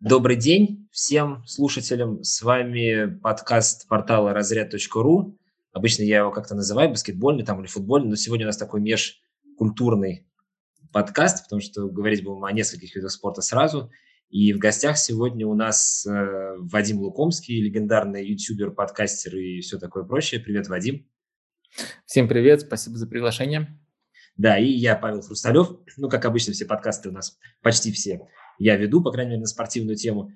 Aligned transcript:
Добрый 0.00 0.36
день 0.36 0.88
всем 0.92 1.44
слушателям. 1.44 2.22
С 2.22 2.40
вами 2.42 3.18
подкаст 3.18 3.88
портала 3.88 4.32
разряд.ру. 4.32 5.36
Обычно 5.72 6.04
я 6.04 6.18
его 6.18 6.30
как-то 6.30 6.54
называю, 6.54 6.90
баскетбольный 6.90 7.44
там 7.44 7.58
или 7.60 7.66
футбольный, 7.66 8.10
но 8.10 8.14
сегодня 8.14 8.46
у 8.46 8.46
нас 8.46 8.56
такой 8.56 8.80
межкультурный 8.80 10.24
подкаст, 10.92 11.42
потому 11.42 11.60
что 11.60 11.88
говорить 11.88 12.22
будем 12.22 12.44
о 12.44 12.52
нескольких 12.52 12.94
видах 12.94 13.10
спорта 13.10 13.42
сразу. 13.42 13.90
И 14.28 14.52
в 14.52 14.58
гостях 14.58 14.98
сегодня 14.98 15.48
у 15.48 15.54
нас 15.54 16.06
э, 16.06 16.54
Вадим 16.58 17.00
Лукомский, 17.00 17.60
легендарный 17.60 18.24
ютубер, 18.24 18.70
подкастер 18.70 19.34
и 19.34 19.60
все 19.62 19.80
такое 19.80 20.04
прочее. 20.04 20.40
Привет, 20.40 20.68
Вадим. 20.68 21.08
Всем 22.06 22.28
привет, 22.28 22.60
спасибо 22.60 22.96
за 22.98 23.08
приглашение. 23.08 23.76
Да, 24.36 24.58
и 24.58 24.66
я, 24.66 24.94
Павел 24.94 25.22
Хрусталев. 25.22 25.70
Ну, 25.96 26.08
как 26.08 26.24
обычно, 26.24 26.52
все 26.52 26.66
подкасты 26.66 27.08
у 27.08 27.12
нас, 27.12 27.36
почти 27.62 27.90
все, 27.90 28.28
я 28.58 28.76
веду, 28.76 29.02
по 29.02 29.10
крайней 29.10 29.30
мере, 29.30 29.40
на 29.42 29.46
спортивную 29.46 29.96
тему. 29.96 30.30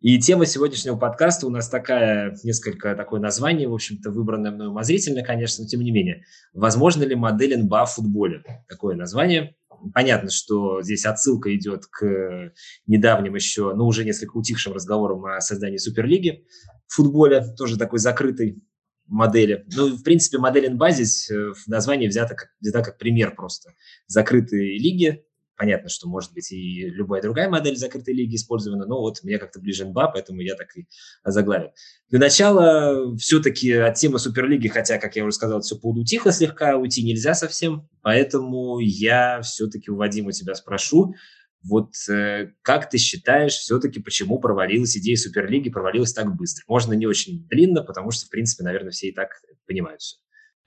И 0.00 0.18
тема 0.20 0.46
сегодняшнего 0.46 0.96
подкаста 0.96 1.46
у 1.48 1.50
нас 1.50 1.68
такая, 1.68 2.36
несколько 2.44 2.94
такое 2.94 3.20
название, 3.20 3.68
в 3.68 3.74
общем-то, 3.74 4.12
выбранное 4.12 4.52
мной 4.52 4.68
умозрительно, 4.68 5.24
конечно, 5.24 5.64
но 5.64 5.68
тем 5.68 5.80
не 5.80 5.90
менее. 5.90 6.22
Возможно 6.52 7.02
ли 7.02 7.16
модель 7.16 7.58
НБА 7.58 7.86
в 7.86 7.94
футболе? 7.94 8.44
Такое 8.68 8.94
название. 8.94 9.56
Понятно, 9.92 10.30
что 10.30 10.82
здесь 10.82 11.04
отсылка 11.04 11.54
идет 11.54 11.86
к 11.86 12.52
недавним 12.86 13.34
еще, 13.34 13.74
ну, 13.74 13.86
уже 13.86 14.04
несколько 14.04 14.36
утихшим 14.36 14.72
разговорам 14.72 15.24
о 15.24 15.40
создании 15.40 15.78
Суперлиги 15.78 16.44
в 16.86 16.94
футболе, 16.94 17.44
тоже 17.56 17.76
такой 17.76 17.98
закрытой 17.98 18.62
модели. 19.08 19.64
Ну, 19.74 19.96
в 19.96 20.02
принципе, 20.04 20.38
модель 20.38 20.70
НБА 20.70 20.90
здесь 20.92 21.30
э, 21.30 21.52
в 21.52 21.66
названии 21.66 22.08
взята 22.08 22.34
как, 22.34 22.50
взята 22.60 22.82
как 22.82 22.98
пример 22.98 23.34
просто. 23.34 23.72
Закрытые 24.06 24.78
лиги, 24.78 25.24
Понятно, 25.58 25.88
что 25.88 26.08
может 26.08 26.32
быть 26.34 26.52
и 26.52 26.88
любая 26.88 27.20
другая 27.20 27.48
модель 27.48 27.76
закрытой 27.76 28.14
лиги 28.14 28.36
использована, 28.36 28.86
но 28.86 29.00
вот 29.00 29.24
мне 29.24 29.38
как-то 29.38 29.58
ближе 29.58 29.86
НБА, 29.86 30.12
поэтому 30.14 30.40
я 30.40 30.54
так 30.54 30.68
и 30.76 30.86
заглавил. 31.24 31.72
Для 32.08 32.20
начала 32.20 33.16
все-таки 33.16 33.72
от 33.72 33.96
темы 33.96 34.20
Суперлиги, 34.20 34.68
хотя, 34.68 34.98
как 34.98 35.16
я 35.16 35.24
уже 35.24 35.34
сказал, 35.34 35.60
все 35.60 35.76
поудутихло 35.76 36.30
слегка, 36.30 36.76
уйти 36.76 37.02
нельзя 37.02 37.34
совсем, 37.34 37.88
поэтому 38.02 38.78
я 38.78 39.40
все-таки 39.42 39.90
у 39.90 39.96
Вадима 39.96 40.30
тебя 40.30 40.54
спрошу, 40.54 41.16
вот 41.64 41.92
э, 42.08 42.52
как 42.62 42.88
ты 42.88 42.98
считаешь, 42.98 43.54
все-таки 43.54 44.00
почему 44.00 44.38
провалилась 44.38 44.96
идея 44.96 45.16
Суперлиги, 45.16 45.70
провалилась 45.70 46.12
так 46.12 46.36
быстро? 46.36 46.62
Можно 46.68 46.92
не 46.92 47.06
очень 47.06 47.48
длинно, 47.48 47.82
потому 47.82 48.12
что, 48.12 48.26
в 48.26 48.30
принципе, 48.30 48.62
наверное, 48.62 48.92
все 48.92 49.08
и 49.08 49.12
так 49.12 49.30
понимают 49.66 50.00
все. 50.00 50.18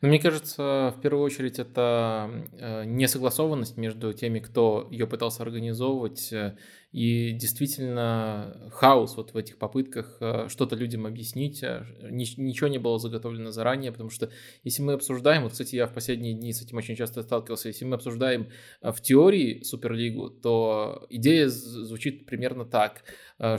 Ну, 0.02 0.08
мне 0.08 0.18
кажется, 0.18 0.96
в 0.98 1.00
первую 1.00 1.24
очередь 1.24 1.60
это 1.60 2.48
э, 2.54 2.86
несогласованность 2.86 3.78
между 3.78 4.14
теми, 4.14 4.40
кто 4.40 4.88
ее 4.90 5.06
пытался 5.06 5.44
организовывать, 5.44 6.34
э, 6.34 6.58
и 6.92 7.34
действительно 7.34 8.72
хаос 8.72 9.16
вот 9.16 9.36
в 9.36 9.38
этих 9.38 9.60
попытках 9.60 10.18
э, 10.20 10.48
что-то 10.50 10.76
людям 10.76 11.06
объяснить. 11.06 11.64
Ничего 12.02 12.68
не 12.68 12.80
было 12.80 12.98
заготовлено 12.98 13.52
заранее, 13.52 13.92
потому 13.92 14.10
что 14.10 14.32
если 14.64 14.82
мы 14.82 14.94
обсуждаем, 14.94 15.44
вот, 15.44 15.52
кстати, 15.52 15.76
я 15.76 15.86
в 15.86 15.94
последние 15.94 16.34
дни 16.34 16.52
с 16.52 16.64
этим 16.64 16.78
очень 16.78 16.96
часто 16.96 17.22
сталкивался, 17.22 17.68
если 17.68 17.86
мы 17.86 17.94
обсуждаем 17.94 18.48
в 18.82 19.00
теории 19.02 19.62
Суперлигу, 19.62 20.32
то 20.32 21.06
идея 21.12 21.48
звучит 21.48 22.26
примерно 22.26 22.66
так, 22.66 23.04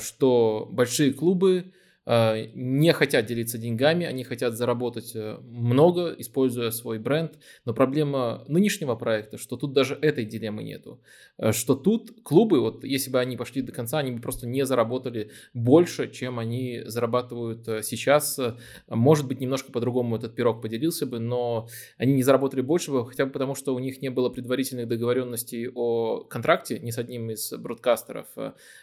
что 0.01 0.69
большие 0.73 1.13
клубы 1.13 1.73
не 2.05 2.93
хотят 2.93 3.27
делиться 3.27 3.59
деньгами, 3.59 4.07
они 4.07 4.25
хотят 4.25 4.57
заработать 4.57 5.13
э, 5.15 5.39
много, 5.45 6.13
используя 6.19 6.73
свой 6.73 6.99
бренд. 6.99 7.39
Но 7.65 7.75
проблема 7.75 8.45
нынешнего 8.49 8.97
проекта, 8.97 9.39
что 9.39 9.57
тут 9.57 9.73
даже 9.73 9.95
этой 9.95 10.25
дилеммы 10.25 10.65
нету. 10.65 11.01
Э, 11.39 11.53
что 11.53 11.77
тут 11.77 12.11
клубы, 12.25 12.61
вот 12.61 12.83
если 12.83 13.11
бы 13.11 13.21
они 13.21 13.37
пошли 13.37 13.63
до 13.63 13.71
конца, 13.71 13.99
они 13.99 14.11
бы 14.11 14.21
просто 14.21 14.49
не 14.49 14.67
заработали 14.67 15.31
больше, 15.55 16.11
чем 16.11 16.41
они 16.41 16.83
зарабатывают 16.87 17.67
сейчас. 17.85 18.41
Может 18.89 19.29
быть, 19.29 19.41
немножко 19.41 19.71
по-другому 19.71 20.17
этот 20.17 20.35
пирог 20.35 20.61
поделился 20.61 21.07
бы, 21.07 21.21
но 21.21 21.69
они 21.99 22.15
не 22.15 22.25
заработали 22.25 22.63
больше 22.63 22.93
хотя 23.05 23.27
бы 23.27 23.33
потому, 23.33 23.55
что 23.55 23.75
у 23.75 23.79
них 23.79 24.03
не 24.03 24.11
было 24.11 24.29
предварительных 24.29 24.89
договоренностей 24.89 25.71
о 25.73 26.25
контракте 26.25 26.81
ни 26.81 26.91
с 26.91 26.99
одним 26.99 27.31
из 27.31 27.53
бродкастеров. 27.53 28.27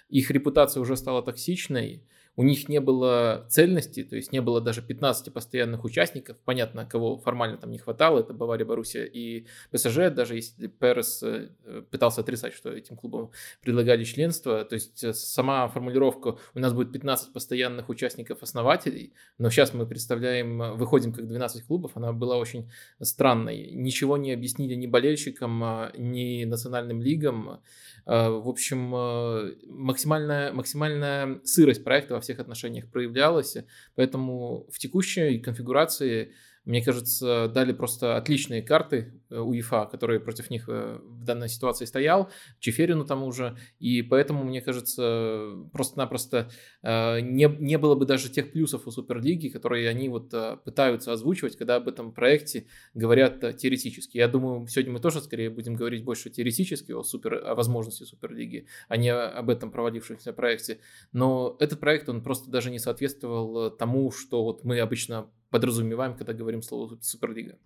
Их 0.07 0.31
репутация 0.31 0.79
уже 0.79 0.95
стала 0.95 1.21
токсичной, 1.21 2.03
у 2.39 2.43
них 2.43 2.69
не 2.69 2.79
было 2.79 3.45
цельности, 3.49 4.01
то 4.01 4.15
есть 4.15 4.31
не 4.31 4.39
было 4.39 4.61
даже 4.61 4.81
15 4.81 5.33
постоянных 5.33 5.83
участников. 5.83 6.37
Понятно, 6.45 6.85
кого 6.85 7.17
формально 7.17 7.57
там 7.57 7.69
не 7.69 7.79
хватало, 7.79 8.19
это 8.19 8.33
Бавария, 8.33 8.65
Боруссия 8.65 9.03
и 9.03 9.45
ПСЖ, 9.71 10.09
даже 10.09 10.35
если 10.35 10.67
Перес 10.67 11.21
э, 11.21 11.49
пытался 11.91 12.21
отрицать, 12.21 12.53
что 12.53 12.71
этим 12.71 12.95
клубам 12.95 13.31
предлагали 13.61 14.05
членство. 14.05 14.63
То 14.63 14.75
есть 14.75 15.03
э, 15.03 15.11
сама 15.11 15.67
формулировка 15.67 16.37
«у 16.55 16.59
нас 16.59 16.71
будет 16.71 16.93
15 16.93 17.33
постоянных 17.33 17.89
участников-основателей», 17.89 19.11
но 19.37 19.49
сейчас 19.49 19.73
мы 19.73 19.85
представляем, 19.85 20.77
выходим 20.77 21.11
как 21.11 21.27
12 21.27 21.65
клубов, 21.65 21.91
она 21.95 22.13
была 22.13 22.37
очень 22.37 22.71
странной. 23.01 23.71
Ничего 23.73 24.15
не 24.15 24.31
объяснили 24.31 24.75
ни 24.75 24.87
болельщикам, 24.87 25.61
а, 25.61 25.91
ни 25.97 26.45
национальным 26.45 27.01
лигам. 27.01 27.59
В 28.05 28.47
общем, 28.47 28.95
э, 28.95 29.55
максимальная, 29.67 30.53
максимальная 30.53 31.41
сырость 31.43 31.83
проекта 31.83 32.13
во 32.13 32.21
всех 32.21 32.28
отношениях 32.37 32.91
проявлялась, 32.91 33.57
поэтому 33.95 34.67
в 34.69 34.77
текущей 34.77 35.39
конфигурации 35.39 36.33
мне 36.69 36.83
кажется, 36.83 37.47
дали 37.47 37.73
просто 37.73 38.15
отличные 38.15 38.61
карты 38.61 39.19
э, 39.31 39.39
УЕФА, 39.39 39.87
которые 39.91 40.19
против 40.19 40.51
них 40.51 40.69
э, 40.69 40.99
в 41.01 41.23
данной 41.23 41.49
ситуации 41.49 41.85
стоял, 41.85 42.29
Чеферину 42.59 43.05
тому 43.05 43.31
же, 43.31 43.57
и 43.79 44.03
поэтому, 44.03 44.43
мне 44.43 44.61
кажется, 44.61 45.49
просто-напросто 45.73 46.51
э, 46.83 47.21
не, 47.21 47.47
не 47.59 47.79
было 47.79 47.95
бы 47.95 48.05
даже 48.05 48.29
тех 48.29 48.51
плюсов 48.51 48.85
у 48.85 48.91
Суперлиги, 48.91 49.47
которые 49.47 49.89
они 49.89 50.09
вот 50.09 50.31
пытаются 50.63 51.11
озвучивать, 51.11 51.57
когда 51.57 51.77
об 51.77 51.87
этом 51.87 52.13
проекте 52.13 52.67
говорят 52.93 53.39
теоретически. 53.57 54.17
Я 54.17 54.27
думаю, 54.27 54.67
сегодня 54.67 54.93
мы 54.93 54.99
тоже 54.99 55.21
скорее 55.21 55.49
будем 55.49 55.73
говорить 55.73 56.03
больше 56.03 56.29
теоретически 56.29 56.91
о, 56.91 57.01
супер, 57.01 57.33
о 57.33 57.55
возможности 57.55 58.03
Суперлиги, 58.03 58.67
а 58.87 58.95
не 58.95 59.11
об 59.11 59.49
этом 59.49 59.71
провалившемся 59.71 60.33
проекте. 60.33 60.81
Но 61.13 61.57
этот 61.59 61.79
проект, 61.79 62.09
он 62.09 62.21
просто 62.21 62.51
даже 62.51 62.69
не 62.69 62.77
соответствовал 62.77 63.71
тому, 63.71 64.11
что 64.11 64.43
вот 64.43 64.63
мы 64.63 64.79
обычно 64.79 65.31
подразумеваем, 65.49 66.15
когда 66.15 66.33
говорим 66.33 66.61
слово 66.61 66.97
Суперлига. 67.01 67.57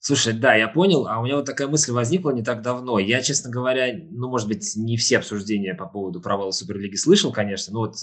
Слушай, 0.00 0.32
да, 0.32 0.54
я 0.54 0.68
понял, 0.68 1.08
а 1.08 1.18
у 1.18 1.24
меня 1.24 1.34
вот 1.34 1.44
такая 1.44 1.66
мысль 1.66 1.90
возникла 1.90 2.30
не 2.30 2.44
так 2.44 2.62
давно. 2.62 3.00
Я, 3.00 3.20
честно 3.20 3.50
говоря, 3.50 3.92
ну, 4.10 4.28
может 4.28 4.46
быть, 4.46 4.76
не 4.76 4.96
все 4.96 5.18
обсуждения 5.18 5.74
по 5.74 5.86
поводу 5.86 6.20
провала 6.20 6.52
Суперлиги 6.52 6.94
слышал, 6.94 7.32
конечно, 7.32 7.72
но 7.72 7.80
вот 7.80 7.96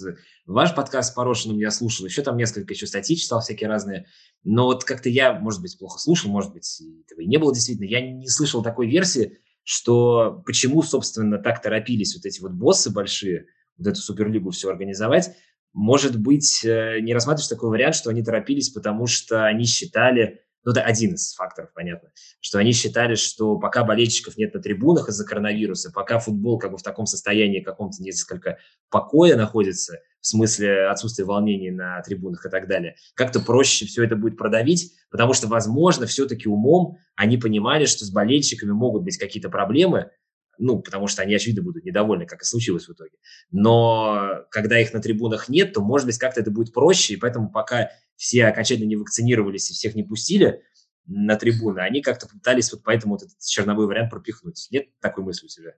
ваш 0.45 0.75
подкаст 0.75 1.11
с 1.11 1.15
Порошиным 1.15 1.57
я 1.57 1.71
слушал, 1.71 2.05
еще 2.05 2.21
там 2.21 2.35
несколько 2.35 2.73
еще 2.73 2.85
статей 2.85 3.15
читал 3.15 3.39
всякие 3.39 3.69
разные, 3.69 4.07
но 4.43 4.65
вот 4.65 4.83
как-то 4.83 5.07
я, 5.07 5.39
может 5.39 5.61
быть, 5.61 5.77
плохо 5.79 5.97
слушал, 5.97 6.29
может 6.29 6.51
быть, 6.51 6.81
этого 7.05 7.21
и 7.21 7.27
не 7.27 7.37
было 7.37 7.53
действительно, 7.53 7.87
я 7.87 8.01
не 8.01 8.27
слышал 8.27 8.61
такой 8.61 8.87
версии, 8.87 9.39
что 9.63 10.43
почему, 10.45 10.83
собственно, 10.83 11.37
так 11.37 11.61
торопились 11.61 12.13
вот 12.13 12.25
эти 12.25 12.41
вот 12.41 12.51
боссы 12.51 12.91
большие, 12.91 13.47
вот 13.77 13.87
эту 13.87 14.01
Суперлигу 14.01 14.51
все 14.51 14.69
организовать, 14.69 15.31
может 15.75 16.17
быть, 16.17 16.63
э, 16.63 16.99
не 17.01 17.13
рассматриваешь 17.13 17.49
такой 17.49 17.69
вариант, 17.69 17.95
что 17.95 18.09
они 18.09 18.23
торопились, 18.23 18.69
потому 18.69 19.07
что 19.07 19.45
они 19.45 19.65
считали, 19.65 20.41
ну, 20.63 20.71
это 20.71 20.81
один 20.81 21.15
из 21.15 21.33
факторов, 21.35 21.71
понятно, 21.75 22.11
что 22.39 22.59
они 22.59 22.71
считали, 22.71 23.15
что 23.15 23.57
пока 23.57 23.83
болельщиков 23.83 24.37
нет 24.37 24.53
на 24.53 24.61
трибунах 24.61 25.09
из-за 25.09 25.25
коронавируса, 25.25 25.91
пока 25.91 26.19
футбол 26.19 26.57
как 26.59 26.71
бы 26.71 26.77
в 26.77 26.81
таком 26.81 27.05
состоянии 27.05 27.59
каком-то 27.59 28.01
несколько 28.01 28.57
покоя 28.89 29.35
находится, 29.35 29.99
в 30.21 30.27
смысле 30.27 30.87
отсутствия 30.87 31.25
волнений 31.25 31.71
на 31.71 32.01
трибунах 32.03 32.45
и 32.45 32.49
так 32.49 32.69
далее, 32.69 32.95
как-то 33.13 33.41
проще 33.41 33.85
все 33.85 34.05
это 34.05 34.15
будет 34.15 34.37
продавить, 34.37 34.93
потому 35.11 35.33
что, 35.33 35.47
возможно, 35.47 36.05
все-таки 36.05 36.47
умом 36.47 36.99
они 37.17 37.37
понимали, 37.37 37.83
что 37.83 38.05
с 38.05 38.11
болельщиками 38.11 38.71
могут 38.71 39.03
быть 39.03 39.17
какие-то 39.17 39.49
проблемы, 39.49 40.09
ну, 40.57 40.81
потому 40.81 41.07
что 41.07 41.21
они, 41.21 41.35
очевидно, 41.35 41.63
будут 41.63 41.85
недовольны, 41.85 42.25
как 42.25 42.41
и 42.41 42.45
случилось 42.45 42.87
в 42.87 42.93
итоге. 42.93 43.17
Но 43.51 44.45
когда 44.51 44.79
их 44.79 44.93
на 44.93 45.01
трибунах 45.01 45.49
нет, 45.49 45.73
то, 45.73 45.81
может 45.81 46.07
быть, 46.07 46.17
как-то 46.17 46.41
это 46.41 46.51
будет 46.51 46.73
проще, 46.73 47.13
и 47.13 47.17
поэтому 47.17 47.51
пока 47.51 47.91
все 48.15 48.45
окончательно 48.45 48.87
не 48.87 48.95
вакцинировались 48.95 49.69
и 49.69 49.73
всех 49.73 49.95
не 49.95 50.03
пустили 50.03 50.61
на 51.05 51.35
трибуны, 51.35 51.79
они 51.79 52.01
как-то 52.01 52.27
пытались 52.27 52.71
вот 52.71 52.83
поэтому 52.83 53.15
вот 53.15 53.23
этот 53.23 53.37
черновой 53.39 53.85
вариант 53.87 54.09
пропихнуть. 54.09 54.67
Нет 54.71 54.87
такой 54.99 55.23
мысли 55.23 55.45
у 55.45 55.49
тебя? 55.49 55.75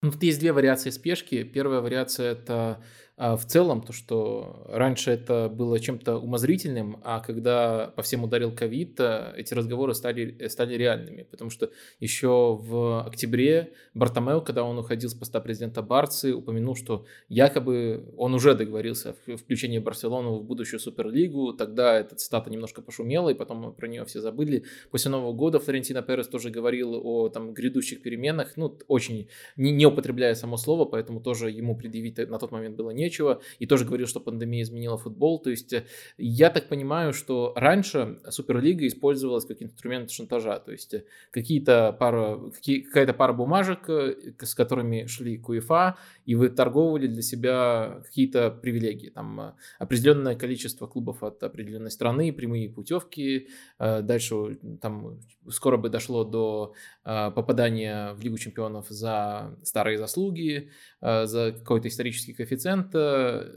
Ну, 0.00 0.12
тут 0.12 0.22
есть 0.22 0.38
две 0.38 0.52
вариации 0.52 0.90
спешки. 0.90 1.42
Первая 1.42 1.80
вариация– 1.80 2.32
это 2.32 2.82
в 3.18 3.44
целом, 3.46 3.82
то, 3.82 3.92
что 3.92 4.64
раньше 4.68 5.10
это 5.10 5.48
было 5.48 5.80
чем-то 5.80 6.18
умозрительным, 6.18 7.00
а 7.02 7.18
когда 7.18 7.92
по 7.96 8.02
всем 8.02 8.22
ударил 8.22 8.54
ковид, 8.54 9.00
э, 9.00 9.32
эти 9.36 9.54
разговоры 9.54 9.94
стали, 9.94 10.36
э, 10.38 10.48
стали 10.48 10.74
реальными. 10.74 11.24
Потому 11.24 11.50
что 11.50 11.70
еще 11.98 12.56
в 12.60 13.04
октябре 13.04 13.72
Бартомео, 13.94 14.40
когда 14.40 14.62
он 14.62 14.78
уходил 14.78 15.10
с 15.10 15.14
поста 15.14 15.40
президента 15.40 15.82
Барции, 15.82 16.30
упомянул, 16.30 16.76
что 16.76 17.06
якобы 17.28 18.04
он 18.16 18.34
уже 18.34 18.54
договорился 18.54 19.16
о 19.26 19.36
включении 19.36 19.80
Барселоны 19.80 20.38
в 20.38 20.44
будущую 20.44 20.78
Суперлигу. 20.78 21.54
Тогда 21.54 21.98
эта 21.98 22.14
цитата 22.14 22.50
немножко 22.50 22.82
пошумела, 22.82 23.30
и 23.30 23.34
потом 23.34 23.74
про 23.74 23.88
нее 23.88 24.04
все 24.04 24.20
забыли. 24.20 24.64
После 24.92 25.10
Нового 25.10 25.32
года 25.32 25.58
Флорентино 25.58 26.02
Перес 26.02 26.28
тоже 26.28 26.50
говорил 26.50 26.94
о 26.94 27.30
там, 27.30 27.52
грядущих 27.52 28.00
переменах, 28.00 28.56
ну, 28.56 28.78
очень 28.86 29.28
не, 29.56 29.72
не 29.72 29.86
употребляя 29.86 30.34
само 30.34 30.56
слово, 30.56 30.84
поэтому 30.84 31.20
тоже 31.20 31.50
ему 31.50 31.76
предъявить 31.76 32.18
на 32.28 32.38
тот 32.38 32.52
момент 32.52 32.76
было 32.76 32.90
нечего. 33.08 33.40
И 33.58 33.66
тоже 33.66 33.84
говорил, 33.84 34.06
что 34.06 34.20
пандемия 34.20 34.62
изменила 34.62 34.98
футбол. 34.98 35.40
То 35.40 35.50
есть 35.50 35.72
э, 35.72 35.84
я 36.18 36.50
так 36.50 36.68
понимаю, 36.68 37.12
что 37.12 37.52
раньше 37.56 38.18
Суперлига 38.28 38.86
использовалась 38.86 39.46
как 39.46 39.62
инструмент 39.62 40.10
шантажа. 40.10 40.58
То 40.58 40.72
есть 40.72 40.94
э, 40.94 41.04
какие-то 41.30 41.96
пара, 41.98 42.38
какие, 42.54 42.80
какая-то 42.80 43.14
пара 43.14 43.32
бумажек, 43.32 43.88
э, 43.88 44.14
с 44.40 44.54
которыми 44.54 45.06
шли 45.06 45.38
к 45.38 45.48
УЕФА, 45.48 45.96
и 46.26 46.34
вы 46.34 46.50
торговали 46.50 47.06
для 47.06 47.22
себя 47.22 48.00
какие-то 48.04 48.50
привилегии. 48.50 49.10
Там 49.10 49.54
определенное 49.78 50.36
количество 50.36 50.86
клубов 50.86 51.22
от 51.22 51.42
определенной 51.42 51.90
страны, 51.90 52.32
прямые 52.32 52.68
путевки. 52.68 53.48
Дальше 53.78 54.58
там 54.80 55.20
скоро 55.48 55.76
бы 55.76 55.88
дошло 55.88 56.24
до 56.24 56.74
попадания 57.04 58.12
в 58.14 58.20
Лигу 58.22 58.38
чемпионов 58.38 58.86
за 58.88 59.56
старые 59.62 59.98
заслуги, 59.98 60.70
за 61.00 61.52
какой-то 61.58 61.88
исторический 61.88 62.34
коэффициент 62.34 62.94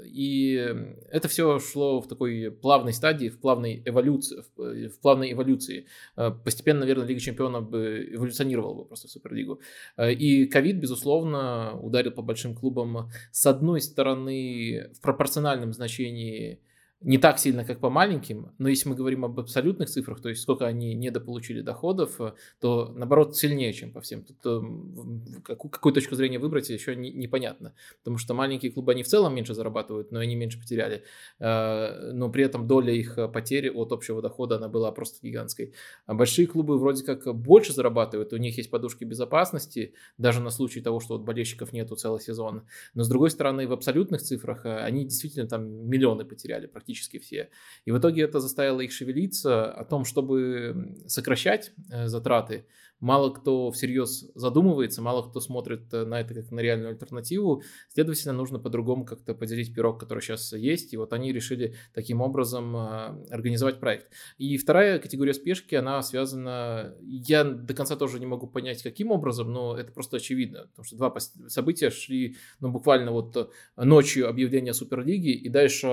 и 0.05 0.75
это 1.09 1.27
все 1.27 1.59
шло 1.59 2.01
в 2.01 2.07
такой 2.07 2.51
плавной 2.51 2.93
стадии, 2.93 3.29
в 3.29 3.39
плавной 3.39 3.81
эволюции, 3.85 4.43
в 4.55 4.99
плавной 5.01 5.33
эволюции. 5.33 5.85
Э, 6.15 6.31
постепенно, 6.31 6.81
наверное, 6.81 7.05
Лига 7.05 7.19
Чемпионов 7.19 7.69
бы 7.69 8.09
эволюционировала 8.11 8.73
бы 8.73 8.85
просто 8.85 9.07
в 9.07 9.11
Суперлигу. 9.11 9.59
Э, 9.97 10.11
и 10.11 10.45
ковид, 10.45 10.77
безусловно, 10.77 11.77
ударил 11.79 12.11
по 12.11 12.21
большим 12.21 12.55
клубам. 12.55 13.09
С 13.31 13.45
одной 13.45 13.81
стороны, 13.81 14.91
в 14.93 15.01
пропорциональном 15.01 15.73
значении 15.73 16.59
не 17.03 17.17
так 17.17 17.39
сильно, 17.39 17.65
как 17.65 17.79
по 17.79 17.89
маленьким, 17.89 18.51
но 18.59 18.69
если 18.69 18.87
мы 18.87 18.95
говорим 18.95 19.25
об 19.25 19.39
абсолютных 19.39 19.89
цифрах, 19.89 20.21
то 20.21 20.29
есть 20.29 20.41
сколько 20.41 20.67
они 20.67 20.93
недополучили 20.93 21.61
доходов, 21.61 22.21
э, 22.21 22.33
то 22.59 22.93
наоборот 22.95 23.35
сильнее, 23.35 23.73
чем 23.73 23.91
по 23.91 24.01
всем. 24.01 24.23
Тут 24.23 24.37
э, 24.45 25.41
какую, 25.43 25.71
какую 25.71 25.93
точку 25.93 26.15
зрения 26.15 26.37
выбрать 26.37 26.69
еще 26.69 26.95
не, 26.95 27.11
непонятно, 27.11 27.73
потому 27.97 28.19
что 28.19 28.35
маленькие 28.35 28.71
клубы, 28.71 28.91
они 28.91 29.01
в 29.01 29.07
целом 29.07 29.33
меньше 29.33 29.55
зарабатывают, 29.55 30.11
но 30.11 30.19
они 30.19 30.35
меньше 30.35 30.59
потеряли, 30.59 31.03
э, 31.39 32.11
но 32.13 32.29
при 32.29 32.43
этом 32.43 32.67
доля 32.67 32.93
их 32.93 33.17
потери 33.33 33.69
от 33.69 33.91
общего 33.91 34.21
дохода, 34.21 34.57
она 34.57 34.67
была 34.67 34.91
просто 34.91 35.25
гигантской. 35.25 35.73
А 36.05 36.13
большие 36.13 36.45
клубы 36.45 36.77
вроде 36.77 37.03
как 37.03 37.25
больше 37.35 37.73
зарабатывают, 37.73 38.31
у 38.31 38.37
них 38.37 38.57
есть 38.57 38.69
подушки 38.69 39.05
безопасности, 39.05 39.95
даже 40.19 40.39
на 40.39 40.51
случай 40.51 40.81
того, 40.81 40.99
что 40.99 41.17
вот 41.17 41.23
болельщиков 41.23 41.73
нету 41.73 41.95
целый 41.95 42.21
сезон, 42.21 42.67
но 42.93 43.03
с 43.03 43.09
другой 43.09 43.31
стороны, 43.31 43.67
в 43.67 43.73
абсолютных 43.73 44.21
цифрах 44.21 44.65
они 44.65 45.05
действительно 45.05 45.47
там 45.47 45.67
миллионы 45.89 46.25
потеряли 46.25 46.67
практически 46.67 46.90
практически 46.91 47.19
все. 47.19 47.49
И 47.85 47.91
в 47.91 47.97
итоге 47.97 48.23
это 48.23 48.39
заставило 48.39 48.81
их 48.81 48.91
шевелиться 48.91 49.71
о 49.71 49.85
том, 49.85 50.05
чтобы 50.05 50.95
сокращать 51.07 51.71
э, 51.89 52.07
затраты, 52.07 52.65
мало 53.01 53.31
кто 53.31 53.71
всерьез 53.71 54.31
задумывается, 54.35 55.01
мало 55.01 55.27
кто 55.27 55.41
смотрит 55.41 55.93
э, 55.93 56.05
на 56.05 56.21
это 56.21 56.33
как 56.33 56.51
на 56.51 56.59
реальную 56.59 56.91
альтернативу. 56.91 57.63
Следовательно, 57.89 58.33
нужно 58.33 58.59
по-другому 58.59 59.05
как-то 59.05 59.33
поделить 59.33 59.73
пирог, 59.73 59.99
который 59.99 60.21
сейчас 60.21 60.53
есть. 60.53 60.93
И 60.93 60.97
вот 60.97 61.11
они 61.11 61.33
решили 61.33 61.75
таким 61.93 62.21
образом 62.21 62.75
э, 62.75 63.25
организовать 63.31 63.79
проект. 63.79 64.07
И 64.37 64.57
вторая 64.57 64.99
категория 64.99 65.33
спешки, 65.33 65.75
она 65.75 66.01
связана... 66.03 66.95
Я 67.01 67.43
до 67.43 67.73
конца 67.73 67.95
тоже 67.95 68.19
не 68.19 68.27
могу 68.27 68.47
понять, 68.47 68.83
каким 68.83 69.11
образом, 69.11 69.51
но 69.51 69.75
это 69.75 69.91
просто 69.91 70.17
очевидно. 70.17 70.67
Потому 70.67 70.85
что 70.85 70.95
два 70.95 71.13
события 71.47 71.89
шли, 71.89 72.37
ну, 72.59 72.69
буквально 72.69 73.11
вот 73.11 73.35
э, 73.35 73.47
ночью 73.83 74.29
объявления 74.29 74.73
Суперлиги, 74.73 75.31
и 75.31 75.49
дальше 75.49 75.87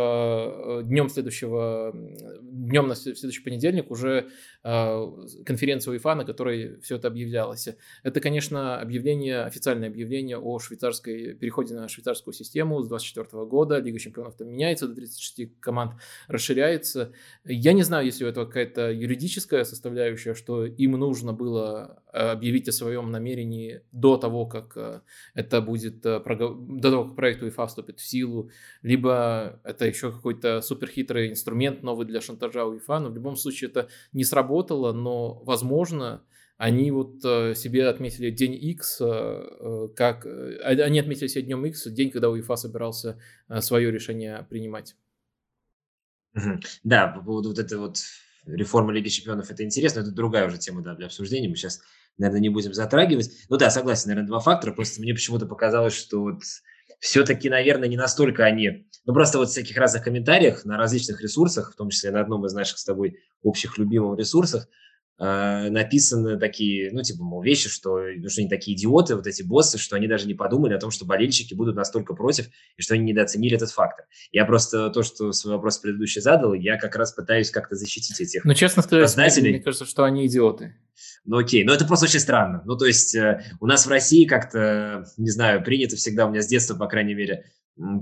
днем 0.84 1.08
следующего, 1.08 1.92
днем 2.42 2.88
на 2.88 2.94
следующий 2.94 3.42
понедельник 3.42 3.90
уже 3.90 4.28
конференция 4.62 5.92
УЕФА, 5.92 6.14
на 6.14 6.24
которой 6.24 6.78
все 6.80 6.97
это 6.98 7.08
объявлялось. 7.08 7.68
Это, 8.02 8.20
конечно, 8.20 8.80
объявление, 8.80 9.42
официальное 9.42 9.88
объявление 9.88 10.38
о 10.38 10.58
швейцарской 10.58 11.34
переходе 11.34 11.74
на 11.74 11.88
швейцарскую 11.88 12.34
систему 12.34 12.82
с 12.82 12.88
2024 12.88 13.44
года. 13.46 13.78
Лига 13.78 13.98
чемпионов 13.98 14.36
там 14.36 14.48
меняется, 14.48 14.88
до 14.88 14.94
36 14.94 15.60
команд 15.60 15.92
расширяется. 16.26 17.12
Я 17.44 17.72
не 17.72 17.82
знаю, 17.82 18.06
если 18.06 18.24
у 18.24 18.28
этого 18.28 18.44
какая-то 18.46 18.90
юридическая 18.90 19.64
составляющая, 19.64 20.34
что 20.34 20.64
им 20.64 20.92
нужно 20.92 21.32
было 21.32 22.02
э, 22.12 22.18
объявить 22.18 22.68
о 22.68 22.72
своем 22.72 23.10
намерении 23.10 23.82
до 23.92 24.16
того, 24.16 24.46
как 24.46 24.72
э, 24.76 25.00
это 25.34 25.60
будет, 25.60 26.04
э, 26.04 26.20
до 26.20 26.90
того, 26.90 27.04
как 27.04 27.16
проект 27.16 27.42
УЕФА 27.42 27.66
вступит 27.66 28.00
в 28.00 28.06
силу, 28.06 28.50
либо 28.82 29.60
это 29.64 29.86
еще 29.86 30.12
какой-то 30.12 30.60
суперхитрый 30.60 31.30
инструмент 31.30 31.82
новый 31.82 32.06
для 32.06 32.20
шантажа 32.20 32.64
УЕФА, 32.64 32.98
но 33.00 33.10
в 33.10 33.14
любом 33.14 33.36
случае 33.36 33.70
это 33.70 33.88
не 34.12 34.24
сработало, 34.24 34.92
но, 34.92 35.42
возможно, 35.44 36.22
они 36.58 36.90
вот 36.90 37.24
э, 37.24 37.54
себе 37.54 37.86
отметили 37.86 38.30
день 38.30 38.52
X, 38.52 39.00
э, 39.00 39.04
э, 39.06 39.88
как 39.94 40.26
они 40.26 40.98
отметили 40.98 41.28
себе 41.28 41.42
днем 41.42 41.64
X, 41.64 41.86
день, 41.86 42.10
когда 42.10 42.28
УЕФА 42.30 42.56
собирался 42.56 43.18
свое 43.60 43.90
решение 43.92 44.44
принимать. 44.50 44.96
Да, 46.82 47.06
по 47.06 47.22
поводу 47.22 47.50
вот 47.50 47.58
этой 47.58 47.78
вот 47.78 47.98
реформы 48.44 48.92
Лиги 48.92 49.08
Чемпионов, 49.08 49.50
это 49.50 49.62
интересно, 49.64 50.00
это 50.00 50.10
другая 50.10 50.46
уже 50.46 50.58
тема 50.58 50.82
да, 50.82 50.94
для 50.94 51.06
обсуждения, 51.06 51.48
мы 51.48 51.54
сейчас, 51.54 51.80
наверное, 52.16 52.40
не 52.40 52.48
будем 52.48 52.74
затрагивать. 52.74 53.30
Ну 53.48 53.56
да, 53.56 53.70
согласен, 53.70 54.08
наверное, 54.08 54.28
два 54.28 54.40
фактора, 54.40 54.72
просто 54.72 55.00
мне 55.00 55.14
почему-то 55.14 55.46
показалось, 55.46 55.94
что 55.94 56.22
вот 56.22 56.42
все-таки, 56.98 57.48
наверное, 57.48 57.88
не 57.88 57.96
настолько 57.96 58.44
они... 58.44 58.88
Ну, 59.04 59.14
просто 59.14 59.38
вот 59.38 59.48
в 59.48 59.52
всяких 59.52 59.76
разных 59.76 60.02
комментариях 60.02 60.64
на 60.64 60.76
различных 60.76 61.20
ресурсах, 61.22 61.72
в 61.72 61.76
том 61.76 61.90
числе 61.90 62.10
на 62.10 62.20
одном 62.20 62.44
из 62.46 62.52
наших 62.52 62.78
с 62.78 62.84
тобой 62.84 63.20
общих 63.42 63.78
любимых 63.78 64.18
ресурсах, 64.18 64.68
э, 65.18 65.70
написаны 65.70 66.38
такие, 66.38 66.90
ну, 66.92 67.02
типа, 67.02 67.22
мол, 67.22 67.42
вещи, 67.42 67.68
что, 67.68 67.98
ну, 68.16 68.28
что 68.28 68.40
они 68.40 68.48
такие 68.48 68.76
идиоты, 68.76 69.16
вот 69.16 69.26
эти 69.26 69.42
боссы, 69.42 69.78
что 69.78 69.96
они 69.96 70.06
даже 70.06 70.26
не 70.26 70.34
подумали 70.34 70.74
о 70.74 70.78
том, 70.78 70.90
что 70.90 71.04
болельщики 71.04 71.54
будут 71.54 71.76
настолько 71.76 72.14
против, 72.14 72.48
и 72.76 72.82
что 72.82 72.94
они 72.94 73.04
недооценили 73.04 73.56
этот 73.56 73.70
фактор. 73.70 74.06
Я 74.32 74.44
просто 74.44 74.90
то, 74.90 75.02
что 75.02 75.32
свой 75.32 75.54
вопрос 75.54 75.78
предыдущий 75.78 76.20
задал, 76.20 76.54
я 76.54 76.78
как 76.78 76.96
раз 76.96 77.12
пытаюсь 77.12 77.50
как-то 77.50 77.74
защитить 77.74 78.20
этих 78.20 78.44
Ну, 78.44 78.54
честно 78.54 78.82
сказать, 78.82 79.36
мне, 79.38 79.50
мне 79.50 79.60
кажется, 79.60 79.84
что 79.84 80.04
они 80.04 80.26
идиоты. 80.26 80.74
Ну, 81.24 81.38
окей, 81.38 81.64
но 81.64 81.74
это 81.74 81.84
просто 81.84 82.06
очень 82.06 82.20
странно. 82.20 82.62
Ну, 82.64 82.76
то 82.76 82.86
есть 82.86 83.14
э, 83.14 83.42
у 83.60 83.66
нас 83.66 83.86
в 83.86 83.90
России 83.90 84.24
как-то, 84.24 85.04
не 85.16 85.30
знаю, 85.30 85.62
принято 85.62 85.96
всегда, 85.96 86.26
у 86.26 86.30
меня 86.30 86.42
с 86.42 86.46
детства, 86.46 86.74
по 86.74 86.86
крайней 86.86 87.14
мере, 87.14 87.44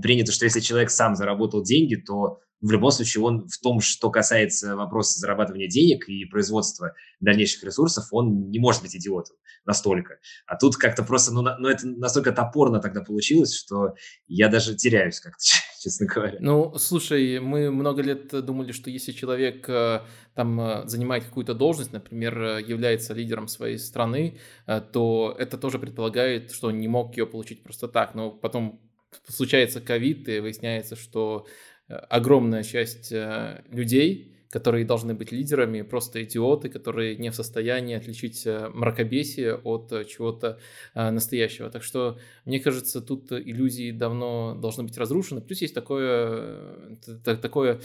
принято, 0.01 0.31
что 0.31 0.45
если 0.45 0.59
человек 0.59 0.89
сам 0.89 1.15
заработал 1.15 1.63
деньги, 1.63 1.95
то 1.95 2.39
в 2.61 2.71
любом 2.71 2.91
случае 2.91 3.23
он 3.23 3.47
в 3.47 3.57
том, 3.59 3.81
что 3.81 4.09
касается 4.09 4.75
вопроса 4.75 5.19
зарабатывания 5.19 5.67
денег 5.67 6.09
и 6.09 6.25
производства 6.25 6.93
дальнейших 7.19 7.63
ресурсов, 7.63 8.07
он 8.11 8.49
не 8.49 8.59
может 8.59 8.81
быть 8.81 8.95
идиотом 8.95 9.35
настолько. 9.65 10.19
А 10.47 10.55
тут 10.55 10.77
как-то 10.77 11.03
просто, 11.03 11.33
ну, 11.33 11.41
ну 11.41 11.67
это 11.67 11.85
настолько 11.87 12.31
топорно 12.31 12.79
тогда 12.79 13.01
получилось, 13.01 13.53
что 13.53 13.95
я 14.27 14.47
даже 14.47 14.75
теряюсь 14.75 15.19
как-то, 15.19 15.43
честно 15.81 16.07
говоря. 16.07 16.37
Ну, 16.39 16.73
слушай, 16.77 17.39
мы 17.39 17.69
много 17.69 18.01
лет 18.01 18.29
думали, 18.45 18.71
что 18.71 18.89
если 18.89 19.11
человек 19.11 19.67
э, 19.69 20.01
там 20.35 20.59
э, 20.59 20.87
занимает 20.87 21.25
какую-то 21.25 21.53
должность, 21.53 21.91
например, 21.91 22.41
э, 22.41 22.61
является 22.63 23.13
лидером 23.13 23.47
своей 23.47 23.77
страны, 23.77 24.39
то 24.65 25.35
это 25.37 25.57
тоже 25.57 25.79
предполагает, 25.79 26.51
что 26.51 26.67
он 26.67 26.79
не 26.79 26.87
мог 26.87 27.15
ее 27.17 27.27
получить 27.27 27.63
просто 27.63 27.87
так. 27.87 28.15
Но 28.15 28.31
потом 28.31 28.81
случается 29.27 29.81
ковид, 29.81 30.27
и 30.29 30.39
выясняется, 30.39 30.95
что 30.95 31.45
огромная 31.87 32.63
часть 32.63 33.11
э, 33.11 33.63
людей, 33.69 34.33
которые 34.49 34.85
должны 34.85 35.13
быть 35.13 35.31
лидерами, 35.31 35.81
просто 35.81 36.23
идиоты, 36.23 36.69
которые 36.69 37.17
не 37.17 37.31
в 37.31 37.35
состоянии 37.35 37.95
отличить 37.95 38.45
э, 38.45 38.69
мракобесие 38.73 39.55
от 39.55 40.07
чего-то 40.07 40.59
настоящего. 40.95 41.69
Так 41.69 41.83
что, 41.83 42.17
мне 42.45 42.59
кажется, 42.59 43.01
тут 43.01 43.31
иллюзии 43.31 43.91
давно 43.91 44.55
должны 44.55 44.83
быть 44.83 44.97
разрушены. 44.97 45.41
Плюс 45.41 45.61
есть 45.61 45.73
такое, 45.73 46.97
такое 47.23 47.79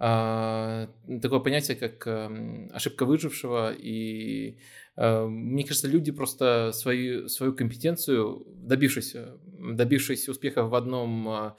а, 0.00 0.88
такое 1.20 1.40
понятие, 1.40 1.76
как 1.76 2.06
эм, 2.06 2.70
ошибка 2.72 3.04
выжившего, 3.04 3.72
и 3.72 4.58
э, 4.96 5.24
мне 5.26 5.64
кажется, 5.64 5.88
люди 5.88 6.12
просто 6.12 6.70
свою, 6.72 7.28
свою 7.28 7.52
компетенцию, 7.52 8.46
добившись, 8.46 9.16
добившись 9.58 10.28
успеха 10.28 10.62
в 10.62 10.76
одном 10.76 11.28
э, 11.28 11.52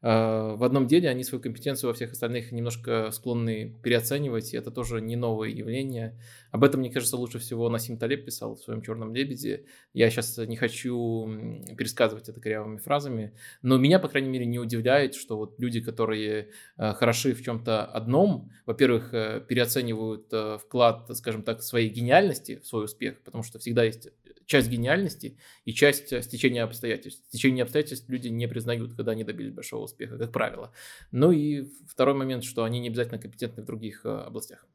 в 0.00 0.64
одном 0.64 0.86
деле 0.86 1.08
они 1.08 1.24
свою 1.24 1.42
компетенцию 1.42 1.90
во 1.90 1.94
всех 1.94 2.12
остальных 2.12 2.52
немножко 2.52 3.10
склонны 3.10 3.76
переоценивать, 3.82 4.54
и 4.54 4.56
это 4.56 4.70
тоже 4.70 5.00
не 5.00 5.16
новое 5.16 5.48
явление. 5.48 6.20
Об 6.52 6.62
этом, 6.62 6.80
мне 6.80 6.90
кажется, 6.90 7.16
лучше 7.16 7.40
всего 7.40 7.68
Насим 7.68 7.98
Талеб 7.98 8.24
писал 8.24 8.54
в 8.54 8.60
своем 8.60 8.80
«Черном 8.80 9.12
лебеде». 9.14 9.64
Я 9.92 10.08
сейчас 10.10 10.38
не 10.38 10.56
хочу 10.56 11.28
пересказывать 11.76 12.28
это 12.28 12.40
корявыми 12.40 12.78
фразами, 12.78 13.32
но 13.62 13.76
меня, 13.76 13.98
по 13.98 14.08
крайней 14.08 14.28
мере, 14.28 14.46
не 14.46 14.60
удивляет, 14.60 15.14
что 15.14 15.36
вот 15.36 15.58
люди, 15.58 15.80
которые 15.80 16.50
э, 16.76 16.92
хороши 16.92 17.34
в 17.34 17.42
чем-то 17.42 17.84
одном, 17.84 18.50
во-первых, 18.66 19.12
э, 19.12 19.40
переоценивают 19.46 20.32
вклад, 20.62 21.10
скажем 21.16 21.42
так, 21.42 21.62
своей 21.62 21.88
гениальности 21.88 22.60
в 22.62 22.66
свой 22.66 22.84
успех, 22.84 23.20
потому 23.22 23.42
что 23.42 23.58
всегда 23.58 23.82
есть 23.82 24.08
часть 24.48 24.68
гениальности 24.68 25.38
и 25.66 25.74
часть 25.74 26.12
э, 26.12 26.22
стечения 26.22 26.64
обстоятельств. 26.64 27.22
Стечение 27.28 27.62
обстоятельств 27.62 28.08
люди 28.08 28.28
не 28.28 28.48
признают, 28.48 28.94
когда 28.94 29.12
они 29.12 29.22
добились 29.22 29.52
большого 29.52 29.84
успеха, 29.84 30.18
как 30.18 30.32
правило. 30.32 30.72
Ну 31.12 31.30
и 31.30 31.68
второй 31.86 32.14
момент, 32.14 32.44
что 32.44 32.64
они 32.64 32.80
не 32.80 32.88
обязательно 32.88 33.18
компетентны 33.18 33.62
в 33.62 33.66
других 33.66 34.04
э, 34.04 34.08
областях. 34.08 34.66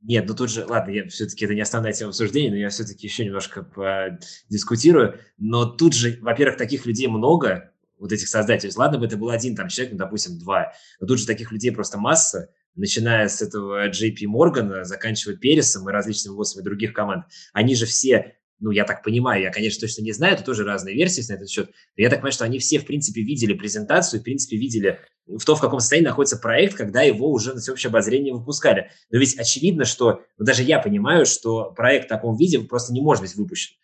Нет, 0.00 0.24
ну 0.26 0.34
тут 0.34 0.50
же, 0.50 0.66
ладно, 0.66 0.90
я 0.90 1.06
все-таки 1.08 1.44
это 1.44 1.54
не 1.54 1.60
основная 1.60 1.92
тема 1.92 2.10
обсуждения, 2.10 2.50
но 2.50 2.56
я 2.56 2.70
все-таки 2.70 3.06
еще 3.06 3.24
немножко 3.24 4.18
дискутирую. 4.50 5.18
Но 5.38 5.66
тут 5.66 5.94
же, 5.94 6.18
во-первых, 6.20 6.58
таких 6.58 6.84
людей 6.84 7.06
много, 7.06 7.72
вот 7.98 8.12
этих 8.12 8.28
создателей. 8.28 8.72
Ладно 8.76 8.98
бы 8.98 9.06
это 9.06 9.16
был 9.16 9.30
один 9.30 9.54
там 9.54 9.68
человек, 9.68 9.92
ну, 9.92 9.98
допустим, 9.98 10.38
два. 10.38 10.72
Но 11.00 11.06
тут 11.06 11.20
же 11.20 11.26
таких 11.26 11.52
людей 11.52 11.72
просто 11.72 11.98
масса, 11.98 12.50
начиная 12.74 13.28
с 13.28 13.40
этого 13.40 13.88
JP 13.88 14.26
Моргана, 14.26 14.84
заканчивая 14.84 15.36
Пересом 15.36 15.88
и 15.88 15.92
различными 15.92 16.34
боссами 16.34 16.62
других 16.64 16.92
команд. 16.92 17.24
Они 17.52 17.74
же 17.74 17.86
все 17.86 18.36
ну, 18.60 18.70
я 18.70 18.84
так 18.84 19.02
понимаю, 19.02 19.42
я, 19.42 19.50
конечно, 19.50 19.80
точно 19.80 20.02
не 20.02 20.12
знаю, 20.12 20.34
это 20.34 20.44
тоже 20.44 20.64
разные 20.64 20.94
версии 20.94 21.24
на 21.28 21.34
этот 21.34 21.50
счет, 21.50 21.70
но 21.96 22.02
я 22.02 22.08
так 22.08 22.20
понимаю, 22.20 22.32
что 22.32 22.44
они 22.44 22.58
все, 22.58 22.78
в 22.78 22.86
принципе, 22.86 23.22
видели 23.22 23.54
презентацию, 23.54 24.20
в 24.20 24.24
принципе, 24.24 24.56
видели 24.56 25.00
в 25.26 25.44
то, 25.44 25.56
в 25.56 25.60
каком 25.60 25.80
состоянии 25.80 26.08
находится 26.08 26.36
проект, 26.36 26.74
когда 26.74 27.02
его 27.02 27.30
уже 27.30 27.54
на 27.54 27.60
всеобщее 27.60 27.90
обозрение 27.90 28.34
выпускали. 28.34 28.90
Но 29.10 29.18
ведь 29.18 29.38
очевидно, 29.38 29.84
что, 29.84 30.22
ну, 30.38 30.44
даже 30.44 30.62
я 30.62 30.78
понимаю, 30.78 31.26
что 31.26 31.72
проект 31.72 32.06
в 32.06 32.08
таком 32.08 32.36
виде 32.36 32.60
просто 32.60 32.92
не 32.92 33.00
может 33.00 33.22
быть 33.22 33.34
выпущен. 33.34 33.76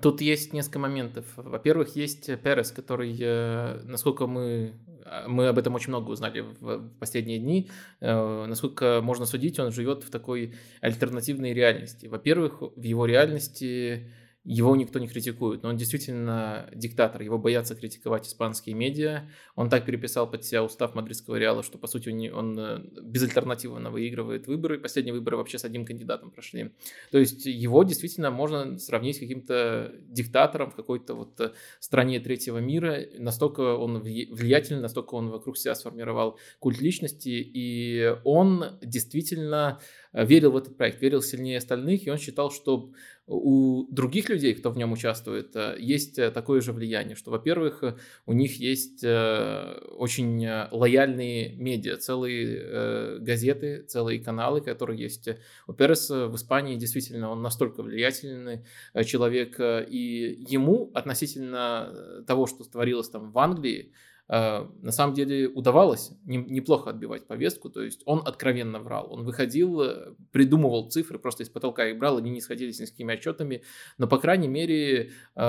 Тут 0.00 0.20
есть 0.20 0.52
несколько 0.52 0.78
моментов. 0.78 1.24
Во-первых, 1.36 1.96
есть 1.96 2.26
Перес, 2.42 2.70
который, 2.72 3.16
э, 3.20 3.80
насколько 3.84 4.26
мы, 4.26 4.74
а, 5.04 5.28
мы 5.28 5.48
об 5.48 5.58
этом 5.58 5.74
очень 5.74 5.90
много 5.90 6.10
узнали 6.10 6.44
в 6.60 6.88
последние 6.98 7.38
дни, 7.38 7.70
э, 8.00 8.46
насколько 8.46 9.00
можно 9.02 9.26
судить, 9.26 9.58
он 9.58 9.72
живет 9.72 10.04
в 10.04 10.10
такой 10.10 10.54
альтернативной 10.80 11.52
реальности. 11.52 12.06
Во-первых, 12.06 12.62
в 12.62 12.82
его 12.82 13.06
реальности 13.06 14.10
его 14.44 14.76
никто 14.76 14.98
не 14.98 15.08
критикует, 15.08 15.62
но 15.62 15.70
он 15.70 15.76
действительно 15.78 16.68
диктатор, 16.74 17.22
его 17.22 17.38
боятся 17.38 17.74
критиковать 17.74 18.26
испанские 18.28 18.74
медиа. 18.74 19.22
Он 19.54 19.70
так 19.70 19.86
переписал 19.86 20.30
под 20.30 20.44
себя 20.44 20.62
устав 20.62 20.94
мадридского 20.94 21.36
Реала, 21.36 21.62
что, 21.62 21.78
по 21.78 21.86
сути, 21.86 22.10
он, 22.10 22.38
он 22.38 22.58
э, 22.58 22.78
безальтернативно 23.00 23.90
выигрывает 23.90 24.46
выборы. 24.46 24.78
Последние 24.78 25.14
выборы 25.14 25.38
вообще 25.38 25.58
с 25.58 25.64
одним 25.64 25.86
кандидатом 25.86 26.30
прошли. 26.30 26.72
То 27.10 27.18
есть 27.18 27.46
его 27.46 27.84
действительно 27.84 28.30
можно 28.30 28.78
сравнить 28.78 29.16
с 29.16 29.20
каким-то 29.20 29.94
диктатором 30.02 30.70
в 30.70 30.74
какой-то 30.74 31.14
вот 31.14 31.40
э, 31.40 31.52
стране 31.80 32.20
третьего 32.20 32.58
мира. 32.58 33.00
Настолько 33.18 33.76
он 33.76 34.00
влиятельный, 34.00 34.82
настолько 34.82 35.14
он 35.14 35.30
вокруг 35.30 35.56
себя 35.56 35.74
сформировал 35.74 36.38
культ 36.58 36.82
личности, 36.82 37.30
и 37.30 38.14
он 38.24 38.78
действительно 38.82 39.80
верил 40.14 40.52
в 40.52 40.56
этот 40.56 40.76
проект, 40.76 41.02
верил 41.02 41.20
сильнее 41.20 41.58
остальных, 41.58 42.06
и 42.06 42.10
он 42.10 42.18
считал, 42.18 42.50
что 42.50 42.92
у 43.26 43.86
других 43.90 44.28
людей, 44.28 44.54
кто 44.54 44.70
в 44.70 44.76
нем 44.76 44.92
участвует, 44.92 45.56
э, 45.56 45.76
есть 45.78 46.18
э, 46.18 46.30
такое 46.30 46.60
же 46.60 46.72
влияние, 46.72 47.16
что, 47.16 47.30
во-первых, 47.30 47.82
у 48.26 48.32
них 48.32 48.58
есть 48.60 49.04
очень 49.04 50.46
лояльные 50.70 51.56
медиа, 51.56 51.96
целые 51.96 53.18
газеты, 53.20 53.82
целые 53.82 54.20
каналы, 54.20 54.60
которые 54.60 55.00
есть. 55.00 55.28
У 55.66 55.72
Переса 55.72 56.28
в 56.28 56.36
Испании 56.36 56.76
действительно 56.76 57.30
он 57.30 57.42
настолько 57.42 57.82
влиятельный 57.82 58.64
человек, 59.04 59.56
и 59.58 60.44
ему 60.48 60.90
относительно 60.94 62.22
того, 62.26 62.46
что 62.46 62.64
творилось 62.64 63.08
там 63.08 63.32
в 63.32 63.38
Англии, 63.38 63.92
Э, 63.92 64.13
на 64.26 64.90
самом 64.90 65.14
деле 65.14 65.48
удавалось 65.48 66.12
неплохо 66.24 66.90
отбивать 66.90 67.26
повестку, 67.26 67.68
то 67.68 67.82
есть 67.82 68.02
он 68.06 68.22
откровенно 68.24 68.80
врал, 68.80 69.12
он 69.12 69.24
выходил, 69.24 69.82
э, 69.82 70.14
придумывал 70.32 70.88
цифры, 70.90 71.18
просто 71.18 71.42
из 71.42 71.50
потолка 71.50 71.86
их 71.88 71.98
брал, 71.98 72.16
они 72.16 72.30
не 72.30 72.40
сходились 72.40 72.80
ни 72.80 72.86
с 72.86 72.90
какими 72.90 73.12
отчетами, 73.12 73.62
но, 73.98 74.06
по 74.08 74.16
крайней 74.18 74.48
мере, 74.48 75.10
э, 75.36 75.40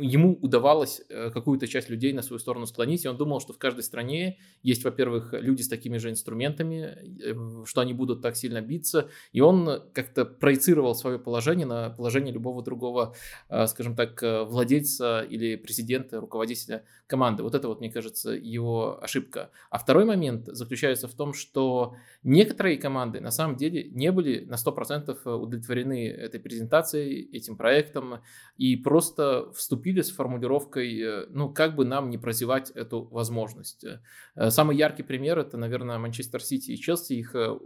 ему 0.00 0.38
удавалось 0.42 1.02
какую-то 1.08 1.66
часть 1.66 1.88
людей 1.88 2.12
на 2.12 2.20
свою 2.20 2.38
сторону 2.38 2.66
склонить, 2.66 3.06
и 3.06 3.08
он 3.08 3.16
думал, 3.16 3.40
что 3.40 3.54
в 3.54 3.58
каждой 3.58 3.82
стране 3.82 4.38
есть, 4.62 4.84
во-первых, 4.84 5.32
люди 5.32 5.62
с 5.62 5.68
такими 5.68 5.96
же 5.96 6.10
инструментами, 6.10 7.64
что 7.64 7.80
они 7.80 7.94
будут 7.94 8.20
так 8.20 8.36
сильно 8.36 8.60
биться, 8.60 9.08
и 9.32 9.40
он 9.40 9.82
как-то 9.94 10.26
проецировал 10.26 10.94
свое 10.94 11.18
положение 11.18 11.66
на 11.66 11.90
положение 11.90 12.34
любого 12.34 12.62
другого, 12.62 13.14
скажем 13.66 13.96
так, 13.96 14.20
владельца 14.22 15.22
или 15.22 15.56
президента, 15.56 16.20
руководителя 16.20 16.84
команды. 17.06 17.42
Вот 17.42 17.54
это 17.54 17.68
вот 17.68 17.77
вот, 17.78 17.80
мне 17.80 17.90
кажется, 17.90 18.30
его 18.32 19.02
ошибка. 19.02 19.50
А 19.70 19.78
второй 19.78 20.04
момент 20.04 20.46
заключается 20.46 21.08
в 21.08 21.14
том, 21.14 21.32
что 21.32 21.94
некоторые 22.22 22.76
команды 22.76 23.20
на 23.20 23.30
самом 23.30 23.56
деле 23.56 23.88
не 23.90 24.12
были 24.12 24.44
на 24.44 24.54
100% 24.54 25.34
удовлетворены 25.34 26.08
этой 26.08 26.40
презентацией, 26.40 27.28
этим 27.32 27.56
проектом, 27.56 28.20
и 28.56 28.76
просто 28.76 29.50
вступили 29.52 30.02
с 30.02 30.10
формулировкой, 30.10 31.00
э, 31.00 31.26
ну, 31.30 31.52
как 31.52 31.76
бы 31.76 31.84
нам 31.84 32.10
не 32.10 32.18
прозевать 32.18 32.70
эту 32.70 33.04
возможность. 33.04 33.84
Э, 34.34 34.50
самый 34.50 34.76
яркий 34.76 35.02
пример– 35.02 35.38
это, 35.40 35.56
наверное, 35.56 35.98
Манчестер 35.98 36.42
Сити 36.42 36.72
и 36.72 36.76
Челси. 36.76 37.12
Их, 37.14 37.34
э, 37.34 37.58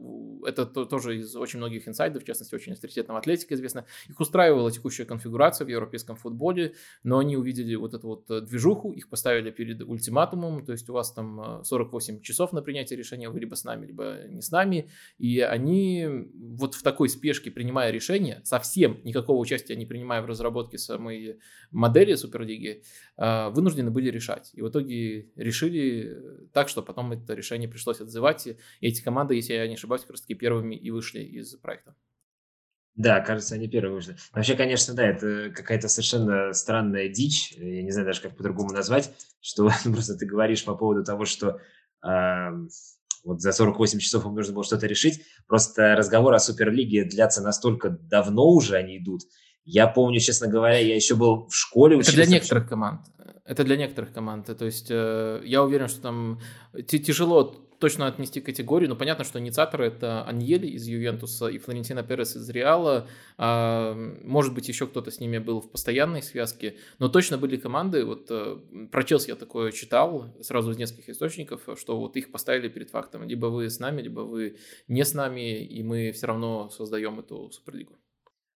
это 0.47 0.67
тоже 0.67 1.19
из 1.19 1.35
очень 1.37 1.59
многих 1.59 1.89
инсайдов, 1.89 2.23
в 2.23 2.27
частности, 2.27 2.55
очень 2.55 2.73
авторитетного 2.73 3.19
атлетика 3.19 3.55
известно. 3.55 3.85
Их 4.09 4.21
устраивала 4.21 4.71
текущая 4.71 5.05
конфигурация 5.05 5.65
в 5.65 5.69
европейском 5.69 6.17
футболе, 6.17 6.75
но 7.03 7.19
они 7.19 7.37
увидели 7.37 7.75
вот 7.75 7.95
эту 7.95 8.09
вот 8.09 8.45
движуху, 8.45 8.93
их 8.93 9.09
поставили 9.09 9.51
перед 9.51 9.83
ультиматумом, 10.03 10.65
то 10.65 10.73
есть 10.73 10.89
у 10.91 10.93
вас 10.93 11.13
там 11.13 11.65
48 11.65 12.17
э, 12.17 12.21
часов 12.21 12.53
на 12.53 12.63
принятие 12.63 12.99
решения, 12.99 13.29
вы 13.29 13.41
либо 13.41 13.55
с 13.55 13.65
нами, 13.65 13.87
либо 13.87 14.19
не 14.29 14.43
с 14.43 14.51
нами, 14.51 14.91
и 15.19 15.41
они 15.41 16.09
вот 16.35 16.75
в 16.75 16.83
такой 16.83 17.09
спешке, 17.09 17.51
принимая 17.51 17.91
решение, 17.93 18.41
совсем 18.45 19.01
никакого 19.05 19.39
участия 19.39 19.77
не 19.77 19.87
принимая 19.87 20.23
в 20.23 20.27
разработке 20.27 20.79
самой 20.79 21.39
модели 21.71 22.15
Суперлиги, 22.15 22.83
э, 23.17 23.49
вынуждены 23.51 23.91
были 23.91 24.11
решать. 24.11 24.51
И 24.55 24.63
в 24.63 24.69
итоге 24.69 25.31
решили 25.37 26.49
так, 26.53 26.69
что 26.69 26.83
потом 26.83 27.13
это 27.13 27.35
решение 27.35 27.69
пришлось 27.69 28.01
отзывать, 28.01 28.47
и 28.47 28.57
эти 28.81 29.03
команды, 29.03 29.35
если 29.35 29.55
я 29.55 29.69
не 29.69 29.75
ошибаюсь, 29.75 30.03
как 30.03 30.13
раз 30.13 30.21
таки 30.23 30.35
первыми 30.35 30.75
и 30.75 30.91
вышли 30.91 31.21
из 31.21 31.55
проекта. 31.55 31.95
Да, 32.95 33.21
кажется, 33.21 33.55
они 33.55 33.69
первые 33.69 33.95
вышли. 33.95 34.17
Вообще, 34.33 34.55
конечно, 34.55 34.93
да, 34.95 35.05
это 35.05 35.51
какая-то 35.51 35.89
совершенно 35.89 36.53
странная 36.53 37.09
дичь, 37.09 37.53
я 37.53 37.83
не 37.83 37.91
знаю 37.91 38.07
даже, 38.07 38.21
как 38.21 38.37
по-другому 38.37 38.71
назвать, 38.73 39.13
что 39.41 39.71
просто 39.85 40.17
ты 40.17 40.27
говоришь 40.27 40.65
по 40.65 40.75
поводу 40.75 41.03
того, 41.03 41.25
что 41.25 41.59
э, 42.07 42.51
вот 43.25 43.41
за 43.41 43.53
48 43.53 43.99
часов 43.99 44.27
им 44.27 44.35
нужно 44.35 44.53
было 44.53 44.65
что-то 44.65 44.87
решить. 44.87 45.23
Просто 45.47 45.95
разговор 45.95 46.35
о 46.35 46.39
Суперлиге 46.39 47.05
длятся 47.05 47.43
настолько 47.43 47.91
давно 47.91 48.49
уже, 48.49 48.77
они 48.77 48.99
идут. 48.99 49.23
Я 49.65 49.87
помню, 49.87 50.19
честно 50.19 50.49
говоря, 50.49 50.79
я 50.79 50.97
еще 50.97 51.15
был 51.15 51.47
в 51.47 51.55
школе. 51.55 51.99
Это 51.99 52.13
для 52.13 52.27
некоторых 52.27 52.69
команд. 52.69 53.07
Это 53.45 53.65
для 53.65 53.77
некоторых 53.77 54.13
команд. 54.13 54.47
То 54.47 54.65
есть 54.65 54.89
э, 54.91 55.43
я 55.45 55.63
уверен, 55.63 55.89
что 55.89 56.01
там 56.01 56.41
тяжело 56.87 57.63
точно 57.83 58.07
отнести 58.07 58.41
категорию, 58.41 58.89
но 58.89 58.95
понятно, 58.95 59.25
что 59.25 59.41
инициаторы 59.41 59.87
это 59.87 60.23
Аньели 60.23 60.69
из 60.69 60.87
Ювентуса 60.87 61.49
и 61.49 61.59
Флорентино 61.59 62.05
Перес 62.05 62.37
из 62.37 62.49
Реала. 62.49 63.09
А, 63.39 63.95
может 64.23 64.55
быть, 64.55 64.69
еще 64.69 64.87
кто-то 64.87 65.11
с 65.11 65.19
ними 65.19 65.39
был 65.39 65.61
в 65.61 65.69
постоянной 65.69 66.23
связке, 66.23 66.77
но 67.01 67.09
точно 67.09 67.39
были 67.39 67.57
команды, 67.57 68.05
вот 68.05 68.29
э, 68.31 68.59
про 68.93 69.03
Челси 69.03 69.31
я 69.31 69.35
такое 69.35 69.73
читал 69.73 70.33
сразу 70.41 70.71
из 70.71 70.79
нескольких 70.79 71.09
источников, 71.09 71.63
что 71.77 71.99
вот 71.99 72.17
их 72.17 72.31
поставили 72.31 72.69
перед 72.69 72.91
фактом. 72.91 73.25
Либо 73.25 73.47
вы 73.47 73.69
с 73.69 73.81
нами, 73.81 74.01
либо 74.01 74.21
вы 74.21 74.59
не 74.87 75.05
с 75.05 75.13
нами, 75.13 75.65
и 75.65 75.83
мы 75.83 76.13
все 76.13 76.29
равно 76.29 76.71
создаем 76.71 77.19
эту 77.19 77.51
Суперлигу. 77.51 77.99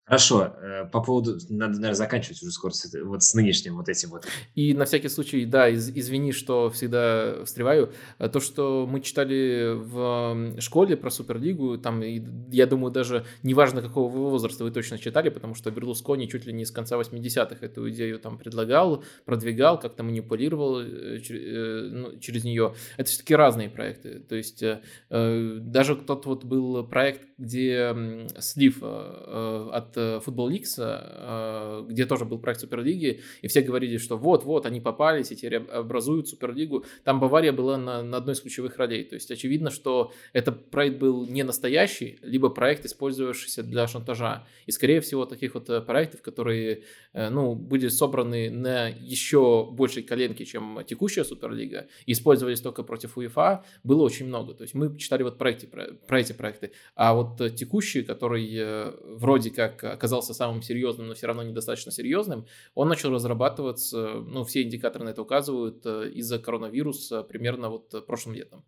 Хорошо, 0.07 0.55
э, 0.61 0.85
по 0.93 1.01
поводу, 1.01 1.39
надо, 1.49 1.77
наверное, 1.77 1.95
заканчивать 1.95 2.43
уже 2.43 2.53
скоро 2.53 2.73
с, 2.73 2.95
вот 3.05 3.23
с 3.23 3.33
нынешним 3.33 3.77
вот 3.77 3.89
этим 3.89 4.11
вот. 4.11 4.27
И 4.55 4.75
на 4.75 4.85
всякий 4.85 5.09
случай, 5.09 5.47
да, 5.47 5.71
из, 5.71 5.89
извини, 5.89 6.33
что 6.33 6.69
всегда 6.69 7.43
встреваю, 7.47 7.91
э, 8.19 8.29
то, 8.29 8.39
что 8.39 8.87
мы 8.87 9.01
читали 9.01 9.73
в 9.75 10.61
школе 10.61 10.99
про 10.99 11.09
Суперлигу, 11.09 11.79
там, 11.79 12.03
я 12.03 12.67
думаю, 12.67 12.93
даже 12.93 13.25
неважно, 13.43 13.81
какого 13.81 14.11
вы 14.11 14.29
возраста 14.29 14.65
вы 14.65 14.73
точно 14.73 14.99
читали, 14.99 15.31
потому 15.31 15.55
что 15.55 15.71
Берлускони 15.71 16.29
чуть 16.29 16.45
ли 16.45 16.53
не 16.53 16.67
с 16.67 16.71
конца 16.71 17.01
80-х 17.01 17.65
эту 17.65 17.89
идею 17.89 18.19
там 18.19 18.37
предлагал, 18.37 19.05
продвигал, 19.25 19.81
как-то 19.81 20.03
манипулировал 20.03 20.83
э, 20.83 21.89
ну, 21.91 22.19
через 22.19 22.45
нее. 22.45 22.75
Это 22.99 23.09
все-таки 23.09 23.35
разные 23.35 23.71
проекты, 23.71 24.19
то 24.21 24.35
есть 24.35 24.63
даже 25.09 25.97
тот 25.97 26.27
вот 26.27 26.45
был 26.45 26.87
проект, 26.87 27.23
где 27.39 28.27
слив 28.39 28.83
от 28.83 29.94
от 29.97 30.27
Football 30.27 30.51
League, 30.51 31.87
где 31.89 32.07
тоже 32.07 32.25
был 32.25 32.39
проект 32.39 32.61
Суперлиги, 32.61 33.21
и 33.43 33.49
все 33.49 33.63
говорили, 33.63 33.99
что 33.99 34.17
вот-вот, 34.17 34.67
они 34.67 34.81
попались 34.81 35.31
и 35.33 35.37
теперь 35.37 35.57
образуют 35.57 36.29
Суперлигу. 36.29 36.85
Там 37.05 37.21
Бавария 37.21 37.53
была 37.53 37.77
на, 37.77 38.03
на 38.03 38.17
одной 38.17 38.35
из 38.35 38.41
ключевых 38.41 38.77
ролей. 38.77 39.05
То 39.05 39.15
есть 39.15 39.31
очевидно, 39.31 39.71
что 39.71 40.13
этот 40.33 40.71
проект 40.71 40.99
был 40.99 41.27
не 41.27 41.43
настоящий, 41.43 42.19
либо 42.23 42.49
проект, 42.49 42.85
использовавшийся 42.87 43.63
для 43.63 43.87
шантажа. 43.87 44.47
И, 44.67 44.73
скорее 44.73 45.01
всего, 45.01 45.27
таких 45.27 45.55
вот 45.55 45.87
проектов, 45.87 46.23
которые 46.23 46.83
ну, 47.13 47.55
были 47.55 47.89
собраны 47.89 48.51
на 48.51 48.89
еще 48.89 49.69
большей 49.71 50.03
коленке, 50.03 50.45
чем 50.45 50.81
текущая 50.87 51.25
Суперлига, 51.25 51.87
и 52.07 52.13
использовались 52.13 52.61
только 52.61 52.83
против 52.83 53.17
УЕФА, 53.17 53.65
было 53.83 54.03
очень 54.03 54.27
много. 54.27 54.55
То 54.55 54.63
есть 54.63 54.75
мы 54.75 54.97
читали 54.99 55.23
вот 55.23 55.39
про 55.39 55.51
эти, 55.51 55.67
про, 55.67 55.93
про 56.07 56.21
эти 56.21 56.33
проекты. 56.33 56.73
А 56.95 57.15
вот 57.15 57.55
текущий, 57.55 58.03
который 58.03 58.51
э, 58.57 58.93
вроде 59.05 59.51
как 59.51 59.84
оказался 59.93 60.35
самым 60.35 60.63
серьезным, 60.63 61.09
но 61.09 61.15
все 61.15 61.27
равно 61.27 61.43
недостаточно 61.43 61.93
серьезным, 61.93 62.47
он 62.75 62.89
начал 62.89 63.11
разрабатываться, 63.11 64.15
ну, 64.15 64.45
все 64.45 64.63
индикаторы 64.63 65.05
на 65.05 65.11
это 65.11 65.23
указывают, 65.23 65.85
э, 65.85 66.11
из-за 66.15 66.39
коронавируса 66.39 67.23
примерно 67.23 67.71
вот 67.71 68.07
прошлым 68.07 68.35
летом. 68.35 68.65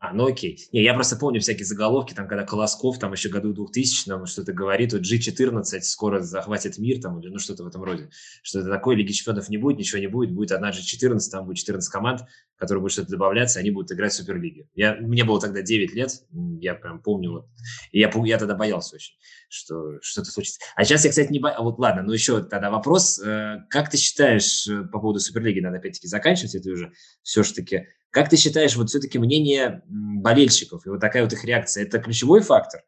А, 0.00 0.14
ну 0.14 0.26
окей. 0.26 0.58
Не, 0.72 0.82
я 0.82 0.94
просто 0.94 1.16
помню 1.16 1.40
всякие 1.40 1.66
заголовки, 1.66 2.14
там, 2.14 2.26
когда 2.26 2.46
Колосков, 2.46 2.98
там, 2.98 3.12
еще 3.12 3.28
году 3.28 3.52
2000 3.52 4.26
что-то 4.26 4.54
говорит, 4.54 4.94
вот 4.94 5.02
G14 5.02 5.62
скоро 5.82 6.20
захватит 6.20 6.78
мир, 6.78 7.02
там, 7.02 7.20
или 7.20 7.28
ну 7.28 7.38
что-то 7.38 7.64
в 7.64 7.66
этом 7.66 7.84
роде. 7.84 8.08
Что 8.42 8.60
это 8.60 8.70
такое, 8.70 8.96
Лиги 8.96 9.12
Чемпионов 9.12 9.50
не 9.50 9.58
будет, 9.58 9.76
ничего 9.76 10.00
не 10.00 10.06
будет, 10.06 10.32
будет 10.32 10.52
одна 10.52 10.70
G14, 10.70 11.18
там 11.30 11.44
будет 11.44 11.58
14 11.58 11.92
команд, 11.92 12.22
которые 12.56 12.80
будут 12.80 12.94
что-то 12.94 13.10
добавляться, 13.10 13.60
они 13.60 13.70
будут 13.72 13.92
играть 13.92 14.12
в 14.12 14.16
Суперлиге. 14.16 14.68
Я, 14.74 14.96
мне 14.96 15.22
было 15.22 15.38
тогда 15.38 15.60
9 15.60 15.92
лет, 15.92 16.12
я 16.60 16.74
прям 16.74 17.02
помню, 17.02 17.32
вот, 17.32 17.48
и 17.92 18.00
я, 18.00 18.10
я 18.24 18.38
тогда 18.38 18.54
боялся 18.54 18.96
очень, 18.96 19.16
что 19.50 20.00
что-то 20.00 20.30
случится. 20.30 20.60
А 20.76 20.84
сейчас 20.86 21.04
я, 21.04 21.10
кстати, 21.10 21.30
не 21.30 21.40
боюсь, 21.40 21.58
вот 21.58 21.78
ладно, 21.78 22.02
ну 22.02 22.14
еще 22.14 22.42
тогда 22.42 22.70
вопрос, 22.70 23.18
э, 23.18 23.66
как 23.68 23.90
ты 23.90 23.98
считаешь 23.98 24.66
э, 24.66 24.82
по 24.84 24.98
поводу 24.98 25.20
Суперлиги, 25.20 25.60
надо 25.60 25.76
опять-таки 25.76 26.06
заканчивать 26.06 26.54
это 26.54 26.70
уже 26.70 26.90
все-таки, 27.22 27.86
как 28.10 28.28
ты 28.28 28.36
считаешь, 28.36 28.76
вот 28.76 28.88
все-таки 28.88 29.18
мнение 29.18 29.82
болельщиков 29.88 30.86
и 30.86 30.90
вот 30.90 31.00
такая 31.00 31.22
вот 31.22 31.32
их 31.32 31.44
реакция, 31.44 31.84
это 31.84 31.98
ключевой 31.98 32.40
фактор? 32.40 32.82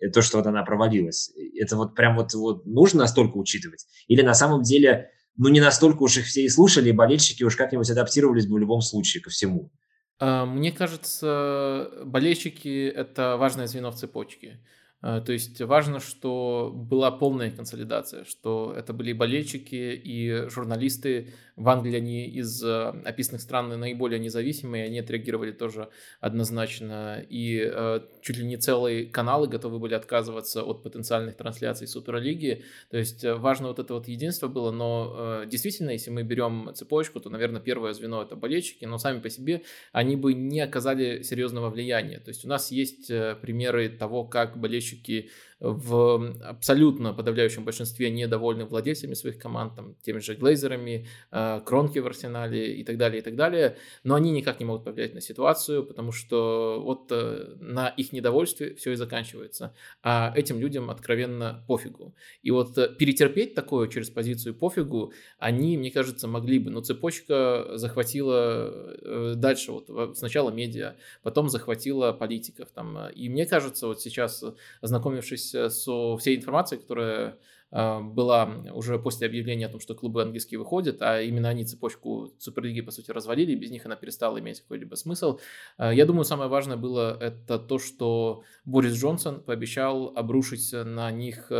Э, 0.00 0.08
то, 0.08 0.22
что 0.22 0.38
вот 0.38 0.46
она 0.46 0.62
провалилась. 0.62 1.32
Это 1.58 1.76
вот 1.76 1.94
прям 1.94 2.16
вот, 2.16 2.34
вот 2.34 2.66
нужно 2.66 3.00
настолько 3.00 3.36
учитывать? 3.36 3.86
Или 4.08 4.22
на 4.22 4.34
самом 4.34 4.62
деле, 4.62 5.10
ну, 5.36 5.48
не 5.48 5.60
настолько 5.60 6.02
уж 6.02 6.18
их 6.18 6.26
все 6.26 6.42
и 6.42 6.48
слушали, 6.48 6.90
и 6.90 6.92
болельщики 6.92 7.42
уж 7.42 7.56
как-нибудь 7.56 7.90
адаптировались 7.90 8.46
бы 8.46 8.54
в 8.54 8.58
любом 8.58 8.80
случае 8.80 9.22
ко 9.22 9.30
всему? 9.30 9.70
А, 10.18 10.46
мне 10.46 10.72
кажется, 10.72 11.90
болельщики– 12.04 12.86
это 12.94 13.36
важное 13.36 13.66
звено 13.66 13.90
в 13.90 13.96
цепочке. 13.96 14.60
А, 15.02 15.20
то 15.20 15.32
есть 15.32 15.60
важно, 15.60 16.00
что 16.00 16.72
была 16.74 17.10
полная 17.10 17.50
консолидация, 17.50 18.24
что 18.24 18.74
это 18.76 18.92
были 18.92 19.12
болельщики 19.12 19.94
и 20.02 20.48
журналисты, 20.48 21.34
в 21.56 21.70
Англии 21.70 21.96
они 21.96 22.26
из 22.26 22.62
э, 22.62 22.88
описанных 23.04 23.40
стран 23.40 23.68
наиболее 23.80 24.20
независимые, 24.20 24.84
они 24.84 24.98
отреагировали 24.98 25.52
тоже 25.52 25.88
однозначно. 26.20 27.24
И 27.30 27.58
э, 27.64 28.00
чуть 28.20 28.36
ли 28.36 28.44
не 28.44 28.58
целые 28.58 29.06
каналы 29.06 29.48
готовы 29.48 29.78
были 29.78 29.94
отказываться 29.94 30.62
от 30.62 30.82
потенциальных 30.82 31.34
трансляций 31.34 31.86
Суперлиги. 31.86 32.62
То 32.90 32.98
есть 32.98 33.24
э, 33.24 33.34
важно 33.34 33.68
вот 33.68 33.78
это 33.78 33.94
вот 33.94 34.06
единство 34.06 34.48
было, 34.48 34.70
но 34.70 35.44
действительно, 35.46 35.90
если 35.90 36.10
мы 36.10 36.22
берем 36.22 36.72
цепочку, 36.74 37.20
то, 37.20 37.30
наверное, 37.30 37.60
первое 37.60 37.94
звено 37.94 38.22
это 38.22 38.36
болельщики, 38.36 38.84
но 38.84 38.98
сами 38.98 39.20
по 39.20 39.30
себе 39.30 39.62
они 39.92 40.16
бы 40.16 40.34
не 40.34 40.60
оказали 40.60 41.22
серьезного 41.22 41.70
влияния. 41.70 42.20
То 42.20 42.28
есть 42.28 42.44
у 42.44 42.48
нас 42.48 42.70
есть 42.70 43.08
примеры 43.08 43.88
того, 43.88 44.24
как 44.24 44.58
болельщики 44.58 45.30
в 45.58 46.34
абсолютно 46.44 47.14
подавляющем 47.14 47.64
большинстве 47.64 48.10
недовольны 48.10 48.66
владельцами 48.66 49.14
своих 49.14 49.38
команд, 49.38 49.74
там, 49.74 49.94
теми 50.02 50.18
же 50.18 50.34
Глейзерами, 50.34 51.06
э, 51.30 51.60
Кронки 51.64 51.98
в 51.98 52.06
Арсенале 52.06 52.76
и 52.76 52.84
так 52.84 52.98
далее, 52.98 53.20
и 53.20 53.22
так 53.22 53.36
далее, 53.36 53.76
но 54.04 54.14
они 54.16 54.32
никак 54.32 54.60
не 54.60 54.66
могут 54.66 54.84
повлиять 54.84 55.14
на 55.14 55.22
ситуацию, 55.22 55.84
потому 55.84 56.12
что 56.12 56.82
вот 56.84 57.10
э, 57.10 57.54
на 57.58 57.88
их 57.88 58.12
недовольстве 58.12 58.74
все 58.74 58.92
и 58.92 58.96
заканчивается, 58.96 59.74
а 60.02 60.30
этим 60.36 60.60
людям 60.60 60.90
откровенно 60.90 61.64
пофигу. 61.66 62.14
И 62.42 62.50
вот 62.50 62.76
э, 62.76 62.94
перетерпеть 62.94 63.54
такое 63.54 63.88
через 63.88 64.10
позицию 64.10 64.54
пофигу 64.54 65.14
они, 65.38 65.78
мне 65.78 65.90
кажется, 65.90 66.28
могли 66.28 66.58
бы, 66.58 66.70
но 66.70 66.80
цепочка 66.82 67.78
захватила 67.78 69.34
дальше, 69.36 69.72
вот 69.72 70.18
сначала 70.18 70.50
медиа, 70.50 70.96
потом 71.22 71.48
захватила 71.48 72.12
политиков, 72.12 72.68
там, 72.72 73.08
и 73.08 73.28
мне 73.30 73.46
кажется, 73.46 73.86
вот 73.86 74.02
сейчас, 74.02 74.44
ознакомившись 74.82 75.45
ознакомившись 75.46 75.54
э, 75.54 75.70
со 75.70 76.16
всей 76.16 76.36
информацией, 76.36 76.80
которая 76.80 77.38
э, 77.70 78.00
была 78.00 78.48
уже 78.74 78.98
после 78.98 79.26
объявления 79.26 79.66
о 79.66 79.68
том, 79.68 79.80
что 79.80 79.94
клубы 79.94 80.22
английские 80.22 80.58
выходят, 80.58 81.02
а 81.02 81.20
именно 81.20 81.48
они 81.48 81.64
цепочку 81.64 82.32
Суперлиги, 82.38 82.80
по 82.80 82.90
сути, 82.90 83.10
развалили, 83.10 83.54
без 83.54 83.70
них 83.70 83.86
она 83.86 83.96
перестала 83.96 84.38
иметь 84.38 84.60
какой-либо 84.60 84.94
смысл. 84.96 85.38
Э, 85.78 85.90
я 85.94 86.06
думаю, 86.06 86.24
самое 86.24 86.48
важное 86.48 86.76
было 86.76 87.16
это 87.20 87.58
то, 87.58 87.78
что 87.78 88.42
Борис 88.64 88.94
Джонсон 88.94 89.42
пообещал 89.42 90.12
обрушить 90.16 90.72
на 90.72 91.10
них 91.10 91.50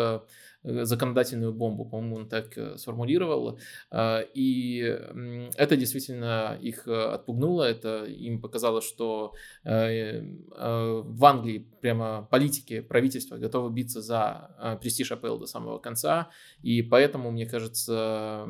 законодательную 0.66 1.52
бомбу, 1.52 1.84
по-моему, 1.84 2.16
он 2.16 2.28
так 2.28 2.58
э, 2.58 2.76
сформулировал. 2.76 3.58
А, 3.90 4.20
и 4.34 4.78
это 5.56 5.76
действительно 5.76 6.58
их 6.60 6.88
э, 6.88 6.92
отпугнуло, 6.92 7.62
это 7.62 8.04
им 8.04 8.40
показало, 8.40 8.80
что 8.82 9.32
в 9.64 11.24
Англии 11.24 11.66
прямо 11.80 12.26
политики, 12.30 12.80
правительство 12.80 13.36
готовы 13.36 13.70
биться 13.70 14.00
за 14.00 14.78
престиж 14.80 15.12
АПЛ 15.12 15.38
до 15.38 15.46
самого 15.46 15.78
конца, 15.78 16.30
и 16.62 16.82
поэтому, 16.82 17.30
мне 17.30 17.46
кажется, 17.46 18.48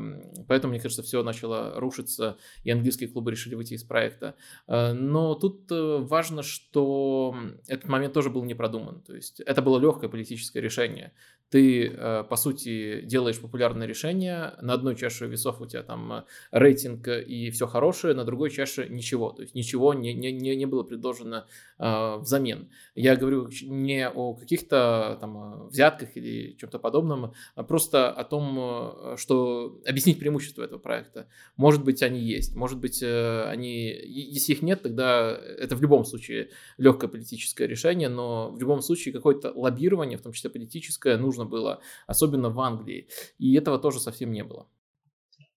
поэтому, 0.48 0.72
мне 0.72 0.80
кажется, 0.80 1.02
все 1.02 1.22
начало 1.22 1.78
рушиться, 1.78 2.36
и 2.64 2.70
английские 2.70 3.08
клубы 3.08 3.30
решили 3.30 3.54
выйти 3.54 3.74
из 3.74 3.84
проекта. 3.84 4.34
Но 4.66 5.34
тут 5.34 5.66
важно, 5.70 6.42
что 6.42 7.36
этот 7.66 7.88
момент 7.88 8.14
тоже 8.14 8.30
был 8.30 8.44
не 8.44 8.54
продуман, 8.54 9.02
то 9.02 9.14
есть 9.14 9.40
это 9.40 9.62
было 9.62 9.78
легкое 9.78 10.08
политическое 10.08 10.60
решение 10.60 11.12
ты, 11.50 11.88
э, 11.88 12.24
по 12.28 12.36
сути, 12.36 13.02
делаешь 13.02 13.40
популярное 13.40 13.86
решение, 13.86 14.54
на 14.60 14.74
одной 14.74 14.96
чаше 14.96 15.26
весов 15.26 15.60
у 15.60 15.66
тебя 15.66 15.82
там 15.82 16.12
э, 16.12 16.24
рейтинг 16.50 17.06
и 17.08 17.50
все 17.50 17.66
хорошее, 17.66 18.14
на 18.14 18.24
другой 18.24 18.50
чаше 18.50 18.88
ничего, 18.88 19.30
то 19.30 19.42
есть 19.42 19.54
ничего 19.54 19.94
не, 19.94 20.12
не, 20.12 20.32
не 20.32 20.66
было 20.66 20.82
предложено 20.82 21.46
э, 21.78 22.16
взамен. 22.16 22.68
Я 22.94 23.16
говорю 23.16 23.48
не 23.62 24.08
о 24.08 24.34
каких-то 24.34 25.18
там 25.20 25.68
взятках 25.68 26.16
или 26.16 26.56
чем-то 26.58 26.78
подобном, 26.78 27.32
а 27.54 27.62
просто 27.62 28.10
о 28.10 28.24
том, 28.24 29.16
что 29.16 29.80
объяснить 29.86 30.18
преимущество 30.18 30.62
этого 30.62 30.78
проекта. 30.78 31.28
Может 31.56 31.84
быть, 31.84 32.02
они 32.02 32.20
есть, 32.20 32.56
может 32.56 32.78
быть, 32.78 33.02
они, 33.02 33.86
если 34.04 34.52
их 34.52 34.62
нет, 34.62 34.82
тогда 34.82 35.30
это 35.30 35.76
в 35.76 35.82
любом 35.82 36.04
случае 36.04 36.50
легкое 36.76 37.08
политическое 37.08 37.66
решение, 37.66 38.08
но 38.08 38.50
в 38.50 38.58
любом 38.58 38.82
случае 38.82 39.12
какое-то 39.12 39.52
лоббирование, 39.54 40.18
в 40.18 40.22
том 40.22 40.32
числе 40.32 40.50
политическое, 40.50 41.16
нужно 41.16 41.35
нужно 41.36 41.44
было, 41.44 41.80
особенно 42.06 42.50
в 42.50 42.58
Англии. 42.60 43.08
И 43.38 43.54
этого 43.54 43.78
тоже 43.78 44.00
совсем 44.00 44.32
не 44.32 44.42
было. 44.42 44.68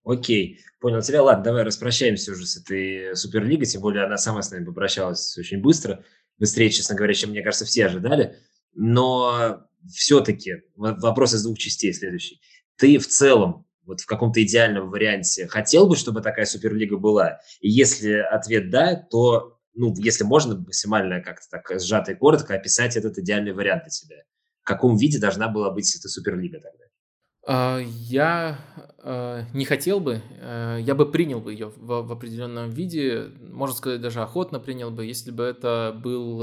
Окей, 0.04 0.60
понял 0.80 1.02
тебя. 1.02 1.24
Ладно, 1.24 1.44
давай 1.44 1.64
распрощаемся 1.64 2.32
уже 2.32 2.46
с 2.46 2.58
этой 2.58 3.16
Суперлигой, 3.16 3.66
тем 3.66 3.82
более 3.82 4.06
она 4.06 4.18
сама 4.18 4.42
с 4.42 4.52
нами 4.52 4.66
попрощалась 4.66 5.38
очень 5.38 5.62
быстро, 5.62 6.04
быстрее, 6.38 6.70
честно 6.70 6.96
говоря, 6.96 7.14
чем, 7.14 7.32
мне 7.32 7.42
кажется, 7.42 7.66
все 7.66 7.86
ожидали. 7.86 8.38
Но 8.74 9.62
все-таки 9.88 10.64
вопрос 10.76 11.34
из 11.34 11.44
двух 11.44 11.58
частей 11.58 11.94
следующий. 11.94 12.42
Ты 12.78 12.98
в 12.98 13.08
целом, 13.08 13.66
вот 13.86 14.02
в 14.02 14.06
каком-то 14.06 14.42
идеальном 14.42 14.90
варианте, 14.90 15.48
хотел 15.48 15.88
бы, 15.88 15.96
чтобы 15.96 16.22
такая 16.22 16.46
Суперлига 16.46 16.98
была? 16.98 17.40
И 17.60 17.70
если 17.70 18.14
ответ 18.14 18.70
«да», 18.70 18.96
то, 18.96 19.60
ну, 19.74 19.94
если 19.98 20.24
можно 20.24 20.56
максимально 20.56 21.22
как-то 21.22 21.46
так 21.52 21.80
сжато 21.80 22.14
и 22.14 22.16
коротко 22.16 22.56
описать 22.56 22.96
этот 22.96 23.18
идеальный 23.18 23.54
вариант 23.54 23.84
для 23.84 23.92
тебя 23.92 24.24
каком 24.70 24.96
виде 24.96 25.20
должна 25.20 25.50
была 25.50 25.72
быть 25.72 25.96
эта 25.96 26.08
Суперлига 26.08 26.60
тогда? 26.60 26.86
А, 27.48 27.80
я 27.80 28.60
э, 29.02 29.44
не 29.54 29.66
хотел 29.66 30.00
бы, 30.00 30.22
э, 30.40 30.78
я 30.82 30.94
бы 30.94 31.12
принял 31.12 31.40
бы 31.40 31.52
ее 31.52 31.74
в, 31.76 32.12
определенном 32.12 32.70
виде, 32.70 33.32
можно 33.42 33.76
сказать, 33.76 34.02
даже 34.02 34.22
охотно 34.22 34.60
принял 34.60 34.92
бы, 34.92 35.06
если 35.06 35.32
бы 35.32 35.44
это 35.44 36.00
был, 36.04 36.38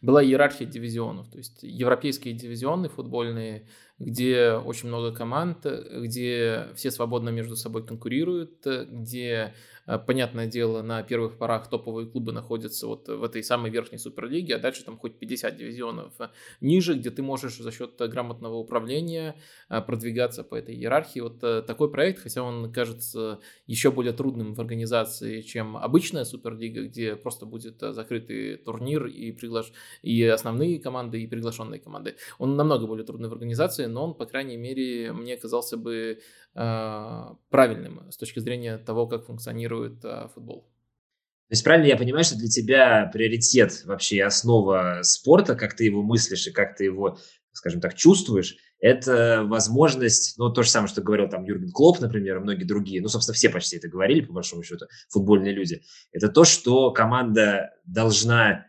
была 0.00 0.22
иерархия 0.22 0.66
дивизионов, 0.66 1.28
то 1.30 1.38
есть 1.38 1.62
европейские 1.62 2.34
дивизионы 2.34 2.88
футбольные, 2.88 3.66
где 3.98 4.52
очень 4.52 4.88
много 4.88 5.12
команд, 5.12 5.66
где 5.66 6.68
все 6.76 6.92
свободно 6.92 7.30
между 7.30 7.56
собой 7.56 7.84
конкурируют, 7.84 8.64
где 8.64 9.54
понятное 9.98 10.46
дело, 10.46 10.82
на 10.82 11.02
первых 11.02 11.36
порах 11.38 11.68
топовые 11.68 12.06
клубы 12.06 12.32
находятся 12.32 12.86
вот 12.86 13.08
в 13.08 13.22
этой 13.22 13.42
самой 13.42 13.70
верхней 13.70 13.98
суперлиге, 13.98 14.56
а 14.56 14.58
дальше 14.58 14.84
там 14.84 14.98
хоть 14.98 15.18
50 15.18 15.56
дивизионов 15.56 16.12
э, 16.20 16.28
ниже, 16.60 16.94
где 16.94 17.10
ты 17.10 17.22
можешь 17.22 17.58
за 17.58 17.72
счет 17.72 17.96
грамотного 17.98 18.56
управления 18.56 19.36
э, 19.68 19.80
продвигаться 19.80 20.44
по 20.44 20.54
этой 20.54 20.74
иерархии. 20.74 21.20
Вот 21.20 21.40
такой 21.40 21.90
проект, 21.90 22.22
хотя 22.22 22.42
он 22.42 22.72
кажется 22.72 23.40
еще 23.66 23.90
более 23.90 24.12
трудным 24.12 24.54
в 24.54 24.60
организации, 24.60 25.40
чем 25.42 25.76
обычная 25.76 26.24
Суперлига, 26.24 26.82
где 26.82 27.16
просто 27.16 27.46
будет 27.46 27.82
э, 27.82 27.92
закрытый 27.92 28.56
турнир 28.56 29.06
и, 29.06 29.32
приглаш... 29.32 29.72
и 30.02 30.22
основные 30.24 30.78
команды, 30.78 31.22
и 31.22 31.26
приглашенные 31.26 31.80
команды. 31.80 32.16
Он 32.38 32.56
намного 32.56 32.86
более 32.86 33.04
трудный 33.04 33.28
в 33.28 33.32
организации, 33.32 33.86
но 33.86 34.04
он, 34.04 34.14
по 34.14 34.26
крайней 34.26 34.56
мере, 34.56 35.12
мне 35.12 35.36
казался 35.36 35.76
бы 35.76 35.94
э, 35.94 36.18
правильным 36.52 38.10
с 38.10 38.16
точки 38.16 38.40
зрения 38.40 38.76
того, 38.78 39.06
как 39.06 39.26
функционирует 39.26 40.04
э, 40.04 40.28
футбол. 40.34 40.62
То 41.48 41.54
есть 41.54 41.64
правильно 41.64 41.86
я 41.86 41.96
понимаю, 41.96 42.24
что 42.24 42.36
для 42.36 42.48
тебя 42.48 43.10
приоритет 43.12 43.82
вообще 43.84 44.22
основа 44.22 45.00
спорта, 45.02 45.56
как 45.56 45.74
ты 45.74 45.84
его 45.84 46.02
мыслишь 46.02 46.46
и 46.46 46.52
как 46.52 46.76
ты 46.76 46.84
его, 46.84 47.18
скажем 47.52 47.80
так, 47.80 47.94
чувствуешь, 47.94 48.56
это 48.78 49.42
возможность, 49.44 50.38
ну, 50.38 50.50
то 50.50 50.62
же 50.62 50.70
самое, 50.70 50.88
что 50.88 51.02
говорил 51.02 51.28
там 51.28 51.44
Юрген 51.44 51.70
Клоп, 51.70 52.00
например, 52.00 52.36
и 52.36 52.40
многие 52.40 52.64
другие, 52.64 53.02
ну, 53.02 53.08
собственно, 53.08 53.34
все 53.34 53.50
почти 53.50 53.76
это 53.76 53.88
говорили, 53.88 54.20
по 54.22 54.32
большому 54.32 54.62
счету, 54.62 54.86
футбольные 55.08 55.52
люди, 55.52 55.82
это 56.12 56.28
то, 56.28 56.44
что 56.44 56.92
команда 56.92 57.70
должна, 57.84 58.66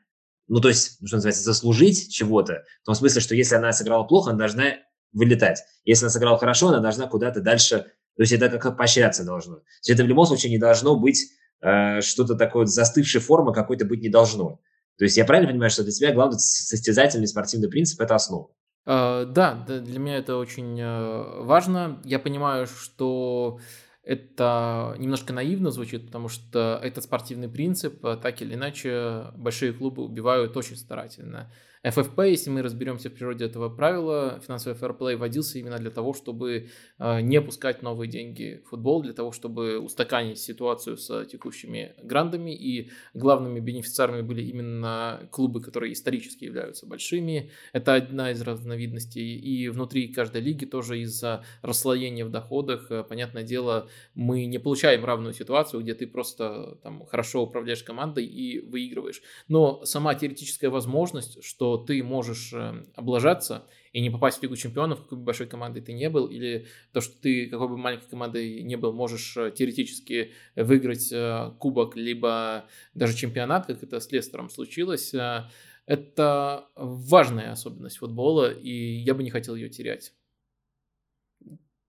ну, 0.48 0.60
то 0.60 0.67
есть, 0.67 0.98
что 1.06 1.17
называется, 1.17 1.44
заслужить 1.44 2.12
чего-то, 2.12 2.63
в 2.82 2.86
том 2.86 2.96
смысле, 2.96 3.22
что 3.22 3.36
если 3.36 3.56
она 3.56 3.72
сыграла 3.72 4.04
плохо, 4.04 4.32
она 4.32 4.39
должна 4.39 4.78
вылетать. 5.13 5.63
Если 5.86 6.06
она 6.06 6.10
сыграла 6.10 6.38
хорошо, 6.38 6.69
она 6.69 6.80
должна 6.80 7.08
куда-то 7.08 7.41
дальше, 7.41 7.86
то 8.15 8.24
есть 8.24 8.32
это 8.34 8.58
как 8.58 8.78
поощряться 8.78 9.24
должно. 9.24 9.56
То 9.56 9.63
есть 9.80 9.89
это 9.89 10.04
в 10.04 10.08
любом 10.08 10.26
случае 10.26 10.52
не 10.52 10.58
должно 10.58 10.95
быть 10.95 11.32
э, 11.62 12.02
что-то 12.02 12.36
такое, 12.36 12.65
застывшей 12.65 13.21
формы 13.21 13.54
какой-то 13.54 13.86
быть 13.86 14.02
не 14.02 14.10
должно. 14.10 14.60
То 14.97 15.06
есть 15.06 15.17
я 15.17 15.26
правильно 15.26 15.52
понимаю, 15.52 15.71
что 15.71 15.84
для 15.84 15.91
тебя 15.91 16.13
главный 16.13 16.39
состязательный 16.39 17.28
спортивный 17.28 17.69
принцип– 17.69 18.00
это 18.02 18.15
основа? 18.15 18.50
А, 18.86 19.26
да, 19.26 19.56
для 19.56 20.00
меня 20.00 20.17
это 20.17 20.38
очень 20.38 20.80
э, 20.80 21.43
важно. 21.43 22.02
Я 22.04 22.19
понимаю, 22.19 22.67
что 22.67 23.60
это 24.04 24.95
немножко 24.97 25.34
наивно 25.34 25.71
звучит, 25.71 26.08
потому 26.08 26.28
что 26.28 26.80
этот 26.84 27.04
спортивный 27.04 27.50
принцип, 27.50 28.04
э, 28.04 28.17
так 28.21 28.41
или 28.41 28.56
иначе, 28.56 29.26
большие 29.36 29.74
клубы 29.74 30.04
убивают 30.04 30.58
очень 30.58 30.76
старательно. 30.76 31.52
FFP, 31.84 32.30
если 32.30 32.52
мы 32.52 32.62
разберемся 32.62 33.10
в 33.10 33.13
природе 33.13 33.46
этого 33.46 33.67
правила, 33.67 34.39
финансовый 34.46 34.76
фэрплей 34.76 35.15
вводился 35.15 35.58
именно 35.58 35.80
для 35.80 35.89
того, 35.89 36.13
чтобы 36.13 36.70
а, 37.00 37.22
не 37.22 37.41
пускать 37.41 37.82
новые 37.82 38.08
деньги 38.08 38.62
в 38.63 38.70
футбол, 38.70 39.02
для 39.02 39.13
того, 39.13 39.32
чтобы 39.32 39.80
устаканить 39.80 40.38
ситуацию 40.38 40.98
с 40.98 41.26
текущими 41.26 41.96
грандами. 42.04 42.52
И 42.52 42.91
главными 43.15 43.60
бенефициарами 43.60 44.22
были 44.22 44.44
именно 44.44 45.28
клубы, 45.32 45.60
которые 45.60 45.94
исторически 45.94 46.44
являются 46.44 46.86
большими. 46.86 47.50
Это 47.74 47.96
одна 47.96 48.30
из 48.30 48.41
разновидностей. 48.44 49.38
И 49.38 49.67
внутри 49.70 50.08
каждой 50.10 50.41
лиги 50.41 50.65
тоже 50.65 51.00
из-за 51.00 51.44
расслоения 51.63 52.26
в 52.26 52.30
доходах, 52.30 52.91
э, 52.91 53.04
понятное 53.04 53.44
дело, 53.44 53.89
мы 54.13 54.46
не 54.46 54.60
получаем 54.60 55.04
равную 55.04 55.34
ситуацию, 55.34 55.82
где 55.82 55.96
ты 55.96 56.06
просто 56.06 56.78
там 56.84 57.08
хорошо 57.08 57.41
управляешь 57.41 57.82
командой 57.82 58.26
и 58.26 58.60
выигрываешь. 58.60 59.24
Но 59.48 59.84
сама 59.84 60.13
теоретическая 60.13 60.70
возможность, 60.70 61.44
что 61.44 61.71
ты 61.78 62.04
можешь 62.04 62.54
эм, 62.54 62.88
облажаться 62.96 63.68
и 63.94 64.02
не 64.02 64.10
попасть 64.10 64.40
в 64.40 64.42
Лигу 64.44 64.56
Чемпионов, 64.56 65.02
какой 65.04 65.18
бы 65.18 65.26
большой 65.26 65.48
командой 65.48 65.82
ты 65.82 65.94
не 65.94 66.10
был, 66.10 66.28
или 66.28 66.68
то, 66.94 67.02
что 67.02 67.20
ты 67.22 67.48
какой 67.48 67.68
бы 67.68 67.78
маленькой 67.78 68.10
командой 68.10 68.64
не 68.64 68.78
был, 68.78 68.94
можешь 68.94 69.36
э, 69.38 69.52
теоретически 69.52 70.32
выиграть 70.56 71.12
э, 71.12 71.52
кубок, 71.60 71.96
либо 71.96 72.66
даже 72.94 73.16
чемпионат, 73.16 73.66
как 73.68 73.84
это 73.84 74.00
с 74.00 74.12
Лестером 74.12 74.50
случилось, 74.50 75.14
э, 75.14 75.50
это 75.86 76.70
важная 76.76 77.52
особенность 77.52 77.98
футбола, 77.98 78.52
и 78.52 78.72
я 78.72 79.14
бы 79.14 79.24
не 79.24 79.30
хотел 79.30 79.56
ее 79.56 79.70
терять. 79.70 80.14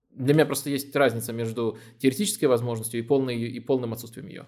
Для 0.09 0.33
меня 0.33 0.45
просто 0.45 0.69
есть 0.69 0.95
разница 0.95 1.33
между 1.33 1.77
теоретической 1.99 2.47
возможностью 2.47 2.99
и, 2.99 3.03
полной, 3.03 3.41
и 3.41 3.59
полным 3.59 3.93
отсутствием 3.93 4.27
ее. 4.27 4.47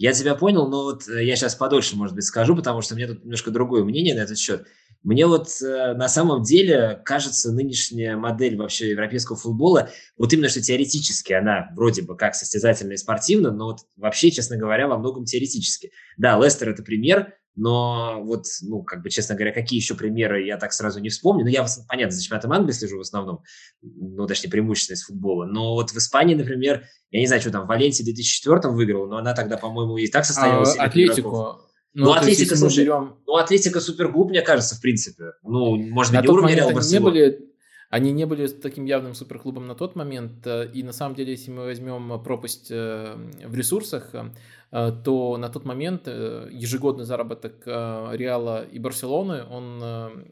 Я 0.00 0.14
тебя 0.14 0.34
понял, 0.34 0.66
но 0.66 0.84
вот 0.84 1.06
э, 1.08 1.26
я 1.26 1.36
сейчас 1.36 1.54
подольше, 1.54 1.94
может 1.94 2.14
быть, 2.14 2.24
скажу, 2.24 2.56
потому 2.56 2.80
что 2.80 2.94
у 2.94 2.96
меня 2.96 3.06
тут 3.06 3.22
немножко 3.22 3.50
другое 3.50 3.84
мнение 3.84 4.14
на 4.14 4.20
этот 4.20 4.38
счет. 4.38 4.66
Мне 5.02 5.26
вот 5.26 5.48
э, 5.62 5.92
на 5.92 6.08
самом 6.08 6.42
деле 6.42 7.02
кажется 7.04 7.52
нынешняя 7.52 8.16
модель 8.16 8.56
вообще 8.56 8.88
европейского 8.88 9.36
футбола, 9.36 9.90
вот 10.16 10.32
именно 10.32 10.48
что 10.48 10.62
теоретически 10.62 11.34
она 11.34 11.68
вроде 11.76 12.00
бы 12.00 12.16
как 12.16 12.34
состязательная 12.34 12.94
и 12.94 12.96
спортивная, 12.96 13.50
но 13.50 13.66
вот 13.66 13.80
вообще, 13.96 14.30
честно 14.30 14.56
говоря, 14.56 14.88
во 14.88 14.96
многом 14.96 15.26
теоретически. 15.26 15.92
Да, 16.16 16.42
Лестер 16.42 16.70
это 16.70 16.82
пример, 16.82 17.34
но 17.60 18.22
вот, 18.24 18.46
ну, 18.62 18.82
как 18.82 19.02
бы, 19.02 19.10
честно 19.10 19.34
говоря, 19.34 19.52
какие 19.52 19.78
еще 19.78 19.94
примеры 19.94 20.46
я 20.46 20.56
так 20.56 20.72
сразу 20.72 20.98
не 20.98 21.10
вспомню. 21.10 21.44
Ну, 21.44 21.50
я, 21.50 21.66
понятно, 21.86 22.16
за 22.16 22.22
чемпионатом 22.22 22.52
Англии 22.52 22.72
слежу 22.72 22.96
в 22.96 23.02
основном, 23.02 23.42
ну, 23.82 24.26
точнее, 24.26 24.48
преимущественно 24.48 24.94
из 24.94 25.04
футбола. 25.04 25.44
Но 25.44 25.74
вот 25.74 25.90
в 25.90 25.96
Испании, 25.98 26.34
например, 26.34 26.84
я 27.10 27.20
не 27.20 27.26
знаю, 27.26 27.42
что 27.42 27.50
там, 27.50 27.66
Валенсия 27.66 28.02
в 28.02 28.06
2004 28.06 28.72
выиграл, 28.72 29.08
но 29.08 29.18
она 29.18 29.34
тогда, 29.34 29.58
по-моему, 29.58 29.98
и 29.98 30.06
так 30.06 30.24
состоялась. 30.24 30.74
А, 30.78 30.84
Атлетику. 30.84 31.58
Ну, 31.92 32.04
ну 32.04 32.12
Атлетика, 32.12 32.56
слушай, 32.56 32.84
берем... 32.84 33.16
ну, 33.26 33.36
Атлетика 33.36 33.80
суперклуб, 33.80 34.30
мне 34.30 34.40
кажется, 34.40 34.76
в 34.76 34.80
принципе. 34.80 35.24
Ну, 35.42 35.76
может 35.76 36.14
быть, 36.14 36.22
не 36.22 36.28
уровень 36.28 36.54
Реал 36.54 36.70
не 36.70 36.98
были 36.98 37.49
они 37.90 38.12
не 38.12 38.24
были 38.24 38.46
таким 38.46 38.84
явным 38.84 39.14
суперклубом 39.14 39.66
на 39.66 39.74
тот 39.74 39.96
момент, 39.96 40.46
э, 40.46 40.70
и 40.72 40.84
на 40.84 40.92
самом 40.92 41.16
деле, 41.16 41.32
если 41.32 41.50
мы 41.50 41.64
возьмем 41.64 42.22
пропасть 42.22 42.68
э, 42.70 43.16
в 43.44 43.54
ресурсах, 43.54 44.14
э, 44.14 44.92
то 45.04 45.36
на 45.36 45.48
тот 45.48 45.64
момент 45.64 46.06
ежегодный 46.06 47.04
заработок 47.04 47.66
Реала 47.66 48.62
и 48.62 48.78
Барселоны, 48.78 49.42
он, 49.42 49.82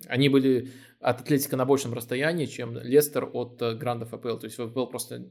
они 0.07 0.29
были 0.29 0.71
от 1.01 1.21
Атлетика 1.21 1.57
на 1.57 1.65
большем 1.65 1.93
расстоянии, 1.93 2.47
чем 2.47 2.79
Лестер 2.79 3.29
от 3.33 3.61
Грандов 3.77 4.15
АПЛ. 4.15 4.37
То 4.37 4.45
есть 4.45 4.57
в 4.57 4.63
АПЛ 4.63 4.87
просто 4.87 5.25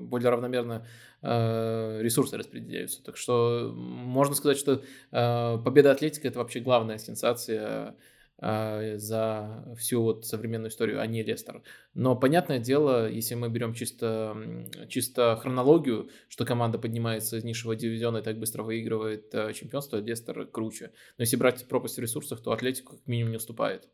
более 0.00 0.30
равномерно 0.30 0.86
ресурсы 1.20 2.38
распределяются. 2.38 3.04
Так 3.04 3.18
что 3.18 3.70
можно 3.74 4.34
сказать, 4.34 4.56
что 4.56 4.82
победа 5.10 5.92
Атлетика– 5.92 6.28
это 6.28 6.38
вообще 6.38 6.60
главная 6.60 6.96
сенсация 6.96 7.96
за 8.40 9.64
всю 9.76 10.02
вот 10.02 10.24
современную 10.26 10.70
историю, 10.70 11.00
а 11.00 11.06
не 11.06 11.22
Лестер. 11.22 11.62
Но 11.94 12.14
понятное 12.14 12.60
дело, 12.60 13.10
если 13.10 13.34
мы 13.34 13.48
берем 13.48 13.74
чисто, 13.74 14.36
чисто 14.88 15.36
хронологию, 15.42 16.10
что 16.28 16.44
команда 16.44 16.78
поднимается 16.78 17.36
из 17.36 17.44
низшего 17.44 17.74
дивизиона 17.74 18.18
и 18.18 18.22
так 18.22 18.38
быстро 18.38 18.62
выигрывает 18.62 19.34
э, 19.34 19.52
чемпионство, 19.54 19.96
Лестер 19.96 20.46
круче. 20.46 20.92
Но 21.16 21.22
если 21.22 21.36
брать 21.36 21.66
пропасть 21.66 21.96
в 21.96 22.00
ресурсах, 22.00 22.40
то 22.40 22.52
Атлетику 22.52 22.96
как 22.96 23.06
минимум 23.08 23.32
не 23.32 23.38
уступает. 23.38 23.88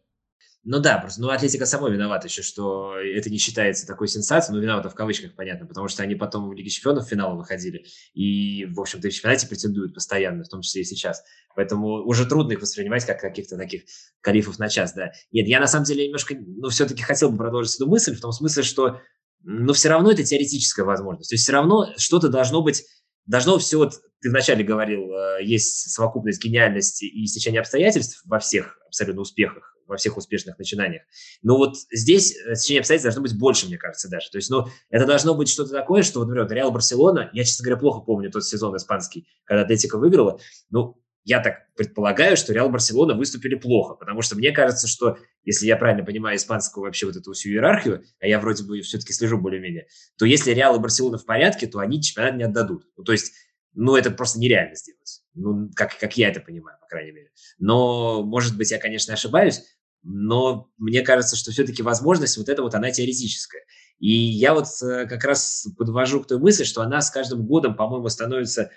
Ну 0.67 0.79
да, 0.81 0.97
просто 0.97 1.21
ну, 1.21 1.29
Атлетика 1.29 1.67
самой 1.67 1.93
виновата 1.93 2.27
еще, 2.27 2.41
что 2.41 2.97
это 2.99 3.29
не 3.29 3.37
считается 3.37 3.87
такой 3.87 4.09
сенсацией, 4.09 4.57
но 4.57 4.63
виновата 4.63 4.89
в 4.89 4.95
кавычках, 4.95 5.35
понятно, 5.35 5.67
потому 5.67 5.89
что 5.89 6.03
они 6.03 6.15
потом 6.15 6.49
в 6.49 6.55
Лиге 6.55 6.71
Чемпионов 6.71 7.05
в 7.05 7.11
финал 7.11 7.37
выходили 7.37 7.85
и, 8.15 8.65
в 8.65 8.81
общем-то, 8.81 9.09
в 9.09 9.13
чемпионате 9.13 9.47
претендуют 9.47 9.93
постоянно, 9.93 10.43
в 10.43 10.49
том 10.49 10.63
числе 10.63 10.81
и 10.81 10.85
сейчас. 10.85 11.23
Поэтому 11.55 12.07
уже 12.07 12.25
трудно 12.25 12.53
их 12.53 12.63
воспринимать 12.63 13.05
как 13.05 13.21
каких-то 13.21 13.59
таких 13.59 13.83
калифов 14.23 14.59
на 14.59 14.71
час, 14.71 14.95
да. 14.95 15.13
Нет, 15.33 15.47
я 15.49 15.61
на 15.61 15.67
самом 15.67 15.85
деле 15.85 16.07
немножко, 16.07 16.35
ну, 16.35 16.71
все-таки 16.71 17.03
хотел 17.03 17.31
бы 17.31 17.37
продолжить 17.37 17.75
эту 17.75 17.87
мысль 17.87 18.17
в 18.17 18.23
том 18.23 18.33
смысле, 18.33 18.63
что, 18.63 19.01
ну, 19.43 19.75
все 19.75 19.91
равно 19.91 20.13
это 20.13 20.25
теоретическая 20.25 20.85
возможность. 20.85 21.29
То 21.29 21.35
есть 21.35 21.45
все 21.45 21.53
равно 21.53 21.93
что-то 21.99 22.31
должно 22.31 22.63
быть 22.63 22.87
должно 23.27 23.59
все, 23.59 23.79
вот 23.79 23.95
ты 24.21 24.31
вначале 24.31 24.65
говорил, 24.65 25.11
э, 25.11 25.45
есть 25.45 25.91
совокупность 25.91 26.43
гениальности 26.43 27.05
и 27.05 27.27
стечения 27.27 27.61
обстоятельств 27.61 28.23
во 28.25 28.39
всех 28.39 28.79
абсолютно 28.87 29.23
успехах 29.23 29.74
во 29.87 29.97
всех 29.97 30.17
успешных 30.17 30.59
начинаниях. 30.59 31.03
Но 31.43 31.57
вот 31.57 31.77
здесь 31.91 32.33
течение 32.33 32.81
обстоятельств 32.81 33.05
должно 33.05 33.23
быть 33.23 33.39
больше, 33.39 33.67
мне 33.67 33.79
кажется, 33.79 34.09
даже. 34.09 34.31
То 34.31 34.39
есть, 34.39 34.51
ну, 34.51 34.67
это 34.91 35.07
должно 35.07 35.35
быть 35.35 35.49
что-то 35.49 35.73
такое, 35.73 36.03
что, 36.03 36.21
вот, 36.21 36.29
например, 36.29 36.51
Реал 36.51 36.71
Барселона, 36.71 37.31
я, 37.33 37.45
честно 37.45 37.65
говоря, 37.65 37.81
плохо 37.81 38.01
помню 38.01 38.31
тот 38.31 38.45
сезон 38.45 38.77
испанский, 38.77 39.27
когда 39.45 39.63
Атлетика 39.63 39.99
выиграла, 39.99 40.41
ну, 40.71 41.01
я 41.25 41.41
так 41.41 41.75
предполагаю, 41.75 42.37
что 42.37 42.53
Реал 42.53 42.69
Барселона 42.69 43.15
выступили 43.15 43.55
плохо, 43.55 43.95
потому 43.95 44.21
что 44.21 44.37
мне 44.37 44.53
кажется, 44.53 44.87
что, 44.87 45.19
если 45.43 45.67
я 45.67 45.77
правильно 45.77 46.05
понимаю 46.05 46.37
испанскую 46.37 46.85
вообще 46.85 47.07
вот 47.07 47.17
эту 47.17 47.33
всю 47.33 47.49
иерархию, 47.49 48.05
а 48.21 48.27
я 48.27 48.39
вроде 48.39 48.65
бы 48.65 48.81
все-таки 48.83 49.15
слежу 49.15 49.39
более-менее, 49.39 49.87
то 50.19 50.27
если 50.27 50.53
Реал 50.53 50.77
и 50.77 50.81
Барселона 50.81 51.17
в 51.17 51.25
порядке, 51.25 51.67
то 51.67 51.79
они 51.79 52.03
чемпионат 52.03 52.37
не 52.37 52.45
отдадут. 52.45 52.87
Ну, 52.97 53.05
то 53.05 53.13
есть, 53.13 53.33
ну, 53.73 53.97
это 53.97 54.11
просто 54.11 54.39
нереально 54.39 54.77
сделать. 54.77 55.24
Ну, 55.35 55.71
как, 55.75 55.99
как 55.99 56.17
я 56.17 56.29
это 56.29 56.41
понимаю, 56.41 56.79
по 56.81 56.87
крайней 56.87 57.13
мере. 57.13 57.31
Но, 57.59 58.23
может 58.23 58.57
быть, 58.57 58.71
я, 58.71 58.79
конечно, 58.79 59.15
ошибаюсь, 59.15 59.63
но 60.05 60.71
мне 60.77 61.03
кажется, 61.03 61.35
что 61.35 61.51
все-таки 61.51 61.83
возможность 61.83 62.37
вот 62.37 62.49
эта 62.49 62.63
вот, 62.63 62.75
она 62.75 62.91
теоретическая. 62.91 63.65
И 63.99 64.11
я 64.11 64.55
вот 64.55 64.67
э, 64.83 65.07
как 65.07 65.25
раз 65.25 65.67
подвожу 65.79 66.21
к 66.21 66.27
той 66.27 66.39
мысли, 66.39 66.65
что 66.65 66.83
она 66.83 67.01
с 67.01 67.11
каждым 67.11 67.47
годом, 67.47 67.75
по-моему, 67.75 68.09
становится 68.09 68.71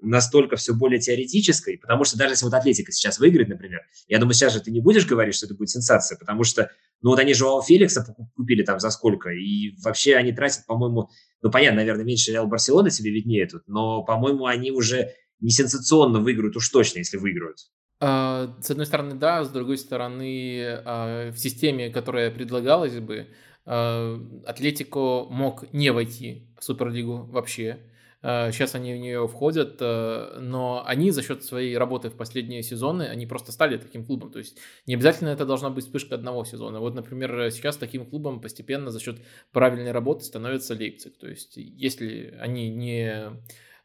настолько 0.00 0.56
все 0.56 0.74
более 0.74 1.00
теоретической, 1.00 1.78
потому 1.78 2.04
что 2.04 2.18
даже 2.18 2.34
если 2.34 2.44
вот 2.44 2.54
Атлетика 2.54 2.92
сейчас 2.92 3.18
выиграет, 3.18 3.48
например, 3.48 3.80
я 4.08 4.18
думаю, 4.18 4.34
сейчас 4.34 4.52
же 4.52 4.60
ты 4.60 4.70
не 4.70 4.80
будешь 4.80 5.06
говорить, 5.06 5.34
что 5.34 5.46
это 5.46 5.54
будет 5.54 5.70
сенсация, 5.70 6.18
потому 6.18 6.44
что, 6.44 6.70
ну 7.00 7.10
вот 7.10 7.18
они 7.18 7.32
у 7.32 7.62
Феликса 7.62 8.14
купили 8.36 8.62
там 8.62 8.80
за 8.80 8.90
сколько, 8.90 9.30
и 9.30 9.74
вообще 9.82 10.16
они 10.16 10.32
тратят, 10.32 10.66
по-моему, 10.66 11.08
ну 11.40 11.50
понятно, 11.50 11.76
наверное, 11.76 12.04
меньше 12.04 12.32
Реал 12.32 12.46
Барселона 12.46 12.90
себе 12.90 13.10
виднее 13.12 13.46
тут, 13.46 13.62
но, 13.66 14.02
по-моему, 14.02 14.46
они 14.46 14.70
уже 14.70 15.14
не 15.44 15.50
сенсационно 15.50 16.20
выиграют, 16.20 16.56
уж 16.56 16.68
точно, 16.70 16.98
если 16.98 17.18
выиграют. 17.18 17.58
А, 18.00 18.56
с 18.60 18.70
одной 18.70 18.86
стороны, 18.86 19.14
да, 19.14 19.44
с 19.44 19.50
другой 19.50 19.76
стороны, 19.76 20.80
а, 20.84 21.30
в 21.30 21.38
системе, 21.38 21.90
которая 21.90 22.30
предлагалась 22.30 22.98
бы, 22.98 23.28
Атлетико 23.66 25.26
мог 25.30 25.72
не 25.72 25.90
войти 25.90 26.48
в 26.58 26.64
Суперлигу 26.64 27.24
вообще. 27.24 27.78
Сейчас 28.20 28.74
они 28.74 28.92
в 28.92 28.98
нее 28.98 29.26
входят, 29.26 29.80
но 29.80 30.82
они 30.86 31.10
за 31.10 31.22
счет 31.22 31.44
своей 31.44 31.78
работы 31.78 32.10
в 32.10 32.14
последние 32.14 32.62
сезоны, 32.62 33.04
они 33.04 33.26
просто 33.26 33.52
стали 33.52 33.78
таким 33.78 34.04
клубом. 34.04 34.30
То 34.32 34.38
есть 34.38 34.58
не 34.86 34.94
обязательно 34.94 35.30
это 35.30 35.46
должна 35.46 35.70
быть 35.70 35.84
вспышка 35.84 36.14
одного 36.14 36.44
сезона. 36.44 36.78
Вот, 36.78 36.94
например, 36.94 37.50
сейчас 37.50 37.78
таким 37.78 38.04
клубом 38.04 38.42
постепенно 38.42 38.90
за 38.90 39.00
счет 39.00 39.16
правильной 39.52 39.92
работы 39.92 40.24
становится 40.24 40.74
Лейпциг. 40.74 41.16
То 41.16 41.28
есть 41.28 41.56
если 41.56 42.36
они 42.38 42.68
не 42.68 43.30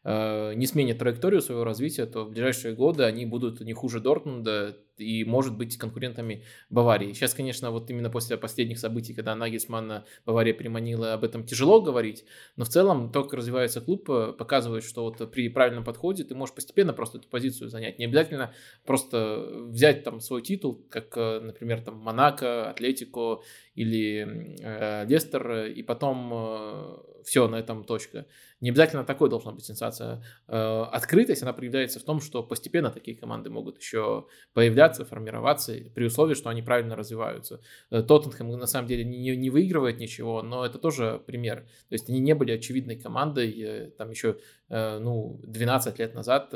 не 0.04 0.66
сменят 0.66 0.98
траекторию 0.98 1.42
своего 1.42 1.64
развития, 1.64 2.06
то 2.06 2.24
в 2.24 2.30
ближайшие 2.30 2.74
годы 2.74 3.04
они 3.04 3.26
будут 3.26 3.60
не 3.60 3.72
хуже 3.72 4.00
Дортмунда 4.00 4.76
и, 5.00 5.24
может 5.24 5.56
быть, 5.56 5.76
конкурентами 5.76 6.44
Баварии. 6.68 7.12
Сейчас, 7.12 7.34
конечно, 7.34 7.70
вот 7.70 7.90
именно 7.90 8.10
после 8.10 8.36
последних 8.36 8.78
событий, 8.78 9.14
когда 9.14 9.34
Нагельсмана 9.34 10.04
Бавария 10.26 10.54
приманила, 10.54 11.14
об 11.14 11.24
этом 11.24 11.44
тяжело 11.44 11.80
говорить, 11.80 12.24
но 12.56 12.64
в 12.64 12.68
целом 12.68 13.10
то, 13.10 13.24
как 13.24 13.34
развивается 13.34 13.80
клуб, 13.80 14.08
э, 14.10 14.32
показывает, 14.32 14.84
что 14.84 15.04
вот 15.04 15.30
при 15.30 15.48
правильном 15.48 15.84
подходе 15.84 16.24
ты 16.24 16.34
можешь 16.34 16.54
постепенно 16.54 16.92
просто 16.92 17.18
эту 17.18 17.28
позицию 17.28 17.68
занять. 17.68 17.98
Не 17.98 18.06
обязательно 18.06 18.52
просто 18.84 19.66
взять 19.68 20.04
там 20.04 20.20
свой 20.20 20.42
титул, 20.42 20.86
как, 20.90 21.16
э, 21.16 21.40
например, 21.40 21.82
там 21.82 21.96
Монако, 21.96 22.70
Атлетико 22.70 23.42
или 23.74 24.56
э, 24.60 25.06
Лестер, 25.06 25.66
и 25.66 25.82
потом 25.82 26.30
э, 26.32 26.96
все, 27.24 27.48
на 27.48 27.56
этом 27.56 27.84
точка. 27.84 28.26
Не 28.60 28.70
обязательно 28.70 29.04
такой 29.04 29.30
должна 29.30 29.52
быть 29.52 29.64
сенсация. 29.64 30.22
Э, 30.48 30.82
открытость, 30.82 31.42
она 31.42 31.52
проявляется 31.52 32.00
в 32.00 32.02
том, 32.02 32.20
что 32.20 32.42
постепенно 32.42 32.90
такие 32.90 33.16
команды 33.16 33.50
могут 33.50 33.78
еще 33.78 34.26
появляться, 34.52 34.89
формироваться, 35.04 35.74
при 35.94 36.04
условии, 36.04 36.34
что 36.34 36.50
они 36.50 36.62
правильно 36.62 36.96
развиваются. 36.96 37.60
Э, 37.90 38.02
Тоттенхэм 38.02 38.50
на 38.50 38.66
самом 38.66 38.88
деле 38.88 39.04
не, 39.04 39.36
не 39.36 39.50
выигрывает 39.50 39.98
ничего, 39.98 40.42
но 40.42 40.64
это 40.64 40.78
тоже 40.78 41.20
пример. 41.26 41.60
То 41.88 41.94
есть 41.94 42.08
они 42.08 42.20
не 42.20 42.34
были 42.34 42.52
очевидной 42.52 42.96
командой, 42.96 43.50
э, 43.60 43.90
там 43.96 44.10
еще 44.10 44.36
ну, 44.68 45.40
12 45.42 45.98
лет 45.98 46.14
назад, 46.14 46.54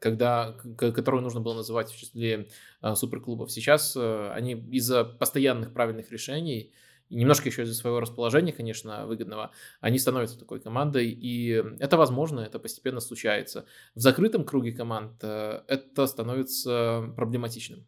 когда, 0.00 0.56
которую 0.76 1.22
нужно 1.22 1.40
было 1.40 1.54
называть 1.54 1.88
в 1.88 1.96
числе 1.96 2.48
суперклубов. 2.94 3.52
Сейчас 3.52 3.96
они 3.96 4.54
из-за 4.72 5.04
постоянных 5.04 5.72
правильных 5.72 6.10
решений 6.10 6.72
и 7.08 7.16
немножко 7.16 7.48
еще 7.48 7.62
из-за 7.62 7.74
своего 7.74 8.00
расположения, 8.00 8.52
конечно, 8.52 9.06
выгодного, 9.06 9.50
они 9.80 9.98
становятся 9.98 10.38
такой 10.38 10.60
командой, 10.60 11.10
и 11.10 11.62
это 11.78 11.96
возможно, 11.96 12.40
это 12.40 12.58
постепенно 12.58 13.00
случается. 13.00 13.66
В 13.94 14.00
закрытом 14.00 14.44
круге 14.44 14.72
команд 14.72 15.22
э, 15.22 15.62
это 15.68 16.06
становится 16.06 17.12
проблематичным. 17.16 17.86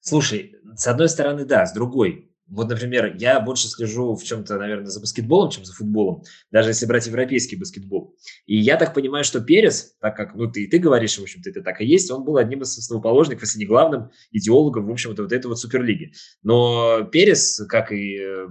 Слушай, 0.00 0.56
с 0.76 0.86
одной 0.86 1.08
стороны, 1.08 1.44
да, 1.44 1.64
с 1.64 1.72
другой, 1.72 2.33
вот, 2.46 2.68
например, 2.68 3.16
я 3.18 3.40
больше 3.40 3.68
слежу 3.68 4.14
в 4.14 4.22
чем-то, 4.22 4.58
наверное, 4.58 4.90
за 4.90 5.00
баскетболом, 5.00 5.50
чем 5.50 5.64
за 5.64 5.72
футболом, 5.72 6.22
даже 6.50 6.70
если 6.70 6.86
брать 6.86 7.06
европейский 7.06 7.56
баскетбол. 7.56 8.14
И 8.46 8.56
я 8.56 8.76
так 8.76 8.92
понимаю, 8.92 9.24
что 9.24 9.40
Перес, 9.40 9.96
так 10.00 10.16
как, 10.16 10.34
ну, 10.34 10.50
ты, 10.50 10.68
ты 10.68 10.78
говоришь, 10.78 11.18
в 11.18 11.22
общем-то, 11.22 11.50
это 11.50 11.62
так 11.62 11.80
и 11.80 11.86
есть, 11.86 12.10
он 12.10 12.24
был 12.24 12.36
одним 12.36 12.62
из 12.62 12.76
основоположников, 12.76 13.42
если 13.42 13.58
не 13.58 13.66
главным 13.66 14.10
идеологом, 14.30 14.86
в 14.86 14.90
общем-то, 14.90 15.22
вот 15.22 15.32
этой 15.32 15.46
вот 15.46 15.58
Суперлиги. 15.58 16.12
Но 16.42 17.04
Перес, 17.04 17.64
как 17.68 17.92
и 17.92 18.18
э, 18.18 18.48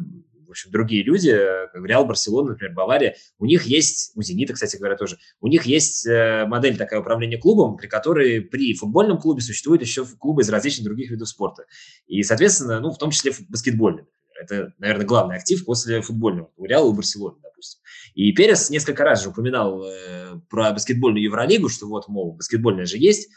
общем, 0.53 0.71
другие 0.71 1.03
люди, 1.03 1.37
как 1.71 1.85
Реал, 1.85 2.05
Барселона, 2.05 2.51
например, 2.51 2.73
Бавария, 2.73 3.15
у 3.37 3.45
них 3.45 3.63
есть, 3.63 4.11
у 4.15 4.21
Зенита, 4.21 4.53
кстати 4.53 4.77
говоря, 4.77 4.95
тоже, 4.95 5.17
у 5.41 5.47
них 5.47 5.65
есть 5.65 6.07
э, 6.07 6.45
модель 6.47 6.77
такая 6.77 6.99
управления 7.01 7.37
клубом, 7.37 7.77
при 7.77 7.87
которой 7.87 8.41
при 8.41 8.73
футбольном 8.73 9.17
клубе 9.19 9.41
существуют 9.41 9.81
еще 9.81 10.05
клубы 10.05 10.41
из 10.41 10.49
различных 10.49 10.85
других 10.85 11.11
видов 11.11 11.27
спорта. 11.27 11.65
И, 12.07 12.23
соответственно, 12.23 12.79
ну, 12.79 12.91
в 12.91 12.97
том 12.97 13.11
числе 13.11 13.33
баскетбольный. 13.49 14.05
Это, 14.41 14.73
наверное, 14.77 15.05
главный 15.05 15.35
актив 15.37 15.63
после 15.63 16.01
футбольного. 16.01 16.51
У 16.57 16.65
Реала 16.65 16.91
и 16.91 16.95
Барселоны, 16.95 17.37
допустим. 17.41 17.81
И 18.13 18.31
Перес 18.33 18.69
несколько 18.69 19.03
раз 19.03 19.23
же 19.23 19.29
упоминал 19.29 19.83
э, 19.83 20.39
про 20.49 20.71
баскетбольную 20.71 21.23
Евролигу, 21.23 21.69
что 21.69 21.87
вот, 21.87 22.07
мол, 22.07 22.33
баскетбольная 22.33 22.85
же 22.85 22.97
есть, 22.97 23.29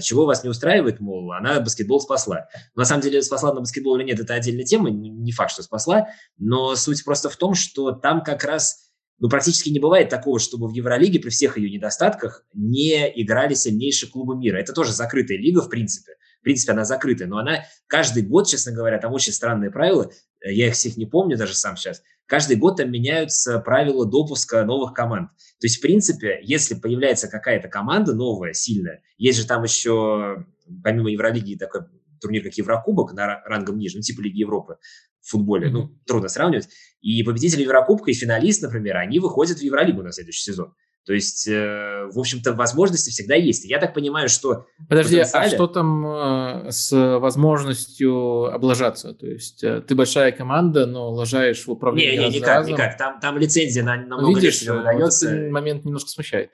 чего 0.00 0.26
вас 0.26 0.44
не 0.44 0.50
устраивает, 0.50 1.00
мол, 1.00 1.32
она 1.32 1.60
баскетбол 1.60 2.00
спасла. 2.00 2.48
на 2.74 2.84
самом 2.84 3.02
деле, 3.02 3.22
спасла 3.22 3.52
на 3.52 3.60
баскетбол 3.60 3.96
или 3.96 4.04
нет, 4.04 4.20
это 4.20 4.34
отдельная 4.34 4.64
тема, 4.64 4.90
не 4.90 5.32
факт, 5.32 5.52
что 5.52 5.62
спасла, 5.62 6.08
но 6.38 6.74
суть 6.76 7.04
просто 7.04 7.28
в 7.28 7.36
том, 7.36 7.54
что 7.54 7.92
там 7.92 8.22
как 8.22 8.44
раз 8.44 8.88
ну, 9.20 9.28
практически 9.28 9.68
не 9.68 9.80
бывает 9.80 10.08
такого, 10.08 10.38
чтобы 10.38 10.68
в 10.68 10.72
Евролиге 10.72 11.18
при 11.18 11.30
всех 11.30 11.58
ее 11.58 11.70
недостатках 11.70 12.44
не 12.54 13.10
играли 13.20 13.54
сильнейшие 13.54 14.10
клубы 14.10 14.36
мира. 14.36 14.58
Это 14.58 14.72
тоже 14.72 14.92
закрытая 14.92 15.38
лига, 15.38 15.60
в 15.60 15.68
принципе. 15.68 16.12
В 16.40 16.44
принципе, 16.44 16.72
она 16.72 16.84
закрытая, 16.84 17.26
но 17.26 17.38
она 17.38 17.64
каждый 17.88 18.22
год, 18.22 18.46
честно 18.46 18.70
говоря, 18.70 18.98
там 18.98 19.12
очень 19.12 19.32
странные 19.32 19.72
правила, 19.72 20.12
я 20.42 20.68
их 20.68 20.74
всех 20.74 20.96
не 20.96 21.06
помню 21.06 21.36
даже 21.36 21.54
сам 21.54 21.76
сейчас, 21.76 22.02
каждый 22.26 22.56
год 22.56 22.76
там 22.76 22.90
меняются 22.90 23.58
правила 23.58 24.06
допуска 24.06 24.64
новых 24.64 24.92
команд. 24.92 25.30
То 25.60 25.66
есть, 25.66 25.78
в 25.78 25.80
принципе, 25.80 26.38
если 26.42 26.74
появляется 26.74 27.28
какая-то 27.28 27.68
команда 27.68 28.14
новая, 28.14 28.52
сильная, 28.52 29.02
есть 29.16 29.38
же 29.38 29.46
там 29.46 29.64
еще, 29.64 30.46
помимо 30.84 31.10
Евролиги, 31.10 31.56
такой 31.56 31.82
турнир, 32.20 32.42
как 32.42 32.54
Еврокубок, 32.54 33.12
на 33.12 33.40
рангом 33.44 33.78
ниже, 33.78 33.96
ну, 33.96 34.02
типа 34.02 34.20
Лиги 34.20 34.40
Европы 34.40 34.78
в 35.20 35.30
футболе, 35.30 35.68
mm-hmm. 35.68 35.72
ну, 35.72 35.98
трудно 36.06 36.28
сравнивать. 36.28 36.68
И 37.00 37.22
победители 37.22 37.62
Еврокубка 37.62 38.10
и 38.10 38.14
финалист, 38.14 38.62
например, 38.62 38.96
они 38.96 39.18
выходят 39.18 39.58
в 39.58 39.62
Евролигу 39.62 40.02
на 40.02 40.12
следующий 40.12 40.42
сезон. 40.42 40.74
То 41.04 41.14
есть, 41.14 41.48
э, 41.48 42.06
в 42.12 42.18
общем-то, 42.18 42.52
возможности 42.52 43.10
всегда 43.10 43.34
есть. 43.34 43.64
я 43.64 43.78
так 43.78 43.94
понимаю, 43.94 44.28
что... 44.28 44.66
Подожди, 44.88 45.16
а 45.16 45.20
потенциале... 45.20 45.46
а 45.46 45.50
что 45.50 45.66
там 45.66 46.06
э, 46.06 46.70
с 46.70 47.18
возможностью 47.18 48.44
облажаться? 48.52 49.14
То 49.14 49.26
есть, 49.26 49.64
э, 49.64 49.80
ты 49.80 49.94
большая 49.94 50.32
команда, 50.32 50.84
но 50.84 51.10
лажаешь 51.10 51.64
в 51.64 51.70
управлении 51.70 52.18
Не, 52.18 52.28
не, 52.28 52.36
никак, 52.36 52.56
разом. 52.56 52.72
никак. 52.72 52.98
Там, 52.98 53.20
там 53.20 53.38
лицензия 53.38 53.82
на, 53.82 53.96
на 53.96 54.18
много 54.18 54.38
Видишь, 54.38 54.60
лет 54.60 54.70
удается. 54.70 55.26
Вот 55.26 55.34
этот 55.34 55.50
момент 55.50 55.84
немножко 55.86 56.10
смущает. 56.10 56.50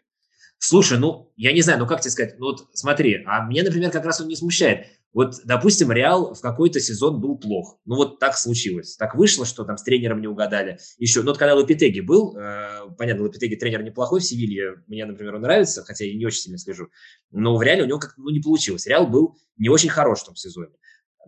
Слушай, 0.58 0.98
ну, 0.98 1.32
я 1.36 1.52
не 1.52 1.60
знаю, 1.60 1.80
ну 1.80 1.86
как 1.86 2.00
тебе 2.00 2.12
сказать, 2.12 2.38
ну 2.38 2.46
вот 2.46 2.68
смотри, 2.74 3.22
а 3.26 3.42
мне, 3.42 3.62
например, 3.62 3.90
как 3.90 4.04
раз 4.06 4.20
он 4.20 4.28
не 4.28 4.36
смущает. 4.36 4.86
Вот, 5.14 5.36
допустим, 5.44 5.92
Реал 5.92 6.34
в 6.34 6.40
какой-то 6.40 6.80
сезон 6.80 7.20
был 7.20 7.38
плох. 7.38 7.78
Ну, 7.84 7.94
вот 7.94 8.18
так 8.18 8.36
случилось. 8.36 8.96
Так 8.96 9.14
вышло, 9.14 9.46
что 9.46 9.64
там 9.64 9.76
с 9.76 9.84
тренером 9.84 10.20
не 10.20 10.26
угадали. 10.26 10.78
Еще, 10.98 11.22
ну, 11.22 11.28
вот 11.28 11.38
когда 11.38 11.54
Лапитеги 11.54 12.00
был, 12.00 12.36
э, 12.36 12.90
понятно, 12.98 13.22
Лапитеги 13.22 13.54
тренер 13.54 13.84
неплохой 13.84 14.18
в 14.18 14.24
Севилье, 14.24 14.82
мне, 14.88 15.06
например, 15.06 15.36
он 15.36 15.42
нравится, 15.42 15.84
хотя 15.84 16.04
я 16.04 16.14
не 16.14 16.26
очень 16.26 16.40
сильно 16.40 16.58
слежу. 16.58 16.88
Но 17.30 17.56
в 17.56 17.62
Реале 17.62 17.84
у 17.84 17.86
него 17.86 18.00
как-то 18.00 18.20
ну, 18.20 18.30
не 18.30 18.40
получилось. 18.40 18.86
Реал 18.86 19.06
был 19.06 19.38
не 19.56 19.68
очень 19.68 19.88
хорош 19.88 20.22
в 20.22 20.26
том 20.26 20.34
сезоне, 20.34 20.72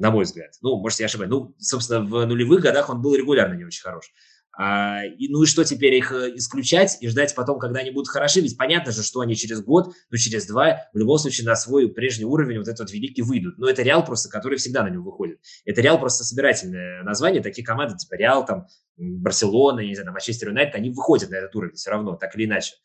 на 0.00 0.10
мой 0.10 0.24
взгляд. 0.24 0.54
Ну, 0.62 0.80
может, 0.80 0.98
я 0.98 1.06
ошибаюсь. 1.06 1.30
Ну, 1.30 1.54
собственно, 1.60 2.00
в 2.00 2.26
нулевых 2.26 2.60
годах 2.60 2.90
он 2.90 3.00
был 3.00 3.14
регулярно 3.14 3.54
не 3.54 3.64
очень 3.64 3.82
хорош. 3.82 4.12
А, 4.58 5.04
и, 5.04 5.28
ну 5.28 5.42
и 5.42 5.46
что 5.46 5.64
теперь 5.64 5.94
их 5.94 6.12
э, 6.12 6.34
исключать 6.36 6.96
и 7.02 7.08
ждать 7.08 7.34
потом, 7.34 7.58
когда 7.58 7.80
они 7.80 7.90
будут 7.90 8.08
хороши? 8.08 8.40
Ведь 8.40 8.56
понятно 8.56 8.90
же, 8.90 9.02
что 9.02 9.20
они 9.20 9.36
через 9.36 9.60
год, 9.60 9.92
ну 10.10 10.16
через 10.16 10.46
два, 10.46 10.88
в 10.94 10.98
любом 10.98 11.18
случае 11.18 11.46
на 11.46 11.54
свой 11.56 11.92
прежний 11.92 12.24
уровень 12.24 12.58
вот 12.58 12.66
этот 12.66 12.90
великий 12.90 13.20
выйдут. 13.20 13.58
Но 13.58 13.68
это 13.68 13.82
Реал 13.82 14.02
просто, 14.02 14.30
который 14.30 14.56
всегда 14.56 14.82
на 14.82 14.88
него 14.88 15.04
выходит. 15.04 15.40
Это 15.66 15.82
Реал 15.82 16.00
просто 16.00 16.24
собирательное 16.24 17.02
название. 17.02 17.42
Такие 17.42 17.66
команды 17.66 17.98
типа 17.98 18.14
Реал, 18.14 18.46
там, 18.46 18.66
Барселона, 18.96 19.80
не 19.80 19.94
знаю, 19.94 20.12
Манчестер 20.12 20.48
Юнайтед, 20.48 20.74
они 20.74 20.88
выходят 20.88 21.28
на 21.28 21.34
этот 21.34 21.54
уровень 21.54 21.74
все 21.74 21.90
равно, 21.90 22.16
так 22.16 22.34
или 22.34 22.46
иначе. 22.46 22.76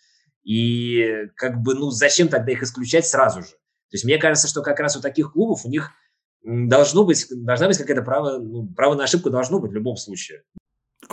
И 0.44 1.30
как 1.38 1.62
бы, 1.62 1.76
ну 1.76 1.90
зачем 1.90 2.28
тогда 2.28 2.52
их 2.52 2.64
исключать 2.64 3.08
сразу 3.08 3.44
же? 3.44 3.48
То 3.48 3.96
есть 3.96 4.04
мне 4.04 4.18
кажется, 4.18 4.50
что 4.50 4.62
как 4.62 4.82
раз 4.82 4.98
у 4.98 5.02
таких 5.02 5.32
клубов 5.32 5.66
у 5.66 5.70
них 5.70 5.92
должно 6.44 7.06
быть, 7.06 7.28
должна 7.30 7.68
быть 7.68 7.78
какая-то 7.78 8.02
право, 8.02 8.40
ну, 8.40 8.68
право 8.76 8.96
на 8.96 9.06
ошибку 9.06 9.30
должно 9.30 9.60
быть 9.60 9.72
в 9.72 9.76
любом 9.76 9.96
случае 9.96 10.44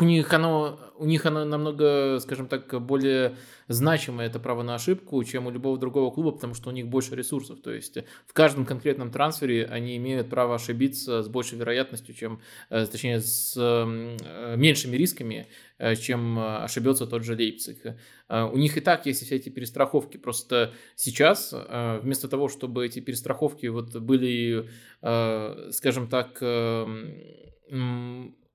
у 0.03 0.05
них 0.05 0.33
оно, 0.33 0.79
у 0.97 1.05
них 1.05 1.27
оно 1.27 1.45
намного, 1.45 2.19
скажем 2.21 2.49
так, 2.49 2.81
более 2.83 3.37
значимое 3.69 4.27
это 4.27 4.39
право 4.41 4.63
на 4.63 4.75
ошибку, 4.75 5.23
чем 5.25 5.47
у 5.47 5.51
любого 5.51 5.79
другого 5.79 6.11
клуба, 6.11 6.33
потому 6.33 6.55
что 6.55 6.71
у 6.71 6.73
них 6.73 6.89
больше 6.89 7.15
ресурсов. 7.15 7.61
То 7.61 7.73
есть 7.73 7.99
в 8.27 8.33
каждом 8.33 8.65
конкретном 8.65 9.11
трансфере 9.11 9.67
они 9.67 9.97
имеют 9.97 10.31
право 10.31 10.55
ошибиться 10.55 11.23
с 11.23 11.29
большей 11.29 11.59
вероятностью, 11.59 12.15
чем, 12.15 12.41
э, 12.71 12.87
точнее, 12.87 13.21
с 13.21 13.55
э, 13.57 14.57
меньшими 14.57 14.97
рисками, 14.97 15.49
э, 15.79 15.95
чем 15.97 16.39
ошибется 16.39 17.07
тот 17.07 17.25
же 17.25 17.35
Лейпциг. 17.35 17.97
У 18.29 18.59
них 18.59 18.77
и 18.77 18.81
так 18.81 19.07
есть 19.07 19.25
все 19.25 19.37
эти 19.37 19.49
перестраховки. 19.49 20.19
Просто 20.19 20.75
сейчас, 20.97 21.55
вместо 22.03 22.29
того, 22.29 22.49
чтобы 22.49 22.85
эти 22.85 23.01
перестраховки 23.01 23.67
вот 23.69 23.97
были, 23.97 24.69
скажем 25.01 26.09
так, 26.09 26.43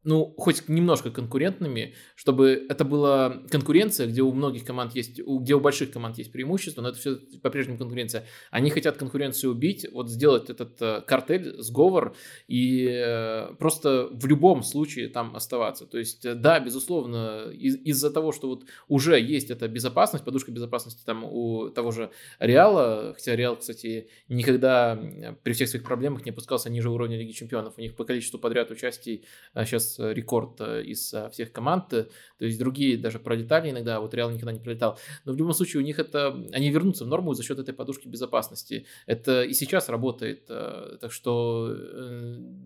ну, 0.04 0.34
хоть 0.38 0.68
немножко 0.68 1.12
конкурентными, 1.12 1.96
чтобы 2.16 2.66
это 2.70 2.84
была 2.84 3.42
конкуренция, 3.50 4.08
где 4.08 4.22
у 4.22 4.32
многих 4.34 4.66
команд 4.66 4.96
есть, 4.96 5.20
где 5.20 5.56
у 5.56 5.60
больших 5.60 5.92
команд 5.92 6.18
есть 6.18 6.32
преимущество, 6.32 6.82
но 6.82 6.90
это 6.90 6.98
все 6.98 7.16
по-прежнему 7.42 7.78
конкуренция. 7.78 8.26
Они 8.52 8.70
хотят 8.70 8.98
конкуренцию 8.98 9.52
убить, 9.52 9.86
вот 9.92 10.10
сделать 10.10 10.50
этот 10.50 10.82
э, 10.82 11.02
картель, 11.02 11.56
сговор 11.62 12.16
и 12.48 12.88
э, 12.92 13.54
просто 13.60 14.10
в 14.12 14.26
любом 14.26 14.64
случае 14.64 15.08
там 15.08 15.36
оставаться. 15.36 15.86
То 15.86 15.98
есть, 15.98 16.26
э, 16.26 16.36
да, 16.36 16.60
безусловно, 16.60 17.50
из- 17.52 17.78
из-за 17.78 18.12
того, 18.12 18.32
что 18.32 18.50
вот 18.50 18.64
уже 18.88 19.20
есть 19.20 19.52
эта 19.52 19.68
безопасность, 19.68 20.26
подушка 20.26 20.52
безопасности 20.52 21.02
там 21.06 21.24
у 21.24 21.70
того 21.70 21.92
же 21.92 22.12
Реала, 22.40 23.14
хотя 23.16 23.36
Реал, 23.36 23.56
кстати, 23.56 24.10
никогда 24.28 25.00
при 25.44 25.54
всех 25.54 25.70
своих 25.70 25.86
проблемах 25.86 26.26
не 26.26 26.32
опускался 26.32 26.70
ниже 26.70 26.90
уровня 26.90 27.18
Лиги 27.18 27.32
Чемпионов. 27.32 27.76
У 27.78 27.82
них 27.82 27.96
по 27.96 28.04
количеству 28.04 28.40
подряд 28.40 28.70
участий 28.72 29.26
сейчас 29.56 29.93
сейчас 29.94 30.16
рекорд 30.16 30.62
из 30.62 31.14
всех 31.32 31.52
команд, 31.52 31.90
то 31.90 32.08
есть 32.40 32.60
другие 32.60 32.98
даже 32.98 33.20
пролетали 33.20 33.70
иногда, 33.70 34.00
вот 34.00 34.14
Реал 34.14 34.32
никогда 34.32 34.52
не 34.52 34.60
пролетал, 34.60 35.00
но 35.26 35.34
в 35.34 35.38
любом 35.38 35.54
случае 35.54 35.82
у 35.82 35.86
них 35.86 36.00
это, 36.00 36.30
они 36.52 36.70
вернутся 36.70 37.06
в 37.06 37.08
норму 37.08 37.34
за 37.34 37.44
счет 37.44 37.60
этой 37.60 37.74
подушки 37.74 38.08
безопасности. 38.08 38.86
Это 39.06 39.44
и 39.44 39.54
сейчас 39.54 39.90
работает, 39.90 40.46
так 40.48 41.12
что 41.12 41.76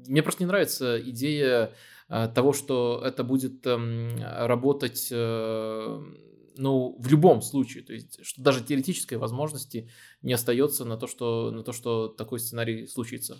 мне 0.07 0.23
просто 0.23 0.43
не 0.43 0.47
нравится 0.47 0.99
идея 1.01 1.73
того, 2.07 2.53
что 2.53 3.01
это 3.05 3.23
будет 3.23 3.65
эм, 3.67 4.17
работать 4.21 5.11
ну, 5.11 6.95
в 6.99 7.07
любом 7.07 7.41
случае, 7.41 7.83
то 7.83 7.93
есть, 7.93 8.25
что 8.25 8.41
даже 8.41 8.63
теоретической 8.63 9.17
возможности 9.17 9.89
не 10.21 10.33
остается 10.33 10.85
на 10.85 10.97
то, 10.97 11.07
что, 11.07 11.51
на 11.51 11.63
то, 11.63 11.71
что 11.71 12.07
такой 12.07 12.39
сценарий 12.39 12.87
случится. 12.87 13.37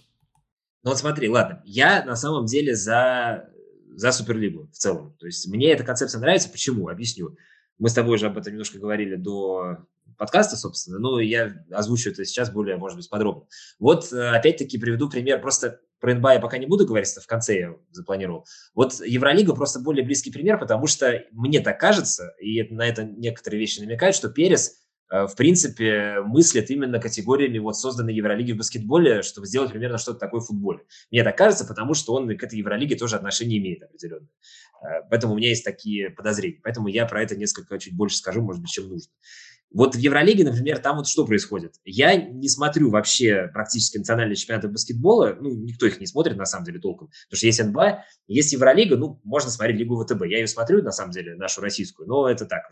Ну 0.84 0.92
вот 0.92 1.00
смотри, 1.00 1.28
ладно, 1.28 1.62
я 1.66 2.06
на 2.06 2.16
самом 2.16 2.46
деле 2.46 2.76
за, 2.76 3.50
за 3.98 4.12
Суперлигу 4.12 4.70
в 4.72 4.78
целом. 4.78 5.16
То 5.20 5.26
есть 5.26 5.48
мне 5.48 5.72
эта 5.72 5.84
концепция 5.84 6.22
нравится. 6.22 6.50
Почему? 6.50 6.88
Объясню. 6.88 7.36
Мы 7.80 7.90
с 7.90 7.94
тобой 7.94 8.16
уже 8.16 8.28
об 8.28 8.38
этом 8.38 8.54
немножко 8.54 8.78
говорили 8.78 9.16
до 9.16 9.80
подкаста, 10.18 10.56
собственно, 10.56 11.00
но 11.00 11.20
я 11.20 11.64
озвучу 11.72 12.12
это 12.12 12.24
сейчас 12.24 12.52
более, 12.52 12.78
может 12.78 12.96
быть, 12.96 13.10
подробно. 13.10 13.46
Вот 13.80 14.14
э, 14.14 14.30
опять-таки 14.30 14.78
приведу 14.78 15.10
пример. 15.10 15.42
Просто 15.42 15.80
про 16.00 16.14
НБА 16.14 16.36
я 16.36 16.40
пока 16.40 16.60
не 16.60 16.68
буду 16.68 16.86
говорить, 16.86 17.12
это 17.12 17.22
в 17.22 17.28
конце 17.28 17.60
я 17.60 17.76
запланировал. 17.92 18.46
Вот 18.76 19.02
Евролига 19.04 19.56
просто 19.56 19.80
более 19.80 20.06
близкий 20.06 20.32
пример, 20.32 20.60
потому 20.60 20.86
что 20.86 21.24
мне 21.32 21.60
так 21.60 21.80
кажется, 21.80 22.36
и 22.40 22.64
на 22.72 22.88
это 22.88 23.04
некоторые 23.04 23.60
вещи 23.60 23.80
намекают, 23.80 24.16
что 24.16 24.30
Перес 24.30 24.87
в 25.10 25.36
принципе, 25.36 26.22
мыслит 26.26 26.70
именно 26.70 27.00
категориями 27.00 27.60
вот 27.60 27.78
созданной 27.78 28.14
Евролиги 28.14 28.52
в 28.52 28.58
баскетболе, 28.58 29.22
чтобы 29.22 29.48
сделать 29.48 29.72
примерно 29.72 29.98
что-то 29.98 30.20
такое 30.20 30.42
в 30.42 30.48
футболе. 30.48 30.82
Мне 31.12 31.24
так 31.24 31.38
кажется, 31.38 31.66
потому 31.66 31.94
что 31.94 32.14
он 32.14 32.28
к 32.38 32.44
этой 32.44 32.60
Евролиге 32.60 32.96
тоже 32.96 33.16
отношение 33.16 33.60
имеет 33.60 33.84
определенно. 33.84 34.28
Э, 34.82 35.04
поэтому 35.10 35.34
у 35.34 35.38
меня 35.38 35.50
есть 35.50 35.64
такие 35.64 36.10
подозрения. 36.10 36.60
Поэтому 36.64 36.88
я 36.88 37.06
про 37.06 37.22
это 37.24 37.36
несколько 37.36 37.80
чуть 37.80 37.96
больше 37.96 38.18
скажу, 38.18 38.42
может 38.42 38.62
быть, 38.62 38.72
чем 38.72 38.90
нужно. 38.90 39.12
Вот 39.74 39.96
в 39.96 39.98
Евролиге, 39.98 40.46
например, 40.46 40.80
там 40.80 40.98
вот 40.98 41.08
что 41.08 41.26
происходит. 41.26 41.76
Я 41.84 42.16
не 42.16 42.48
смотрю 42.48 42.90
вообще 42.90 43.50
практически 43.54 43.98
национальные 43.98 44.36
чемпионаты 44.36 44.70
баскетбола, 44.70 45.38
ну, 45.40 45.54
никто 45.56 45.86
их 45.86 46.00
не 46.00 46.08
смотрит, 46.08 46.38
на 46.38 46.46
самом 46.46 46.66
деле, 46.66 46.80
толком, 46.80 47.10
потому 47.28 47.38
что 47.38 47.46
есть 47.46 47.62
НБА, 47.62 48.06
есть 48.28 48.54
Евролига, 48.54 48.96
ну, 48.96 49.20
можно 49.24 49.52
смотреть 49.52 49.78
Лигу 49.78 50.02
ВТБ. 50.02 50.24
Я 50.26 50.38
ее 50.38 50.48
смотрю, 50.48 50.82
на 50.84 50.92
самом 50.92 51.12
деле, 51.12 51.36
нашу 51.36 51.62
российскую, 51.62 52.08
но 52.08 52.30
это 52.30 52.46
так, 52.46 52.64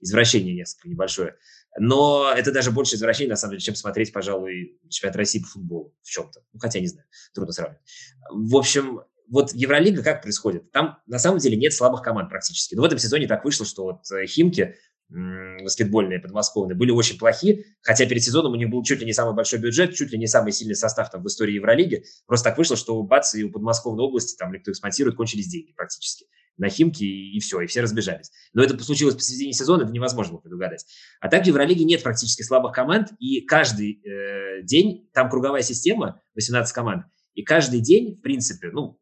извращение 0.00 0.54
несколько 0.54 0.88
небольшое. 0.88 1.34
Но 1.78 2.32
это 2.32 2.52
даже 2.52 2.70
больше 2.70 2.94
извращение, 2.94 3.30
на 3.30 3.36
самом 3.36 3.52
деле, 3.52 3.60
чем 3.60 3.74
смотреть, 3.74 4.12
пожалуй, 4.12 4.78
чемпионат 4.88 5.16
России 5.16 5.40
по 5.40 5.48
футболу 5.48 5.94
в 6.02 6.08
чем-то. 6.08 6.40
Ну, 6.52 6.60
хотя 6.60 6.78
не 6.78 6.86
знаю, 6.86 7.06
трудно 7.34 7.52
сравнивать. 7.52 7.82
В 8.30 8.56
общем, 8.56 9.00
вот 9.28 9.52
Евролига 9.52 10.02
как 10.02 10.22
происходит? 10.22 10.70
Там 10.70 10.98
на 11.06 11.18
самом 11.18 11.38
деле 11.38 11.56
нет 11.56 11.72
слабых 11.72 12.02
команд 12.02 12.28
практически. 12.28 12.74
Но 12.74 12.82
в 12.82 12.84
этом 12.84 12.98
сезоне 12.98 13.26
так 13.26 13.44
вышло, 13.44 13.66
что 13.66 13.84
вот 13.84 14.10
э, 14.12 14.26
Химки 14.26 14.76
баскетбольные 15.08 16.18
подмосковные 16.18 16.76
были 16.76 16.90
очень 16.90 17.18
плохи, 17.18 17.66
хотя 17.82 18.06
перед 18.06 18.22
сезоном 18.22 18.52
у 18.52 18.56
них 18.56 18.70
был 18.70 18.82
чуть 18.82 19.00
ли 19.00 19.06
не 19.06 19.12
самый 19.12 19.34
большой 19.34 19.58
бюджет, 19.58 19.94
чуть 19.94 20.10
ли 20.10 20.18
не 20.18 20.26
самый 20.26 20.52
сильный 20.52 20.74
состав 20.74 21.10
там 21.10 21.22
в 21.22 21.26
истории 21.26 21.54
Евролиги. 21.54 22.04
Просто 22.26 22.50
так 22.50 22.58
вышло, 22.58 22.76
что 22.76 23.02
бац 23.02 23.34
и 23.34 23.44
у 23.44 23.50
подмосковной 23.50 24.04
области, 24.04 24.36
там, 24.36 24.52
или 24.52 24.60
кто 24.60 24.70
экспонсирует, 24.72 25.16
кончились 25.16 25.48
деньги 25.48 25.72
практически 25.72 26.26
на 26.56 26.68
Химки, 26.68 27.04
и, 27.04 27.36
и 27.36 27.40
все, 27.40 27.60
и 27.60 27.66
все 27.66 27.80
разбежались. 27.80 28.30
Но 28.52 28.62
это 28.62 28.82
случилось 28.82 29.14
посередине 29.14 29.52
сезона, 29.52 29.82
это 29.82 29.92
невозможно 29.92 30.34
было 30.34 30.40
предугадать. 30.40 30.86
А 31.20 31.28
так 31.28 31.44
в 31.44 31.46
Евролиге 31.46 31.84
нет 31.84 32.02
практически 32.02 32.42
слабых 32.42 32.72
команд, 32.72 33.08
и 33.18 33.40
каждый 33.40 34.00
э, 34.04 34.62
день, 34.62 35.08
там 35.12 35.28
круговая 35.28 35.62
система, 35.62 36.20
18 36.34 36.72
команд, 36.72 37.06
и 37.34 37.42
каждый 37.42 37.80
день, 37.80 38.16
в 38.16 38.20
принципе, 38.20 38.70
ну, 38.70 39.00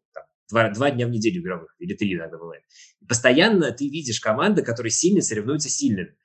два, 0.50 0.70
два 0.70 0.90
дня 0.90 1.06
в 1.06 1.10
неделю 1.10 1.40
игровых, 1.42 1.74
или 1.78 1.94
три 1.94 2.14
иногда 2.14 2.38
бывает. 2.38 2.62
И 3.00 3.06
постоянно 3.06 3.70
ты 3.72 3.88
видишь 3.88 4.20
команды, 4.20 4.62
которые 4.62 4.90
сильно 4.90 5.22
соревнуются 5.22 5.68
сильными. 5.68 6.16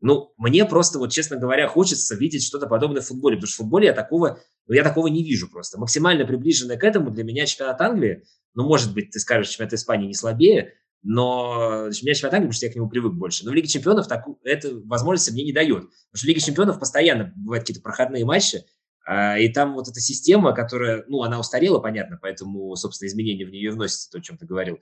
Ну, 0.00 0.32
мне 0.38 0.64
просто, 0.64 0.98
вот 0.98 1.12
честно 1.12 1.36
говоря, 1.36 1.68
хочется 1.68 2.16
видеть 2.16 2.44
что-то 2.44 2.66
подобное 2.66 3.02
в 3.02 3.06
футболе, 3.06 3.36
потому 3.36 3.48
что 3.48 3.56
в 3.56 3.64
футболе 3.64 3.88
я 3.88 3.92
такого, 3.92 4.40
ну, 4.66 4.74
я 4.74 4.82
такого 4.82 5.08
не 5.08 5.22
вижу 5.22 5.50
просто. 5.50 5.78
Максимально 5.78 6.24
приближенное 6.24 6.78
к 6.78 6.84
этому 6.84 7.10
для 7.10 7.22
меня 7.22 7.44
чемпионат 7.44 7.80
Англии, 7.82 8.22
ну, 8.54 8.64
может 8.66 8.94
быть, 8.94 9.10
ты 9.10 9.18
скажешь, 9.18 9.50
чемпионат 9.50 9.74
Испании 9.74 10.06
не 10.06 10.14
слабее, 10.14 10.72
но 11.02 11.88
для 11.90 12.00
меня 12.02 12.14
чемпионат 12.14 12.34
Англии, 12.34 12.48
потому 12.48 12.52
что 12.52 12.66
я 12.66 12.72
к 12.72 12.76
нему 12.76 12.88
привык 12.88 13.12
больше. 13.12 13.44
Но 13.44 13.50
в 13.50 13.54
Лиге 13.54 13.68
Чемпионов 13.68 14.06
так, 14.06 14.24
это 14.42 14.74
возможности 14.84 15.32
мне 15.32 15.44
не 15.44 15.52
дает. 15.52 15.82
Потому 15.82 16.14
что 16.14 16.24
в 16.24 16.28
Лиге 16.28 16.40
Чемпионов 16.40 16.78
постоянно 16.78 17.32
бывают 17.36 17.64
какие-то 17.64 17.82
проходные 17.82 18.24
матчи, 18.24 18.64
и 19.10 19.48
там 19.48 19.74
вот 19.74 19.88
эта 19.88 20.00
система, 20.00 20.52
которая, 20.52 21.04
ну, 21.08 21.22
она 21.22 21.40
устарела, 21.40 21.78
понятно, 21.80 22.18
поэтому, 22.20 22.74
собственно, 22.76 23.08
изменения 23.08 23.44
в 23.44 23.50
нее 23.50 23.72
вносятся, 23.72 24.10
то, 24.10 24.18
о 24.18 24.20
чем 24.20 24.36
ты 24.36 24.46
говорил. 24.46 24.78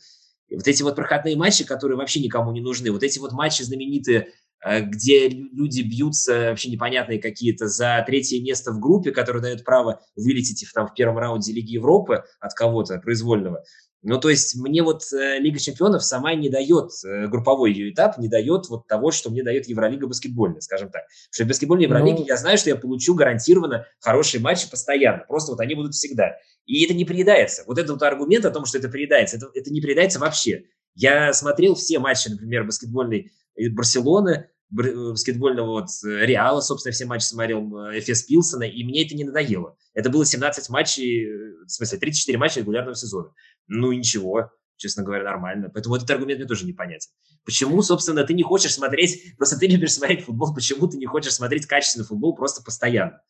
И 0.49 0.57
вот 0.57 0.67
эти 0.67 0.83
вот 0.83 0.97
проходные 0.97 1.37
матчи, 1.37 1.65
которые 1.65 1.97
вообще 1.97 2.21
никому 2.21 2.53
не 2.53 2.61
нужны, 2.61 2.91
вот 2.91 3.03
эти 3.03 3.19
вот 3.19 3.33
матчи 3.33 3.63
знаменитые, 3.63 4.33
а, 4.61 4.81
где 4.81 5.29
люди 5.29 5.83
бьются 5.83 6.51
вообще 6.51 6.71
непонятные 6.71 7.21
какие-то 7.21 7.69
за 7.69 8.03
третье 8.07 8.43
место 8.43 8.73
в 8.73 8.81
группе, 8.81 9.13
которое 9.13 9.41
дает 9.41 9.65
право 9.65 10.01
вылететь 10.17 10.67
там, 10.75 10.89
в 10.89 10.95
первом 10.95 11.19
раунде 11.19 11.53
Лиги 11.53 11.75
Европы 11.75 12.25
от 12.41 12.55
кого-то 12.55 12.99
произвольного. 12.99 13.63
Ну, 14.03 14.21
то 14.21 14.29
есть 14.29 14.55
мне 14.55 14.83
вот 14.83 15.03
э, 15.13 15.39
Лига 15.41 15.59
Чемпионов 15.59 16.05
сама 16.05 16.35
не 16.35 16.49
дает, 16.49 16.91
э, 17.05 17.27
групповой 17.27 17.73
ее 17.73 17.93
этап 17.93 18.17
не 18.19 18.29
дает 18.29 18.69
вот 18.69 18.87
того, 18.87 19.11
что 19.11 19.29
мне 19.29 19.43
дает 19.43 19.69
Евролига 19.69 20.07
баскетбольная, 20.07 20.61
скажем 20.61 20.89
так. 20.91 21.03
Потому 21.03 21.33
что 21.33 21.45
в 21.45 21.49
баскетбольной 21.49 21.85
Евролиге 21.85 22.21
ну... 22.21 22.27
я 22.27 22.37
знаю, 22.37 22.59
что 22.59 22.71
я 22.71 22.77
получу 22.77 23.15
гарантированно 23.15 23.87
хорошие 23.99 24.41
матчи 24.41 24.71
постоянно. 24.71 25.25
Просто 25.27 25.51
вот 25.51 25.61
они 25.61 25.75
будут 25.75 25.95
всегда. 25.95 26.37
И 26.65 26.85
это 26.85 26.95
не 26.95 27.05
приедается. 27.05 27.65
Вот 27.67 27.79
этот 27.79 27.91
вот 27.91 28.03
аргумент 28.05 28.45
о 28.45 28.51
том, 28.51 28.67
что 28.67 28.79
это 28.79 28.89
приедается, 28.89 29.37
это, 29.37 29.51
это 29.53 29.73
не 29.73 29.81
приедается 29.81 30.21
вообще. 30.21 30.65
Я 30.95 31.33
смотрел 31.33 31.75
все 31.75 31.99
матчи, 31.99 32.29
например, 32.29 32.65
баскетбольной 32.65 33.33
э, 33.57 33.69
Барселоны, 33.71 34.49
баскетбольного 34.71 35.81
вот 35.81 35.89
Реала, 36.05 36.61
собственно, 36.61 36.93
все 36.93 37.07
матчи 37.07 37.25
смотрел 37.25 37.69
Эфес 37.99 38.25
Пилсона, 38.25 38.65
и 38.65 38.85
мне 38.85 39.05
это 39.05 39.17
не 39.17 39.25
надоело. 39.25 39.77
Это 39.99 40.11
было 40.11 40.25
17 40.25 40.71
матчей, 40.71 41.27
в 41.67 41.69
смысле, 41.69 41.99
34 41.99 42.39
матча 42.39 42.61
регулярного 42.61 42.95
сезона 42.95 43.33
ну 43.67 43.91
ничего, 43.93 44.53
честно 44.77 45.03
говоря, 45.03 45.25
нормально. 45.25 45.71
Поэтому 45.73 45.97
этот 45.97 46.09
аргумент 46.11 46.39
мне 46.39 46.49
тоже 46.49 46.67
непонятен. 46.67 47.11
Почему, 47.45 47.83
собственно, 47.83 48.23
ты 48.23 48.33
не 48.33 48.45
хочешь 48.45 48.75
смотреть, 48.75 49.37
просто 49.37 49.59
ты 49.59 49.67
любишь 49.67 49.93
смотреть 49.93 50.25
футбол, 50.25 50.55
почему 50.55 50.87
ты 50.87 50.99
не 50.99 51.07
хочешь 51.07 51.35
смотреть 51.35 51.67
качественный 51.67 52.07
футбол 52.07 52.37
просто 52.37 52.63
постоянно? 52.63 53.21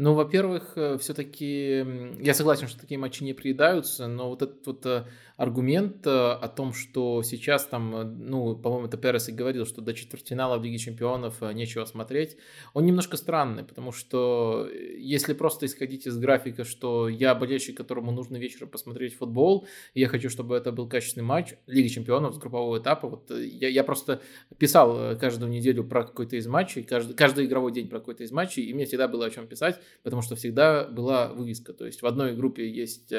Ну, 0.00 0.14
во-первых, 0.14 0.74
э, 0.76 0.96
все-таки 0.98 1.84
я 2.20 2.32
согласен, 2.32 2.68
что 2.68 2.78
такие 2.78 3.00
матчи 3.00 3.24
не 3.24 3.32
приедаются, 3.32 4.06
но 4.06 4.28
вот 4.28 4.42
этот 4.42 4.64
вот 4.64 4.86
э, 4.86 5.06
аргумент 5.36 6.06
э, 6.06 6.10
о 6.10 6.46
том, 6.46 6.72
что 6.72 7.24
сейчас 7.24 7.66
там, 7.66 8.16
ну, 8.24 8.54
по-моему, 8.54 8.86
это 8.86 8.96
Перес 8.96 9.28
и 9.28 9.32
говорил, 9.32 9.66
что 9.66 9.80
до 9.80 9.94
четвертьфинала 9.94 10.56
в 10.56 10.62
Лиге 10.62 10.78
Чемпионов 10.78 11.40
нечего 11.52 11.84
смотреть, 11.84 12.36
он 12.74 12.86
немножко 12.86 13.16
странный, 13.16 13.64
потому 13.64 13.90
что 13.90 14.68
если 14.70 15.32
просто 15.32 15.66
исходить 15.66 16.06
из 16.06 16.16
графика, 16.16 16.62
что 16.62 17.08
я 17.08 17.34
болельщик, 17.34 17.76
которому 17.76 18.12
нужно 18.12 18.36
вечером 18.36 18.68
посмотреть 18.68 19.16
футбол, 19.16 19.66
и 19.94 20.00
я 20.00 20.06
хочу, 20.06 20.30
чтобы 20.30 20.54
это 20.54 20.70
был 20.70 20.88
качественный 20.88 21.26
матч 21.26 21.54
Лиги 21.66 21.88
Чемпионов 21.88 22.36
с 22.36 22.38
группового 22.38 22.78
этапа, 22.78 23.08
вот 23.08 23.32
я, 23.32 23.68
я 23.68 23.82
просто 23.82 24.22
писал 24.58 25.18
каждую 25.18 25.50
неделю 25.50 25.82
про 25.82 26.04
какой-то 26.04 26.36
из 26.36 26.46
матчей, 26.46 26.84
каждый, 26.84 27.16
каждый 27.16 27.46
игровой 27.46 27.72
день 27.72 27.88
про 27.88 27.98
какой-то 27.98 28.22
из 28.22 28.30
матчей, 28.30 28.62
и 28.62 28.72
мне 28.72 28.86
всегда 28.86 29.08
было 29.08 29.26
о 29.26 29.30
чем 29.30 29.48
писать, 29.48 29.80
потому 30.02 30.22
что 30.22 30.36
всегда 30.36 30.84
была 30.84 31.32
вывеска. 31.32 31.72
То 31.72 31.86
есть 31.86 32.02
в 32.02 32.06
одной 32.06 32.34
группе 32.34 32.68
есть 32.68 33.12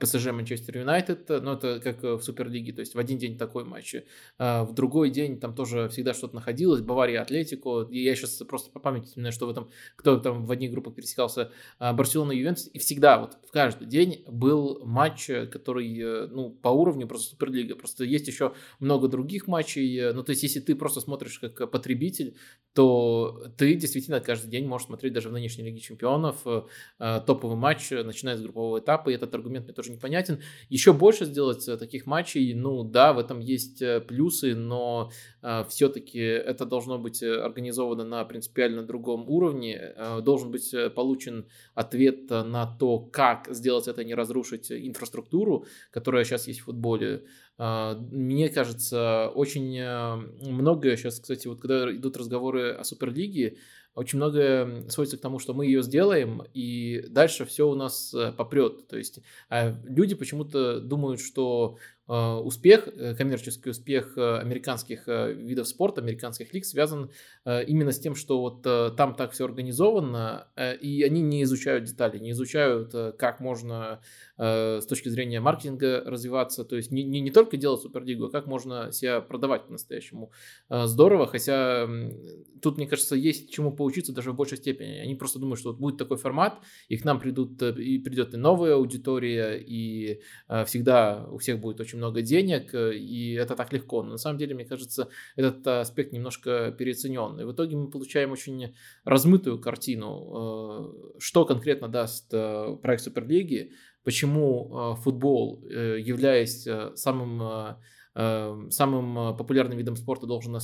ПСЖ 0.00 0.26
Манчестер 0.32 0.78
Юнайтед, 0.78 1.28
но 1.28 1.54
это 1.54 1.80
как 1.80 2.02
в 2.02 2.22
Суперлиге, 2.22 2.72
то 2.72 2.80
есть 2.80 2.94
в 2.94 2.98
один 2.98 3.18
день 3.18 3.38
такой 3.38 3.64
матч. 3.64 3.96
А 4.38 4.64
в 4.64 4.74
другой 4.74 5.10
день 5.10 5.38
там 5.38 5.54
тоже 5.54 5.88
всегда 5.88 6.14
что-то 6.14 6.34
находилось, 6.34 6.80
Бавария, 6.80 7.22
Атлетико. 7.22 7.88
И 7.90 8.02
я 8.02 8.14
сейчас 8.14 8.36
просто 8.48 8.70
по 8.70 8.80
памяти 8.80 9.06
вспоминаю, 9.06 9.32
что 9.32 9.46
в 9.46 9.50
этом, 9.50 9.70
кто 9.96 10.18
там 10.18 10.46
в 10.46 10.50
одних 10.50 10.70
группах 10.70 10.94
пересекался, 10.94 11.50
а, 11.78 11.92
Барселона, 11.92 12.32
Ювентус. 12.32 12.68
И 12.72 12.78
всегда 12.78 13.18
вот 13.18 13.38
в 13.46 13.50
каждый 13.50 13.86
день 13.86 14.24
был 14.26 14.84
матч, 14.84 15.26
который, 15.50 15.98
э, 15.98 16.26
ну, 16.28 16.50
по 16.50 16.68
уровню 16.68 17.06
просто 17.06 17.30
Суперлига. 17.30 17.76
Просто 17.76 18.04
есть 18.04 18.26
еще 18.26 18.54
много 18.80 19.08
других 19.08 19.46
матчей. 19.46 20.12
Ну, 20.12 20.22
то 20.22 20.30
есть 20.30 20.42
если 20.42 20.60
ты 20.60 20.74
просто 20.74 21.00
смотришь 21.00 21.38
как 21.38 21.70
потребитель, 21.70 22.36
то 22.74 23.46
ты 23.56 23.74
действительно 23.74 24.20
каждый 24.20 24.50
день 24.50 24.66
можешь 24.66 24.86
смотреть 24.86 25.12
даже 25.12 25.28
в 25.28 25.32
нынешней 25.32 25.64
Лиге 25.64 25.80
Чемпионов 25.80 26.01
чемпионов, 26.02 26.36
э, 26.46 26.62
э, 26.98 27.20
топовый 27.26 27.56
матч, 27.56 27.92
э, 27.92 28.02
начиная 28.02 28.36
с 28.36 28.42
группового 28.42 28.78
этапа, 28.78 29.10
и 29.10 29.14
этот 29.14 29.34
аргумент 29.34 29.66
мне 29.66 29.74
тоже 29.74 29.92
непонятен. 29.92 30.40
Еще 30.68 30.92
больше 30.92 31.24
сделать 31.24 31.64
таких 31.78 32.06
матчей, 32.06 32.54
ну 32.54 32.82
да, 32.84 33.12
в 33.12 33.18
этом 33.18 33.40
есть 33.40 33.82
плюсы, 34.08 34.54
но 34.54 35.10
все-таки 35.68 36.18
это 36.18 36.66
должно 36.66 36.98
быть 36.98 37.22
организовано 37.22 38.04
на 38.04 38.24
принципиально 38.24 38.82
другом 38.82 39.28
уровне, 39.28 39.94
должен 40.22 40.50
быть 40.50 40.74
получен 40.94 41.46
ответ 41.74 42.30
на 42.30 42.66
то, 42.78 42.98
как 42.98 43.48
сделать 43.50 43.88
это, 43.88 44.04
не 44.04 44.14
разрушить 44.14 44.70
инфраструктуру, 44.70 45.66
которая 45.90 46.24
сейчас 46.24 46.48
есть 46.48 46.60
в 46.60 46.64
футболе. 46.64 47.24
А, 47.58 47.94
мне 48.10 48.48
кажется, 48.48 49.30
очень 49.34 49.82
много 50.50 50.96
сейчас, 50.96 51.20
кстати, 51.20 51.48
вот 51.48 51.60
когда 51.60 51.90
идут 51.90 52.16
разговоры 52.16 52.72
о 52.72 52.84
Суперлиге, 52.84 53.56
очень 53.94 54.16
многое 54.16 54.88
сводится 54.88 55.18
к 55.18 55.20
тому, 55.20 55.38
что 55.38 55.54
мы 55.54 55.66
ее 55.66 55.82
сделаем, 55.82 56.42
и 56.54 57.04
дальше 57.08 57.44
все 57.44 57.68
у 57.68 57.74
нас 57.74 58.14
э, 58.14 58.32
попрет. 58.32 58.88
То 58.88 58.96
есть 58.96 59.20
а 59.48 59.76
люди 59.84 60.14
почему-то 60.14 60.80
думают, 60.80 61.20
что 61.20 61.76
э, 61.76 61.91
успех, 62.06 62.88
коммерческий 63.16 63.70
успех 63.70 64.16
американских 64.16 65.06
видов 65.06 65.68
спорта, 65.68 66.00
американских 66.00 66.52
лиг 66.52 66.64
связан 66.64 67.10
именно 67.44 67.92
с 67.92 68.00
тем, 68.00 68.14
что 68.14 68.40
вот 68.40 68.62
там 68.96 69.14
так 69.14 69.32
все 69.32 69.44
организовано, 69.44 70.48
и 70.80 71.02
они 71.04 71.20
не 71.22 71.44
изучают 71.44 71.84
детали, 71.84 72.18
не 72.18 72.32
изучают, 72.32 72.92
как 73.16 73.40
можно 73.40 74.00
Э, 74.44 74.80
с 74.80 74.86
точки 74.86 75.08
зрения 75.08 75.38
маркетинга 75.38 76.02
развиваться, 76.04 76.64
то 76.64 76.74
есть 76.74 76.90
не, 76.90 77.04
не, 77.04 77.20
не 77.20 77.30
только 77.30 77.56
делать 77.56 77.80
супердигу, 77.80 78.24
а 78.24 78.30
как 78.30 78.46
можно 78.46 78.90
себя 78.90 79.20
продавать 79.20 79.66
по-настоящему 79.66 80.32
э, 80.68 80.86
здорово, 80.86 81.28
хотя 81.28 81.88
тут, 82.60 82.76
мне 82.76 82.88
кажется, 82.88 83.14
есть 83.14 83.52
чему 83.52 83.70
поучиться 83.70 84.12
даже 84.12 84.32
в 84.32 84.34
большей 84.34 84.58
степени. 84.58 84.98
Они 84.98 85.14
просто 85.14 85.38
думают, 85.38 85.60
что 85.60 85.70
вот 85.70 85.78
будет 85.78 85.96
такой 85.96 86.16
формат, 86.16 86.58
и 86.88 86.96
к 86.96 87.04
нам 87.04 87.20
придут, 87.20 87.62
э, 87.62 87.72
и 87.80 88.00
придет 88.00 88.34
и 88.34 88.36
новая 88.36 88.74
аудитория, 88.74 89.58
и 89.58 90.20
всегда 90.66 91.24
у 91.30 91.38
всех 91.38 91.60
будет 91.60 91.80
очень 91.80 91.91
много 91.96 92.22
денег, 92.22 92.74
и 92.74 93.32
это 93.32 93.56
так 93.56 93.72
легко. 93.72 94.02
Но 94.02 94.12
на 94.12 94.18
самом 94.18 94.38
деле, 94.38 94.54
мне 94.54 94.64
кажется, 94.64 95.08
этот 95.36 95.66
аспект 95.66 96.12
немножко 96.12 96.74
переоценен. 96.76 97.40
И 97.40 97.44
в 97.44 97.52
итоге 97.52 97.76
мы 97.76 97.90
получаем 97.90 98.32
очень 98.32 98.74
размытую 99.04 99.60
картину, 99.60 101.14
что 101.18 101.44
конкретно 101.44 101.88
даст 101.88 102.30
проект 102.30 103.02
Суперлиги, 103.02 103.72
почему 104.04 104.70
а, 104.72 104.94
футбол, 104.94 105.64
э, 105.64 105.98
являясь 106.00 106.66
э, 106.66 106.92
самым 106.94 107.42
э, 107.42 107.76
самым 108.14 109.36
популярным 109.36 109.78
видом 109.78 109.96
спорта 109.96 110.26
должен, 110.26 110.58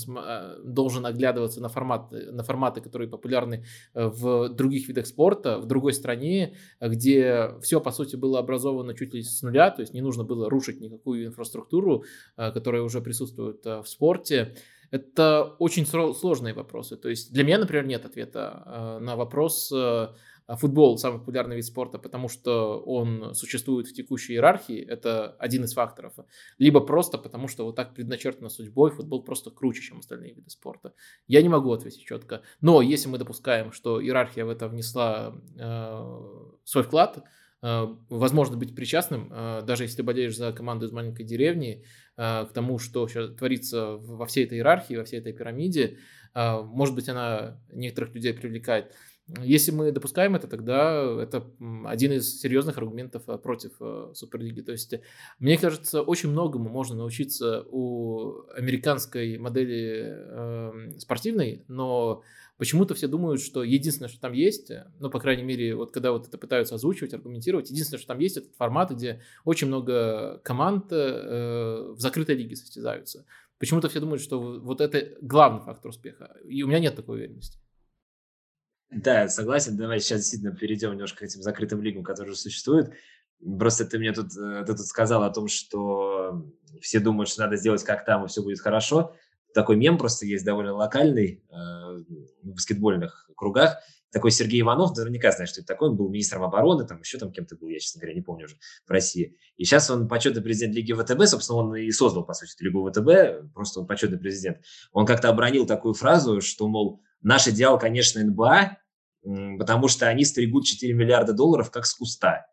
должен 0.64 1.06
оглядываться 1.06 1.60
на 1.60 1.68
форматы, 1.68 2.30
на 2.30 2.42
форматы, 2.42 2.80
которые 2.80 3.08
популярны 3.08 3.64
в 3.94 4.48
других 4.50 4.86
видах 4.88 5.06
спорта, 5.06 5.58
в 5.58 5.66
другой 5.66 5.92
стране, 5.92 6.56
где 6.80 7.54
все, 7.62 7.80
по 7.80 7.90
сути, 7.90 8.16
было 8.16 8.38
образовано 8.38 8.94
чуть 8.94 9.14
ли 9.14 9.22
с 9.22 9.42
нуля, 9.42 9.70
то 9.70 9.80
есть 9.82 9.94
не 9.94 10.02
нужно 10.02 10.24
было 10.24 10.50
рушить 10.50 10.80
никакую 10.80 11.26
инфраструктуру, 11.26 12.04
которая 12.36 12.82
уже 12.82 13.00
присутствует 13.00 13.64
в 13.64 13.84
спорте. 13.86 14.54
Это 14.90 15.54
очень 15.58 15.86
сложные 15.86 16.54
вопросы. 16.54 16.96
То 16.96 17.08
есть 17.08 17.32
для 17.32 17.44
меня, 17.44 17.58
например, 17.58 17.86
нет 17.86 18.04
ответа 18.06 18.98
на 19.00 19.16
вопрос, 19.16 19.72
футбол 20.56 20.96
самый 20.96 21.18
популярный 21.18 21.56
вид 21.56 21.66
спорта, 21.66 21.98
потому 21.98 22.28
что 22.28 22.80
он 22.80 23.34
существует 23.34 23.86
в 23.86 23.92
текущей 23.92 24.32
иерархии, 24.32 24.80
это 24.80 25.36
один 25.38 25.64
из 25.64 25.74
факторов. 25.74 26.14
Либо 26.56 26.80
просто 26.80 27.18
потому, 27.18 27.48
что 27.48 27.64
вот 27.64 27.76
так 27.76 27.94
предначертано 27.94 28.48
судьбой, 28.48 28.90
футбол 28.90 29.22
просто 29.22 29.50
круче, 29.50 29.82
чем 29.82 29.98
остальные 29.98 30.32
виды 30.32 30.48
спорта. 30.48 30.94
Я 31.26 31.42
не 31.42 31.50
могу 31.50 31.70
ответить 31.72 32.04
четко. 32.04 32.42
Но 32.60 32.80
если 32.80 33.08
мы 33.08 33.18
допускаем, 33.18 33.72
что 33.72 34.02
иерархия 34.02 34.46
в 34.46 34.48
это 34.48 34.68
внесла 34.68 35.34
э, 35.58 36.04
свой 36.64 36.84
вклад, 36.84 37.22
э, 37.62 37.86
возможно 38.08 38.56
быть 38.56 38.74
причастным, 38.74 39.30
э, 39.30 39.62
даже 39.66 39.84
если 39.84 39.98
ты 39.98 40.02
болеешь 40.02 40.36
за 40.36 40.52
команду 40.52 40.86
из 40.86 40.92
маленькой 40.92 41.24
деревни, 41.24 41.84
э, 42.16 42.46
к 42.46 42.52
тому, 42.54 42.78
что 42.78 43.06
сейчас 43.06 43.34
творится 43.34 43.96
во 43.96 44.24
всей 44.24 44.46
этой 44.46 44.58
иерархии, 44.58 44.94
во 44.94 45.04
всей 45.04 45.20
этой 45.20 45.34
пирамиде, 45.34 45.98
может 46.34 46.94
быть, 46.94 47.08
она 47.08 47.58
некоторых 47.72 48.14
людей 48.14 48.32
привлекает. 48.32 48.94
Если 49.42 49.72
мы 49.72 49.92
допускаем 49.92 50.36
это, 50.36 50.48
тогда 50.48 51.02
это 51.22 51.44
один 51.84 52.12
из 52.12 52.40
серьезных 52.40 52.78
аргументов 52.78 53.24
э, 53.26 53.36
против 53.36 53.72
э, 53.78 54.12
Суперлиги. 54.14 54.62
То 54.62 54.72
есть, 54.72 54.94
мне 55.38 55.58
кажется, 55.58 56.00
очень 56.00 56.30
многому 56.30 56.70
можно 56.70 56.96
научиться 56.96 57.66
у 57.70 58.46
американской 58.54 59.36
модели 59.36 60.04
э, 60.06 60.90
спортивной, 60.98 61.62
но 61.68 62.22
почему-то 62.56 62.94
все 62.94 63.06
думают, 63.06 63.42
что 63.42 63.62
единственное, 63.62 64.08
что 64.08 64.18
там 64.18 64.32
есть, 64.32 64.72
ну, 64.98 65.10
по 65.10 65.20
крайней 65.20 65.42
мере, 65.42 65.74
вот 65.74 65.92
когда 65.92 66.12
вот 66.12 66.26
это 66.26 66.38
пытаются 66.38 66.76
озвучивать, 66.76 67.12
аргументировать, 67.12 67.70
единственное, 67.70 67.98
что 67.98 68.08
там 68.08 68.20
есть, 68.20 68.38
этот 68.38 68.54
формат, 68.56 68.92
где 68.92 69.20
очень 69.44 69.66
много 69.66 70.40
команд 70.42 70.86
э, 70.90 71.92
в 71.94 72.00
закрытой 72.00 72.34
лиге 72.34 72.56
состязаются. 72.56 73.26
Почему-то 73.58 73.90
все 73.90 74.00
думают, 74.00 74.22
что 74.22 74.40
вот 74.40 74.80
это 74.80 75.18
главный 75.20 75.60
фактор 75.60 75.90
успеха. 75.90 76.34
И 76.44 76.62
у 76.62 76.66
меня 76.66 76.78
нет 76.78 76.96
такой 76.96 77.18
уверенности. 77.18 77.58
Да, 78.90 79.28
согласен. 79.28 79.76
Давай 79.76 80.00
сейчас 80.00 80.20
действительно 80.20 80.54
перейдем 80.54 80.92
немножко 80.92 81.18
к 81.18 81.22
этим 81.22 81.42
закрытым 81.42 81.82
лигам, 81.82 82.02
которые 82.02 82.34
существуют. 82.34 82.92
Просто 83.58 83.84
ты 83.84 83.98
мне 83.98 84.12
тут, 84.12 84.36
э, 84.36 84.64
ты 84.66 84.74
тут 84.74 84.86
сказал 84.86 85.22
о 85.22 85.30
том, 85.30 85.46
что 85.46 86.44
все 86.80 86.98
думают, 86.98 87.28
что 87.28 87.42
надо 87.42 87.56
сделать 87.56 87.84
как 87.84 88.04
там, 88.04 88.24
и 88.24 88.28
все 88.28 88.42
будет 88.42 88.60
хорошо. 88.60 89.14
Такой 89.54 89.76
мем 89.76 89.98
просто 89.98 90.26
есть 90.26 90.44
довольно 90.44 90.74
локальный 90.74 91.44
э, 91.48 91.54
в 92.42 92.54
баскетбольных 92.54 93.30
кругах. 93.36 93.78
Такой 94.10 94.30
Сергей 94.30 94.62
Иванов, 94.62 94.96
наверняка 94.96 95.32
знаешь, 95.32 95.50
что 95.50 95.60
это 95.60 95.68
такой. 95.68 95.90
Он 95.90 95.96
был 95.96 96.08
министром 96.08 96.42
обороны, 96.42 96.86
там 96.86 97.00
еще 97.00 97.18
там 97.18 97.30
кем-то 97.30 97.56
был, 97.56 97.68
я, 97.68 97.78
честно 97.78 98.00
говоря, 98.00 98.14
не 98.14 98.22
помню 98.22 98.46
уже, 98.46 98.56
в 98.86 98.90
России. 98.90 99.36
И 99.58 99.64
сейчас 99.64 99.90
он 99.90 100.08
почетный 100.08 100.42
президент 100.42 100.74
Лиги 100.74 100.94
ВТБ, 100.94 101.26
собственно, 101.26 101.58
он 101.58 101.76
и 101.76 101.90
создал, 101.90 102.24
по 102.24 102.32
сути, 102.32 102.62
Лигу 102.62 102.90
ВТБ, 102.90 103.52
просто 103.52 103.80
он 103.80 103.86
почетный 103.86 104.18
президент. 104.18 104.64
Он 104.92 105.04
как-то 105.04 105.28
обронил 105.28 105.66
такую 105.66 105.92
фразу, 105.92 106.40
что, 106.40 106.66
мол, 106.68 107.02
Наш 107.22 107.48
идеал, 107.48 107.78
конечно, 107.78 108.22
НБА, 108.22 108.78
потому 109.58 109.88
что 109.88 110.08
они 110.08 110.24
стригут 110.24 110.66
4 110.66 110.92
миллиарда 110.94 111.32
долларов 111.32 111.70
как 111.70 111.86
с 111.86 111.94
куста. 111.94 112.46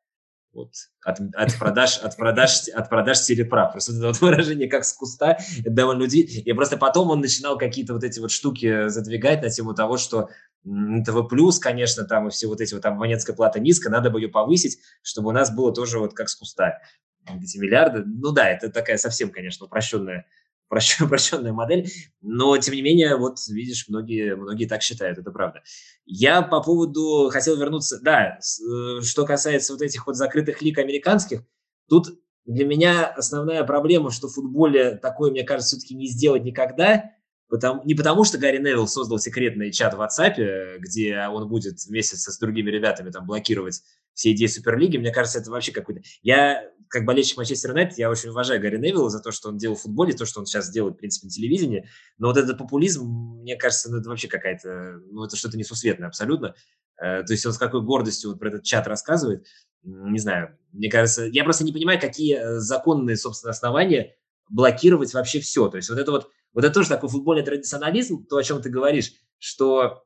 Вот, 0.54 0.72
от, 1.04 1.20
от, 1.36 1.60
продаж, 1.60 1.98
от, 1.98 2.16
продаж, 2.16 2.70
от 2.70 2.90
продаж 2.90 3.20
телеправ. 3.20 3.74
Просто 3.74 3.92
это 3.92 4.08
вот 4.08 4.22
выражение 4.22 4.70
как 4.70 4.86
с 4.86 4.94
куста, 4.94 5.38
это 5.60 5.70
довольно 5.70 6.06
удивительно. 6.06 6.44
И 6.44 6.54
просто 6.54 6.78
потом 6.78 7.10
он 7.10 7.20
начинал 7.20 7.58
какие-то 7.58 7.94
вот 7.94 8.06
эти 8.06 8.22
вот 8.22 8.32
штуки 8.32 8.88
задвигать 8.88 9.42
на 9.42 9.50
тему 9.50 9.74
того, 9.74 9.98
что 9.98 10.30
ТВ 10.64 11.28
плюс, 11.30 11.60
конечно, 11.60 12.06
там 12.06 12.30
и 12.30 12.32
все 12.32 12.48
вот 12.48 12.62
эти 12.62 12.74
вот 12.74 12.84
там 12.84 12.96
абонентская 12.96 13.36
плата 13.36 13.60
низкая, 13.60 13.92
надо 13.92 14.10
бы 14.10 14.22
ее 14.22 14.30
повысить, 14.30 14.80
чтобы 15.02 15.30
у 15.30 15.32
нас 15.34 15.54
было 15.54 15.74
тоже 15.74 16.00
вот 16.00 16.14
как 16.14 16.30
с 16.30 16.36
куста. 16.36 16.80
Эти 17.28 17.58
миллиарды. 17.58 18.04
Ну 18.06 18.32
да, 18.32 18.50
это 18.50 18.72
такая 18.72 18.98
совсем, 18.98 19.32
конечно, 19.32 19.66
упрощенная 19.66 20.26
упрощенная 20.70 21.54
модель, 21.54 21.90
но, 22.22 22.58
тем 22.58 22.76
не 22.76 22.82
менее, 22.82 23.16
вот, 23.18 23.38
видишь, 23.48 23.88
многие, 23.88 24.36
многие 24.36 24.66
так 24.66 24.82
считают, 24.82 25.18
это 25.18 25.32
правда. 25.32 25.64
Я 26.06 26.42
по 26.42 26.62
поводу, 26.62 27.30
хотел 27.32 27.58
вернуться, 27.58 28.00
да, 28.02 28.38
э, 28.40 29.02
что 29.02 29.26
касается 29.26 29.74
вот 29.74 29.82
этих 29.82 30.08
вот 30.08 30.16
закрытых 30.16 30.62
лиг 30.62 30.78
американских, 30.78 31.44
тут 31.90 32.20
для 32.46 32.66
меня 32.66 33.08
основная 33.08 33.64
проблема, 33.64 34.12
что 34.12 34.28
в 34.28 34.34
футболе 34.34 34.96
такое, 34.96 35.32
мне 35.32 35.44
кажется, 35.44 35.76
все-таки 35.76 35.96
не 35.96 36.08
сделать 36.08 36.44
никогда, 36.44 37.15
Потому, 37.48 37.84
не 37.84 37.94
потому, 37.94 38.24
что 38.24 38.38
Гарри 38.38 38.58
Невилл 38.58 38.88
создал 38.88 39.20
секретный 39.20 39.72
чат 39.72 39.94
в 39.94 40.02
WhatsApp, 40.02 40.78
где 40.80 41.28
он 41.28 41.48
будет 41.48 41.84
вместе 41.86 42.18
с 42.18 42.38
другими 42.40 42.72
ребятами 42.72 43.12
там 43.12 43.26
блокировать 43.28 43.82
все 44.16 44.32
идеи 44.32 44.48
Суперлиги. 44.48 44.98
Мне 44.98 45.12
кажется, 45.12 45.40
это 45.40 45.52
вообще 45.52 45.72
какой-то... 45.72 46.02
Я, 46.24 46.64
как 46.88 47.06
болельщик 47.06 47.38
Манчестер 47.38 47.72
Юнайтед, 47.72 47.98
я 47.98 48.10
очень 48.10 48.30
уважаю 48.30 48.62
Гарри 48.62 48.78
Невилла 48.78 49.10
за 49.10 49.20
то, 49.20 49.32
что 49.32 49.50
он 49.50 49.58
делал 49.58 49.76
в 49.76 49.82
футболе, 49.82 50.14
то, 50.14 50.26
что 50.26 50.40
он 50.40 50.46
сейчас 50.46 50.70
делает, 50.72 50.96
в 50.96 50.98
принципе, 50.98 51.28
на 51.28 51.32
телевидении. 51.32 51.88
Но 52.18 52.28
вот 52.28 52.38
этот 52.38 52.58
популизм, 52.58 53.06
мне 53.42 53.58
кажется, 53.58 53.92
ну, 53.92 53.98
это 53.98 54.10
вообще 54.10 54.28
какая-то... 54.28 55.02
Ну, 55.12 55.24
это 55.24 55.36
что-то 55.36 55.58
несусветное 55.58 56.08
абсолютно. 56.08 56.56
Э, 56.98 57.24
то 57.24 57.34
есть 57.34 57.46
он 57.46 57.52
с 57.52 57.58
какой 57.58 57.82
гордостью 57.82 58.32
вот 58.32 58.40
про 58.40 58.48
этот 58.48 58.64
чат 58.64 58.88
рассказывает. 58.88 59.46
Не 59.84 60.20
знаю. 60.20 60.58
Мне 60.72 60.90
кажется... 60.90 61.26
Я 61.26 61.44
просто 61.44 61.66
не 61.66 61.74
понимаю, 61.74 62.00
какие 62.00 62.38
э, 62.38 62.60
законные, 62.60 63.18
собственно, 63.18 63.52
основания 63.52 64.16
блокировать 64.50 65.14
вообще 65.14 65.42
все. 65.42 65.68
То 65.68 65.76
есть 65.78 65.90
вот 65.90 66.00
это 66.00 66.12
вот 66.12 66.30
вот 66.56 66.64
это 66.64 66.74
тоже 66.74 66.90
такой 66.90 67.10
футбольный 67.10 67.44
традиционализм, 67.44 68.26
то, 68.26 68.38
о 68.38 68.44
чем 68.44 68.62
ты 68.62 68.70
говоришь, 68.70 69.14
что 69.38 70.06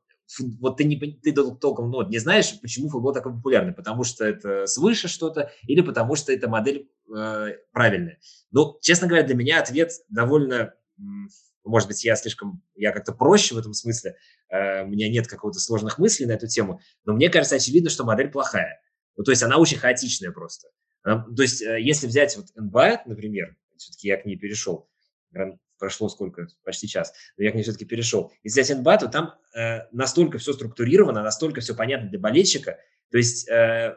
вот 0.60 0.76
ты, 0.76 0.84
не, 0.84 0.96
ты 0.98 1.32
толком 1.32 1.90
ну, 1.90 2.06
не 2.08 2.18
знаешь, 2.18 2.60
почему 2.60 2.88
футбол 2.88 3.12
такой 3.12 3.32
популярный, 3.32 3.72
потому 3.72 4.04
что 4.04 4.24
это 4.24 4.66
свыше 4.66 5.08
что-то 5.08 5.52
или 5.62 5.80
потому 5.80 6.16
что 6.16 6.32
эта 6.32 6.48
модель 6.48 6.90
э, 7.08 7.52
правильная. 7.72 8.18
Ну, 8.50 8.78
честно 8.82 9.06
говоря, 9.06 9.24
для 9.24 9.34
меня 9.34 9.60
ответ 9.60 9.92
довольно, 10.08 10.74
может 11.64 11.88
быть, 11.88 12.04
я 12.04 12.16
слишком, 12.16 12.62
я 12.74 12.92
как-то 12.92 13.12
проще 13.12 13.54
в 13.54 13.58
этом 13.58 13.72
смысле, 13.72 14.16
э, 14.48 14.84
у 14.84 14.88
меня 14.88 15.08
нет 15.08 15.28
какого-то 15.28 15.60
сложных 15.60 15.98
мыслей 15.98 16.26
на 16.26 16.32
эту 16.32 16.48
тему, 16.48 16.80
но 17.04 17.12
мне 17.12 17.28
кажется 17.28 17.56
очевидно, 17.56 17.90
что 17.90 18.04
модель 18.04 18.28
плохая. 18.28 18.80
Ну, 19.16 19.22
то 19.22 19.30
есть 19.30 19.42
она 19.42 19.56
очень 19.58 19.78
хаотичная 19.78 20.32
просто. 20.32 20.68
Она, 21.02 21.24
то 21.24 21.42
есть 21.42 21.62
э, 21.62 21.80
если 21.80 22.08
взять 22.08 22.36
вот 22.36 22.46
НБА, 22.56 23.02
например, 23.06 23.56
все-таки 23.76 24.08
я 24.08 24.16
к 24.16 24.26
ней 24.26 24.36
перешел, 24.36 24.88
прошло 25.80 26.08
сколько, 26.08 26.46
почти 26.62 26.86
час, 26.86 27.12
но 27.36 27.44
я 27.44 27.50
к 27.50 27.54
ней 27.54 27.62
все-таки 27.62 27.84
перешел. 27.84 28.32
Если 28.44 28.62
взять 28.62 28.78
НБА, 28.78 28.98
то 28.98 29.08
там 29.08 29.34
э, 29.56 29.88
настолько 29.90 30.38
все 30.38 30.52
структурировано, 30.52 31.22
настолько 31.22 31.60
все 31.60 31.74
понятно 31.74 32.08
для 32.08 32.20
болельщика, 32.20 32.78
то 33.10 33.18
есть 33.18 33.48
э, 33.48 33.96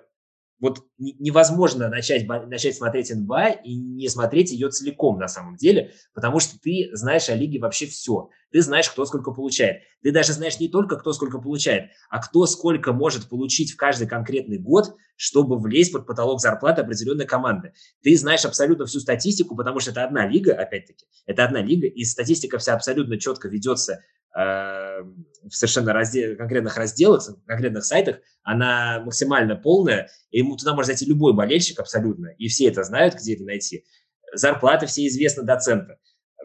вот 0.60 0.84
невозможно 0.97 1.89
начать, 1.89 2.28
начать 2.28 2.76
смотреть 2.76 3.14
НБА 3.14 3.49
и 3.64 3.76
не 3.76 4.08
смотреть 4.08 4.51
ее 4.51 4.70
целиком 4.70 5.20
на 5.20 5.28
самом 5.28 5.56
деле, 5.58 5.91
потому 6.14 6.39
что 6.39 6.58
ты 6.60 6.89
знаешь 6.93 7.30
о 7.30 7.36
лиге 7.36 7.60
вообще 7.60 7.86
все. 7.86 8.30
Ты 8.51 8.62
знаешь, 8.62 8.89
кто 8.89 9.06
сколько 9.06 9.32
получает. 9.32 9.82
Ты 10.04 10.12
даже 10.12 10.32
знаешь 10.34 10.60
не 10.60 10.70
только, 10.70 10.95
кто 10.95 11.12
сколько 11.12 11.39
получает, 11.39 11.91
а 12.10 12.22
кто 12.22 12.45
сколько 12.45 12.93
может 12.93 13.28
получить 13.28 13.74
в 13.74 13.78
каждый 13.78 14.08
конкретный 14.08 14.58
год, 14.58 14.95
чтобы 15.16 15.60
влезть 15.60 15.91
под 15.91 16.06
потолок 16.06 16.39
зарплаты 16.39 16.82
определенной 16.82 17.26
команды. 17.26 17.74
Ты 18.01 18.16
знаешь 18.16 18.45
абсолютно 18.45 18.86
всю 18.86 18.99
статистику, 18.99 19.56
потому 19.56 19.80
что 19.80 19.91
это 19.91 20.04
одна 20.04 20.28
лига, 20.28 20.54
опять-таки, 20.54 21.06
это 21.26 21.43
одна 21.43 21.62
лига, 21.62 21.88
и 21.88 22.04
статистика 22.04 22.58
вся 22.58 22.74
абсолютно 22.74 23.20
четко 23.20 23.49
ведется 23.49 24.01
в 24.36 25.49
совершенно 25.49 25.93
раздел, 25.93 26.36
конкретных 26.36 26.75
разделах, 26.75 27.23
конкретных 27.45 27.86
сайтах, 27.86 28.17
она 28.41 29.01
максимально 29.05 29.55
полная, 29.55 30.09
и 30.31 30.39
ему 30.39 30.55
туда 30.57 30.73
может 30.73 30.88
зайти 30.88 31.05
любой 31.05 31.34
болельщик 31.34 31.79
абсолютно, 31.79 32.27
и 32.38 32.47
все 32.47 32.67
это 32.67 32.84
знают, 32.84 33.15
где 33.15 33.36
это 33.36 33.43
найти. 33.43 33.86
Зарплаты 34.34 34.88
все 34.88 35.05
известны 35.07 35.43
до 35.43 35.59
цента, 35.59 35.97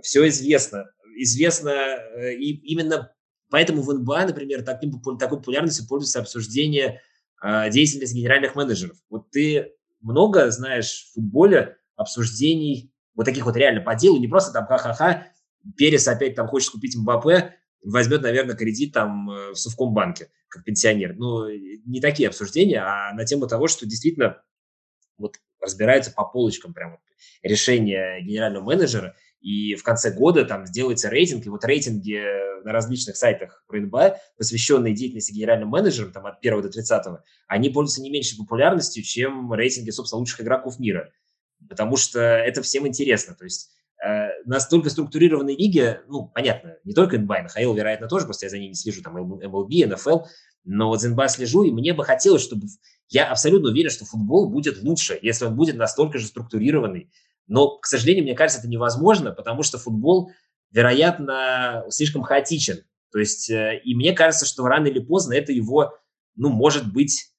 все 0.02 0.26
известно. 0.28 0.84
Известно, 1.20 1.70
э, 1.70 2.34
и 2.34 2.52
именно 2.72 3.10
поэтому 3.50 3.82
в 3.82 3.92
НБА, 3.92 4.26
например, 4.26 4.62
таким, 4.62 5.00
такой 5.18 5.38
популярностью 5.38 5.86
пользуется 5.88 6.20
обсуждение 6.20 7.00
э, 7.42 7.70
деятельности 7.70 8.14
генеральных 8.14 8.54
менеджеров. 8.54 8.98
Вот 9.08 9.30
ты 9.30 9.72
много 10.00 10.50
знаешь 10.50 11.08
в 11.10 11.14
футболе 11.14 11.76
обсуждений 11.96 12.92
вот 13.14 13.24
таких 13.24 13.46
вот 13.46 13.56
реально 13.56 13.80
по 13.80 13.96
делу, 13.96 14.18
не 14.18 14.28
просто 14.28 14.52
там 14.52 14.66
ха-ха-ха, 14.66 15.26
Перес 15.76 16.06
опять 16.06 16.36
там 16.36 16.46
хочет 16.46 16.70
купить 16.70 16.96
МБП, 16.96 17.52
возьмет, 17.82 18.22
наверное, 18.22 18.56
кредит 18.56 18.92
там 18.92 19.30
э, 19.30 19.50
в 19.52 19.56
Совкомбанке, 19.56 20.30
как 20.48 20.64
пенсионер. 20.64 21.14
Ну, 21.16 21.48
не 21.48 22.00
такие 22.00 22.28
обсуждения, 22.28 22.80
а 22.80 23.12
на 23.14 23.24
тему 23.24 23.46
того, 23.46 23.68
что 23.68 23.86
действительно 23.86 24.42
вот 25.16 25.36
разбирается 25.60 26.12
по 26.12 26.24
полочкам 26.24 26.72
прям 26.72 26.92
вот 26.92 27.00
решение 27.42 28.22
генерального 28.22 28.64
менеджера, 28.64 29.16
и 29.40 29.74
в 29.74 29.82
конце 29.82 30.12
года 30.12 30.44
там 30.44 30.66
сделается 30.66 31.08
рейтинг, 31.08 31.46
и 31.46 31.48
вот 31.48 31.64
рейтинги 31.64 32.20
на 32.64 32.72
различных 32.72 33.16
сайтах 33.16 33.64
про 33.68 34.18
посвященные 34.36 34.94
деятельности 34.94 35.32
генеральным 35.32 35.68
менеджерам, 35.68 36.12
там 36.12 36.26
от 36.26 36.38
1 36.38 36.62
до 36.62 36.68
30, 36.68 37.04
они 37.46 37.70
пользуются 37.70 38.02
не 38.02 38.10
меньшей 38.10 38.36
популярностью, 38.36 39.02
чем 39.02 39.52
рейтинги, 39.52 39.90
собственно, 39.90 40.20
лучших 40.20 40.40
игроков 40.40 40.78
мира. 40.78 41.12
Потому 41.68 41.96
что 41.96 42.20
это 42.20 42.62
всем 42.62 42.86
интересно. 42.86 43.34
То 43.34 43.44
есть 43.44 43.70
Э, 43.77 43.77
настолько 44.44 44.90
структурированной 44.90 45.56
лиги, 45.56 46.00
ну, 46.08 46.30
понятно, 46.32 46.76
не 46.84 46.94
только 46.94 47.18
НБА, 47.18 47.42
НХЛ, 47.42 47.74
вероятно, 47.74 48.08
тоже, 48.08 48.26
просто 48.26 48.46
я 48.46 48.50
за 48.50 48.58
ней 48.58 48.68
не 48.68 48.74
слежу, 48.74 49.02
там, 49.02 49.16
MLB, 49.16 49.86
НФЛ, 49.92 50.20
но 50.64 50.88
вот 50.88 51.00
за 51.00 51.10
НБА 51.10 51.28
слежу, 51.28 51.64
и 51.64 51.72
мне 51.72 51.94
бы 51.94 52.04
хотелось, 52.04 52.42
чтобы... 52.42 52.66
Я 53.08 53.30
абсолютно 53.30 53.70
уверен, 53.70 53.90
что 53.90 54.04
футбол 54.04 54.50
будет 54.50 54.82
лучше, 54.82 55.18
если 55.22 55.46
он 55.46 55.56
будет 55.56 55.76
настолько 55.76 56.18
же 56.18 56.26
структурированный. 56.26 57.10
Но, 57.46 57.78
к 57.78 57.86
сожалению, 57.86 58.24
мне 58.24 58.34
кажется, 58.34 58.60
это 58.60 58.68
невозможно, 58.68 59.32
потому 59.32 59.62
что 59.62 59.78
футбол, 59.78 60.30
вероятно, 60.70 61.84
слишком 61.88 62.22
хаотичен. 62.22 62.84
То 63.10 63.18
есть, 63.18 63.50
э, 63.50 63.80
и 63.82 63.94
мне 63.94 64.12
кажется, 64.12 64.44
что 64.44 64.66
рано 64.66 64.86
или 64.88 64.98
поздно 64.98 65.32
это 65.32 65.52
его, 65.52 65.94
ну, 66.36 66.50
может 66.50 66.92
быть, 66.92 67.32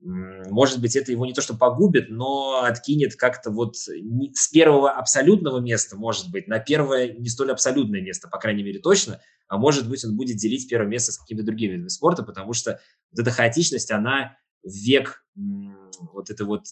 может 0.00 0.80
быть, 0.80 0.94
это 0.94 1.10
его 1.10 1.26
не 1.26 1.32
то 1.32 1.40
что 1.40 1.56
погубит, 1.56 2.10
но 2.10 2.62
откинет 2.62 3.16
как-то 3.16 3.50
вот 3.50 3.76
с 3.76 4.48
первого 4.52 4.90
абсолютного 4.90 5.58
места, 5.58 5.96
может 5.96 6.30
быть, 6.30 6.48
на 6.48 6.58
первое 6.58 7.12
не 7.14 7.28
столь 7.28 7.52
абсолютное 7.52 8.02
место, 8.02 8.28
по 8.28 8.38
крайней 8.38 8.62
мере, 8.62 8.78
точно, 8.78 9.20
а 9.48 9.58
может 9.58 9.88
быть, 9.88 10.04
он 10.04 10.16
будет 10.16 10.36
делить 10.36 10.68
первое 10.68 10.88
место 10.88 11.12
с 11.12 11.18
какими-то 11.18 11.46
другими 11.46 11.72
видами 11.72 11.88
спорта, 11.88 12.22
потому 12.22 12.52
что 12.52 12.80
вот 13.10 13.20
эта 13.20 13.30
хаотичность, 13.30 13.90
она 13.90 14.36
век 14.62 15.24
вот 15.34 16.30
это 16.30 16.44
вот 16.44 16.64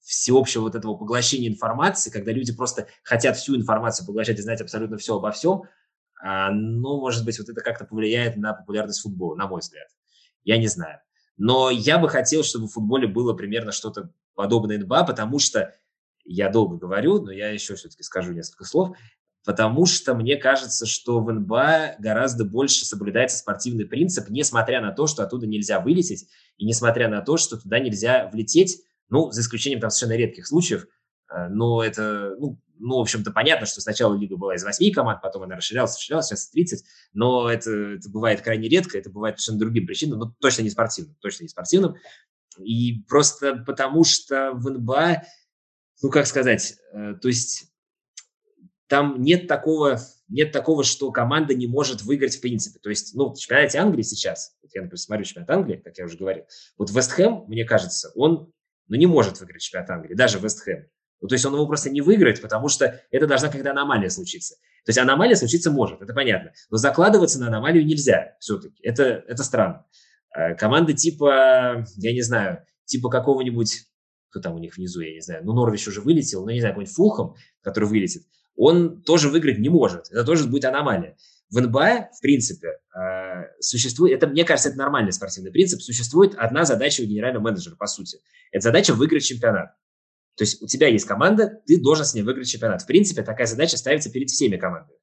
всеобщего 0.00 0.62
вот 0.62 0.74
этого 0.74 0.96
поглощения 0.96 1.48
информации, 1.48 2.10
когда 2.10 2.32
люди 2.32 2.54
просто 2.54 2.88
хотят 3.02 3.36
всю 3.36 3.56
информацию 3.56 4.06
поглощать 4.06 4.38
и 4.38 4.42
знать 4.42 4.60
абсолютно 4.60 4.96
все 4.96 5.16
обо 5.16 5.30
всем, 5.30 5.64
а, 6.22 6.50
ну, 6.50 6.98
может 7.00 7.24
быть, 7.24 7.38
вот 7.38 7.48
это 7.48 7.60
как-то 7.60 7.84
повлияет 7.84 8.36
на 8.36 8.52
популярность 8.54 9.00
футбола, 9.00 9.36
на 9.36 9.46
мой 9.46 9.60
взгляд. 9.60 9.88
Я 10.44 10.58
не 10.58 10.66
знаю. 10.66 11.00
Но 11.42 11.70
я 11.70 11.96
бы 11.96 12.10
хотел, 12.10 12.44
чтобы 12.44 12.66
в 12.66 12.72
футболе 12.72 13.08
было 13.08 13.32
примерно 13.32 13.72
что-то 13.72 14.12
подобное 14.34 14.76
НБА, 14.78 15.04
потому 15.04 15.38
что, 15.38 15.74
я 16.22 16.50
долго 16.50 16.76
говорю, 16.76 17.22
но 17.22 17.32
я 17.32 17.48
еще 17.48 17.76
все-таки 17.76 18.02
скажу 18.02 18.34
несколько 18.34 18.64
слов, 18.64 18.94
потому 19.46 19.86
что 19.86 20.14
мне 20.14 20.36
кажется, 20.36 20.84
что 20.84 21.20
в 21.20 21.32
НБА 21.32 21.94
гораздо 21.98 22.44
больше 22.44 22.84
соблюдается 22.84 23.38
спортивный 23.38 23.86
принцип, 23.86 24.28
несмотря 24.28 24.82
на 24.82 24.92
то, 24.92 25.06
что 25.06 25.22
оттуда 25.22 25.46
нельзя 25.46 25.80
вылететь, 25.80 26.28
и 26.58 26.66
несмотря 26.66 27.08
на 27.08 27.22
то, 27.22 27.38
что 27.38 27.56
туда 27.56 27.78
нельзя 27.78 28.28
влететь, 28.30 28.82
ну, 29.08 29.30
за 29.30 29.40
исключением 29.40 29.80
там 29.80 29.88
совершенно 29.88 30.18
редких 30.18 30.46
случаев, 30.46 30.88
э, 31.32 31.48
но 31.48 31.82
это, 31.82 32.36
ну, 32.38 32.60
ну, 32.80 32.96
в 32.96 33.00
общем-то, 33.00 33.30
понятно, 33.30 33.66
что 33.66 33.80
сначала 33.80 34.16
лига 34.16 34.36
была 34.36 34.54
из 34.54 34.64
8 34.64 34.92
команд, 34.92 35.20
потом 35.22 35.42
она 35.42 35.56
расширялась, 35.56 35.96
расширялась, 35.96 36.26
сейчас 36.26 36.50
30, 36.50 36.84
но 37.12 37.50
это, 37.50 37.70
это 37.70 38.10
бывает 38.10 38.40
крайне 38.40 38.68
редко, 38.68 38.98
это 38.98 39.10
бывает 39.10 39.36
совершенно 39.36 39.58
другим 39.58 39.86
причинам, 39.86 40.18
но 40.18 40.34
точно 40.40 40.62
не 40.62 40.70
спортивным, 40.70 41.14
точно 41.20 41.44
не 41.44 41.48
спортивным. 41.48 41.96
И 42.58 43.02
просто 43.08 43.56
потому 43.56 44.04
что 44.04 44.52
в 44.52 44.68
НБА, 44.70 45.22
ну, 46.02 46.10
как 46.10 46.26
сказать, 46.26 46.74
э, 46.92 47.14
то 47.20 47.28
есть 47.28 47.70
там 48.88 49.22
нет 49.22 49.46
такого, 49.46 50.00
нет 50.28 50.50
такого, 50.50 50.82
что 50.82 51.12
команда 51.12 51.54
не 51.54 51.66
может 51.66 52.02
выиграть 52.02 52.36
в 52.36 52.40
принципе. 52.40 52.80
То 52.80 52.90
есть, 52.90 53.14
ну, 53.14 53.32
в 53.32 53.38
чемпионате 53.38 53.78
Англии 53.78 54.02
сейчас, 54.02 54.56
вот 54.62 54.72
я, 54.74 54.82
например, 54.82 54.98
смотрю 54.98 55.24
чемпионат 55.24 55.50
Англии, 55.50 55.76
как 55.76 55.96
я 55.96 56.04
уже 56.04 56.16
говорил, 56.16 56.44
вот 56.76 56.90
Вест 56.90 57.12
Хэм, 57.12 57.44
мне 57.46 57.64
кажется, 57.64 58.10
он 58.16 58.52
ну, 58.88 58.96
не 58.96 59.06
может 59.06 59.38
выиграть 59.38 59.62
чемпионат 59.62 59.90
Англии, 59.90 60.14
даже 60.14 60.40
Вест 60.40 60.60
Хэм. 60.62 60.88
Ну, 61.20 61.28
то 61.28 61.34
есть 61.34 61.44
он 61.44 61.54
его 61.54 61.66
просто 61.66 61.90
не 61.90 62.00
выиграет, 62.00 62.40
потому 62.40 62.68
что 62.68 63.00
это 63.10 63.26
должна 63.26 63.48
когда 63.48 63.72
аномалия 63.72 64.08
случиться. 64.08 64.54
То 64.84 64.90
есть 64.90 64.98
аномалия 64.98 65.36
случиться 65.36 65.70
может, 65.70 66.00
это 66.00 66.14
понятно. 66.14 66.52
Но 66.70 66.78
закладываться 66.78 67.38
на 67.38 67.48
аномалию 67.48 67.84
нельзя 67.84 68.36
все-таки. 68.40 68.82
Это, 68.82 69.04
это 69.04 69.42
странно. 69.44 69.86
Э, 70.34 70.54
команды 70.54 70.94
типа, 70.94 71.84
я 71.96 72.12
не 72.12 72.22
знаю, 72.22 72.64
типа 72.86 73.10
какого-нибудь, 73.10 73.84
кто 74.30 74.40
там 74.40 74.54
у 74.54 74.58
них 74.58 74.76
внизу, 74.76 75.00
я 75.00 75.12
не 75.12 75.20
знаю, 75.20 75.44
ну, 75.44 75.52
Норвич 75.52 75.86
уже 75.88 76.00
вылетел, 76.00 76.44
но 76.44 76.52
не 76.52 76.60
знаю, 76.60 76.74
какой-нибудь 76.74 76.94
Фулхам, 76.94 77.34
который 77.62 77.88
вылетит, 77.88 78.22
он 78.56 79.02
тоже 79.02 79.28
выиграть 79.28 79.58
не 79.58 79.68
может. 79.68 80.10
Это 80.10 80.24
тоже 80.24 80.46
будет 80.46 80.64
аномалия. 80.64 81.16
В 81.50 81.60
НБА, 81.60 82.10
в 82.16 82.20
принципе, 82.20 82.68
э, 82.94 83.60
существует, 83.60 84.14
это, 84.14 84.28
мне 84.28 84.44
кажется, 84.44 84.68
это 84.68 84.78
нормальный 84.78 85.12
спортивный 85.12 85.50
принцип, 85.50 85.82
существует 85.82 86.34
одна 86.36 86.64
задача 86.64 87.02
у 87.02 87.04
генерального 87.04 87.42
менеджера, 87.42 87.74
по 87.74 87.86
сути. 87.86 88.18
Это 88.52 88.62
задача 88.64 88.94
выиграть 88.94 89.24
чемпионат. 89.24 89.74
То 90.36 90.44
есть 90.44 90.62
у 90.62 90.66
тебя 90.66 90.88
есть 90.88 91.06
команда, 91.06 91.60
ты 91.66 91.80
должен 91.80 92.04
с 92.04 92.14
ней 92.14 92.22
выиграть 92.22 92.48
чемпионат. 92.48 92.82
В 92.82 92.86
принципе, 92.86 93.22
такая 93.22 93.46
задача 93.46 93.76
ставится 93.76 94.10
перед 94.10 94.30
всеми 94.30 94.56
командами. 94.56 94.98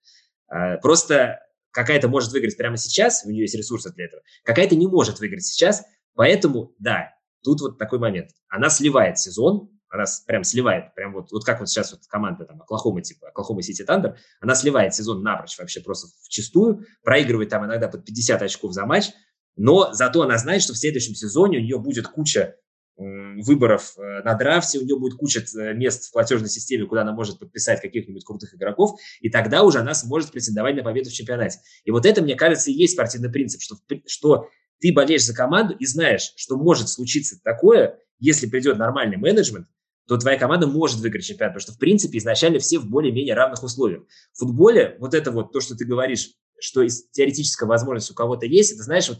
А, 0.48 0.78
просто 0.78 1.40
какая-то 1.72 2.08
может 2.08 2.32
выиграть 2.32 2.58
прямо 2.58 2.78
сейчас, 2.78 3.24
у 3.26 3.30
нее 3.30 3.42
есть 3.42 3.56
ресурсы 3.56 3.92
для 3.94 4.06
этого, 4.06 4.22
какая-то 4.44 4.76
не 4.76 4.88
может 4.88 5.20
выиграть 5.20 5.46
сейчас, 5.46 5.84
поэтому, 6.16 6.74
да, 6.80 7.14
тут 7.44 7.62
вот 7.62 7.78
такой 7.78 8.00
момент. 8.00 8.32
Она 8.48 8.70
сливает 8.70 9.20
сезон, 9.20 9.70
она 9.90 10.06
прям 10.26 10.44
сливает, 10.44 10.94
прям 10.96 11.14
вот, 11.14 11.32
вот 11.32 11.46
как 11.46 11.60
вот 11.60 11.70
сейчас 11.70 11.92
вот 11.92 12.02
команда 12.08 12.46
там 12.46 12.62
Оклахома, 12.62 13.02
типа 13.02 13.30
Оклахома 13.30 13.62
Сити 13.62 13.84
Тандер, 13.84 14.18
она 14.42 14.56
сливает 14.56 14.94
сезон 14.96 15.22
напрочь 15.22 15.58
вообще 15.58 15.82
просто 15.82 16.08
в 16.24 16.30
чистую, 16.30 16.86
проигрывает 17.04 17.50
там 17.50 17.66
иногда 17.66 17.88
под 17.88 18.06
50 18.06 18.42
очков 18.42 18.74
за 18.74 18.86
матч, 18.86 19.12
но 19.56 19.94
зато 19.94 20.22
она 20.22 20.38
знает, 20.38 20.62
что 20.62 20.74
в 20.74 20.78
следующем 20.78 21.16
сезоне 21.16 21.60
у 21.60 21.62
нее 21.62 21.80
будет 21.80 22.08
куча 22.08 22.56
выборов 22.98 23.94
э, 23.98 24.24
на 24.24 24.34
драфте, 24.34 24.80
у 24.80 24.84
нее 24.84 24.98
будет 24.98 25.18
куча 25.18 25.44
э, 25.56 25.74
мест 25.74 26.06
в 26.06 26.12
платежной 26.12 26.50
системе, 26.50 26.86
куда 26.86 27.04
она 27.04 27.14
может 27.14 27.38
подписать 27.38 27.80
каких-нибудь 27.80 28.26
крутых 28.26 28.56
игроков, 28.56 29.00
и 29.22 29.30
тогда 29.30 29.64
уже 29.64 29.80
она 29.80 29.94
сможет 29.94 30.32
претендовать 30.32 30.76
на 30.76 30.84
победу 30.84 31.10
в 31.10 31.14
чемпионате. 31.14 31.60
И 31.86 31.92
вот 31.92 32.06
это, 32.06 32.24
мне 32.24 32.36
кажется, 32.36 32.72
и 32.72 32.74
есть 32.74 32.94
спортивный 32.94 33.30
принцип, 33.30 33.62
что, 33.62 33.76
что 34.08 34.50
ты 34.80 34.92
болеешь 34.94 35.26
за 35.26 35.36
команду 35.36 35.76
и 35.78 35.86
знаешь, 35.86 36.34
что 36.36 36.58
может 36.58 36.90
случиться 36.90 37.40
такое, 37.44 38.00
если 38.20 38.48
придет 38.48 38.78
нормальный 38.78 39.18
менеджмент, 39.18 39.68
то 40.08 40.18
твоя 40.18 40.40
команда 40.40 40.66
может 40.66 41.00
выиграть 41.00 41.26
чемпионат, 41.26 41.54
потому 41.54 41.62
что, 41.62 41.74
в 41.74 41.80
принципе, 41.80 42.18
изначально 42.18 42.60
все 42.60 42.80
в 42.80 42.90
более-менее 42.90 43.36
равных 43.36 43.62
условиях. 43.62 44.04
В 44.34 44.40
футболе 44.40 44.96
вот 45.00 45.14
это 45.14 45.32
вот, 45.32 45.52
то, 45.52 45.60
что 45.60 45.76
ты 45.76 45.86
говоришь, 45.86 46.32
что 46.60 46.82
из 46.82 47.10
теоретическая 47.12 47.68
возможность 47.68 48.10
у 48.10 48.16
кого-то 48.16 48.46
есть, 48.46 48.72
это, 48.72 48.84
знаешь, 48.84 49.10
вот 49.10 49.20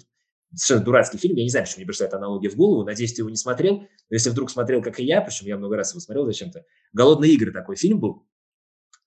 совершенно 0.54 0.86
дурацкий 0.86 1.18
фильм, 1.18 1.36
я 1.36 1.44
не 1.44 1.50
знаю, 1.50 1.66
почему 1.66 1.80
мне 1.80 1.88
пришла 1.88 2.08
эта 2.08 2.18
аналогия 2.18 2.50
в 2.50 2.56
голову, 2.56 2.84
надеюсь, 2.84 3.14
ты 3.14 3.22
его 3.22 3.30
не 3.30 3.36
смотрел, 3.36 3.80
но 3.80 3.88
если 4.10 4.30
вдруг 4.30 4.50
смотрел, 4.50 4.82
как 4.82 5.00
и 5.00 5.06
я, 5.06 5.22
причем 5.22 5.48
я 5.48 5.58
много 5.58 5.76
раз 5.76 5.92
его 5.92 6.00
смотрел 6.00 6.26
зачем-то, 6.26 6.64
«Голодные 6.94 7.34
игры» 7.34 7.52
такой 7.52 7.76
фильм 7.76 8.00
был, 8.00 8.26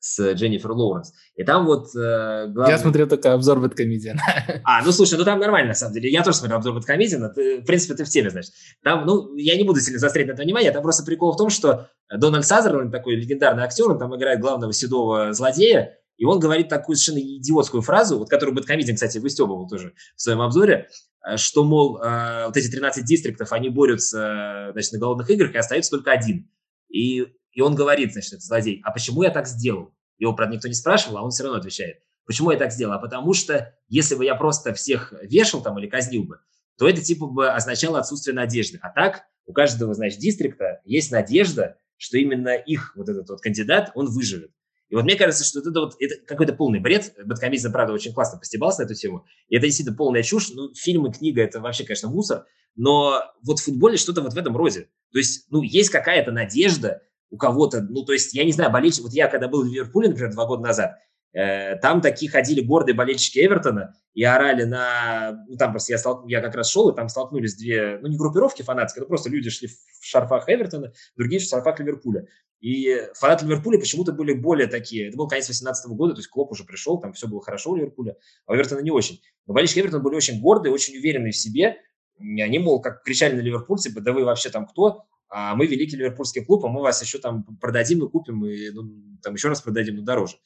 с 0.00 0.32
Дженнифер 0.32 0.72
Лоуренс. 0.72 1.12
И 1.36 1.44
там 1.44 1.66
вот 1.66 1.94
э, 1.94 2.46
главный... 2.48 2.72
Я 2.72 2.78
смотрел 2.78 3.06
только 3.06 3.34
обзор 3.34 3.60
Бэткомедиан. 3.60 4.18
А, 4.64 4.82
ну 4.82 4.92
слушай, 4.92 5.18
ну 5.18 5.24
там 5.24 5.38
нормально, 5.38 5.68
на 5.68 5.74
самом 5.74 5.94
деле. 5.94 6.10
Я 6.10 6.24
тоже 6.24 6.38
смотрел 6.38 6.58
обзор 6.58 6.74
Бэткомедиана. 6.74 7.32
В 7.34 7.64
принципе, 7.64 7.94
ты 7.94 8.04
в 8.04 8.08
теме, 8.08 8.30
значит. 8.30 8.52
Там, 8.82 9.04
ну, 9.04 9.36
я 9.36 9.56
не 9.56 9.64
буду 9.64 9.80
сильно 9.80 9.98
заострять 9.98 10.26
на 10.26 10.32
это 10.32 10.42
внимание. 10.42 10.72
Там 10.72 10.82
просто 10.82 11.04
прикол 11.04 11.32
в 11.32 11.36
том, 11.36 11.50
что 11.50 11.88
Дональд 12.10 12.46
Сазерленд, 12.46 12.90
такой 12.90 13.14
легендарный 13.14 13.62
актер, 13.62 13.90
он 13.90 13.98
там 13.98 14.16
играет 14.16 14.40
главного 14.40 14.72
седого 14.72 15.32
злодея, 15.34 15.98
и 16.20 16.24
он 16.26 16.38
говорит 16.38 16.68
такую 16.68 16.96
совершенно 16.96 17.24
идиотскую 17.38 17.80
фразу, 17.80 18.18
вот 18.18 18.28
которую 18.28 18.54
Бэткомедиан, 18.54 18.94
кстати, 18.94 19.16
выстебывал 19.16 19.66
тоже 19.66 19.94
в 20.16 20.20
своем 20.20 20.42
обзоре. 20.42 20.90
что, 21.36 21.64
мол, 21.64 21.92
вот 21.94 22.56
эти 22.58 22.70
13 22.70 23.06
дистриктов, 23.06 23.52
они 23.52 23.70
борются, 23.70 24.68
значит, 24.72 24.92
на 24.92 24.98
голодных 24.98 25.30
играх, 25.30 25.54
и 25.54 25.56
остается 25.56 25.92
только 25.92 26.12
один. 26.12 26.50
И, 26.90 27.26
и 27.52 27.60
он 27.62 27.74
говорит, 27.74 28.12
значит, 28.12 28.34
этот 28.34 28.44
злодей, 28.44 28.82
а 28.84 28.90
почему 28.90 29.22
я 29.22 29.30
так 29.30 29.46
сделал? 29.46 29.94
Его, 30.18 30.34
правда, 30.34 30.56
никто 30.56 30.68
не 30.68 30.74
спрашивал, 30.74 31.16
а 31.16 31.22
он 31.22 31.30
все 31.30 31.44
равно 31.44 31.58
отвечает. 31.58 32.02
Почему 32.26 32.50
я 32.50 32.58
так 32.58 32.70
сделал? 32.70 32.92
А 32.92 32.98
потому 32.98 33.32
что 33.32 33.74
если 33.88 34.14
бы 34.14 34.26
я 34.26 34.34
просто 34.34 34.74
всех 34.74 35.14
вешал 35.22 35.62
там 35.62 35.78
или 35.78 35.86
казнил 35.86 36.24
бы, 36.24 36.40
то 36.76 36.86
это 36.86 37.00
типа 37.00 37.28
бы 37.28 37.50
означало 37.50 37.98
отсутствие 37.98 38.34
надежды. 38.34 38.78
А 38.82 38.90
так 38.90 39.22
у 39.46 39.54
каждого, 39.54 39.94
значит, 39.94 40.18
дистрикта 40.18 40.82
есть 40.84 41.10
надежда, 41.10 41.78
что 41.96 42.18
именно 42.18 42.54
их 42.54 42.94
вот 42.94 43.08
этот 43.08 43.30
вот 43.30 43.40
кандидат, 43.40 43.92
он 43.94 44.06
выживет. 44.06 44.50
И 44.90 44.96
вот 44.96 45.04
мне 45.04 45.14
кажется, 45.14 45.44
что 45.44 45.60
это 45.60 45.70
вот 45.70 45.94
это 46.00 46.16
какой-то 46.26 46.52
полный 46.52 46.80
бред. 46.80 47.14
Бэткомизм, 47.24 47.72
правда, 47.72 47.92
очень 47.92 48.12
классно 48.12 48.38
постебался 48.38 48.82
на 48.82 48.86
эту 48.86 48.94
тему. 48.94 49.24
И 49.48 49.56
это 49.56 49.66
действительно 49.66 49.96
полная 49.96 50.22
чушь. 50.22 50.50
Ну, 50.52 50.74
фильмы, 50.74 51.12
книга– 51.12 51.42
это 51.44 51.60
вообще, 51.60 51.84
конечно, 51.84 52.08
мусор. 52.08 52.44
Но 52.74 53.22
вот 53.42 53.60
в 53.60 53.64
футболе 53.64 53.96
что-то 53.96 54.20
вот 54.20 54.32
в 54.32 54.36
этом 54.36 54.56
роде. 54.56 54.88
То 55.12 55.18
есть, 55.18 55.46
ну, 55.50 55.62
есть 55.62 55.90
какая-то 55.90 56.32
надежда 56.32 57.02
у 57.30 57.36
кого-то. 57.36 57.82
Ну, 57.82 58.04
то 58.04 58.12
есть, 58.12 58.34
я 58.34 58.44
не 58.44 58.52
знаю, 58.52 58.72
болельщик... 58.72 59.04
Вот 59.04 59.12
я, 59.12 59.28
когда 59.28 59.46
был 59.46 59.62
в 59.62 59.66
Ливерпуле, 59.66 60.08
например, 60.08 60.32
два 60.32 60.46
года 60.46 60.62
назад, 60.62 60.96
э, 61.32 61.76
там 61.76 62.00
такие 62.00 62.28
ходили 62.28 62.60
гордые 62.60 62.96
болельщики 62.96 63.38
Эвертона 63.38 63.94
и 64.14 64.24
орали 64.24 64.64
на... 64.64 65.44
Ну, 65.48 65.56
там 65.56 65.70
просто 65.70 65.92
я, 65.92 65.98
стол... 65.98 66.26
я 66.26 66.40
как 66.40 66.56
раз 66.56 66.68
шел, 66.68 66.90
и 66.90 66.96
там 66.96 67.08
столкнулись 67.08 67.54
две... 67.54 67.98
Ну, 68.02 68.08
не 68.08 68.16
группировки 68.16 68.62
фанатские, 68.62 69.02
но 69.02 69.06
просто 69.06 69.30
люди 69.30 69.50
шли 69.50 69.68
в 69.68 70.04
шарфах 70.04 70.48
Эвертона, 70.48 70.92
другие 71.16 71.40
в 71.40 71.44
шарфах 71.44 71.78
Ливерпуля. 71.78 72.26
И 72.60 73.08
фанаты 73.14 73.46
Ливерпуля 73.46 73.78
почему-то 73.78 74.12
были 74.12 74.34
более 74.34 74.66
такие. 74.66 75.08
Это 75.08 75.16
был 75.16 75.28
конец 75.28 75.46
2018 75.46 75.90
года, 75.92 76.14
то 76.14 76.20
есть 76.20 76.28
Клоп 76.28 76.52
уже 76.52 76.64
пришел, 76.64 77.00
там 77.00 77.14
все 77.14 77.26
было 77.26 77.40
хорошо 77.40 77.70
у 77.70 77.76
Ливерпуля, 77.76 78.16
а 78.46 78.52
у 78.52 78.54
Эвертона 78.54 78.80
не 78.80 78.90
очень. 78.90 79.22
Но 79.46 79.54
болельщики 79.54 79.80
Эвертона 79.80 80.02
были 80.02 80.14
очень 80.14 80.40
гордые, 80.40 80.72
очень 80.72 80.96
уверенные 80.96 81.32
в 81.32 81.36
себе. 81.36 81.76
Они, 82.18 82.58
мол, 82.58 82.82
как 82.82 83.02
кричали 83.02 83.34
на 83.34 83.40
Ливерпуль, 83.40 83.78
типа, 83.78 84.02
да 84.02 84.12
вы 84.12 84.24
вообще 84.24 84.50
там 84.50 84.66
кто? 84.66 85.06
А 85.30 85.54
мы 85.54 85.66
великий 85.66 85.96
ливерпульский 85.96 86.44
клуб, 86.44 86.64
а 86.64 86.68
мы 86.68 86.82
вас 86.82 87.00
еще 87.00 87.18
там 87.18 87.44
продадим 87.60 88.04
и 88.04 88.10
купим, 88.10 88.44
и 88.44 88.70
ну, 88.70 89.16
там 89.22 89.34
еще 89.34 89.48
раз 89.48 89.62
продадим, 89.62 89.96
но 89.96 90.02
дороже. 90.02 90.36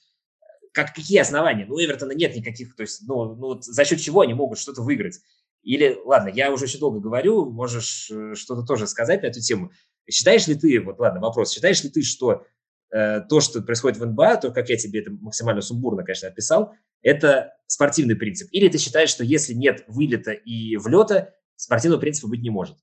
Как, 0.72 0.94
какие 0.94 1.18
основания? 1.18 1.64
Ну, 1.66 1.74
у 1.74 1.80
Эвертона 1.80 2.12
нет 2.12 2.36
никаких, 2.36 2.76
то 2.76 2.82
есть, 2.82 3.02
ну, 3.08 3.34
ну 3.34 3.60
за 3.60 3.84
счет 3.84 4.00
чего 4.00 4.20
они 4.20 4.34
могут 4.34 4.58
что-то 4.58 4.82
выиграть? 4.82 5.20
Или, 5.62 5.98
ладно, 6.04 6.28
я 6.28 6.52
уже 6.52 6.64
очень 6.64 6.80
долго 6.80 7.00
говорю, 7.00 7.50
можешь 7.50 8.10
э, 8.10 8.34
что-то 8.34 8.62
тоже 8.66 8.86
сказать 8.86 9.22
на 9.22 9.28
эту 9.28 9.40
тему. 9.40 9.70
Считаешь 10.10 10.46
ли 10.46 10.54
ты, 10.54 10.80
вот 10.80 10.98
ладно, 10.98 11.20
вопрос, 11.20 11.52
считаешь 11.52 11.82
ли 11.82 11.90
ты, 11.90 12.02
что 12.02 12.46
э, 12.90 13.20
то, 13.28 13.40
что 13.40 13.62
происходит 13.62 13.98
в 13.98 14.06
НБА, 14.06 14.36
то, 14.36 14.50
как 14.52 14.68
я 14.68 14.76
тебе 14.76 15.00
это 15.00 15.10
максимально 15.10 15.62
сумбурно, 15.62 16.02
конечно, 16.02 16.28
описал, 16.28 16.74
это 17.02 17.54
спортивный 17.66 18.16
принцип? 18.16 18.48
Или 18.52 18.68
ты 18.68 18.78
считаешь, 18.78 19.10
что 19.10 19.24
если 19.24 19.54
нет 19.54 19.84
вылета 19.86 20.32
и 20.32 20.76
влета, 20.76 21.34
спортивного 21.56 22.00
принципа 22.00 22.28
быть 22.28 22.42
не 22.42 22.50
может? 22.50 22.76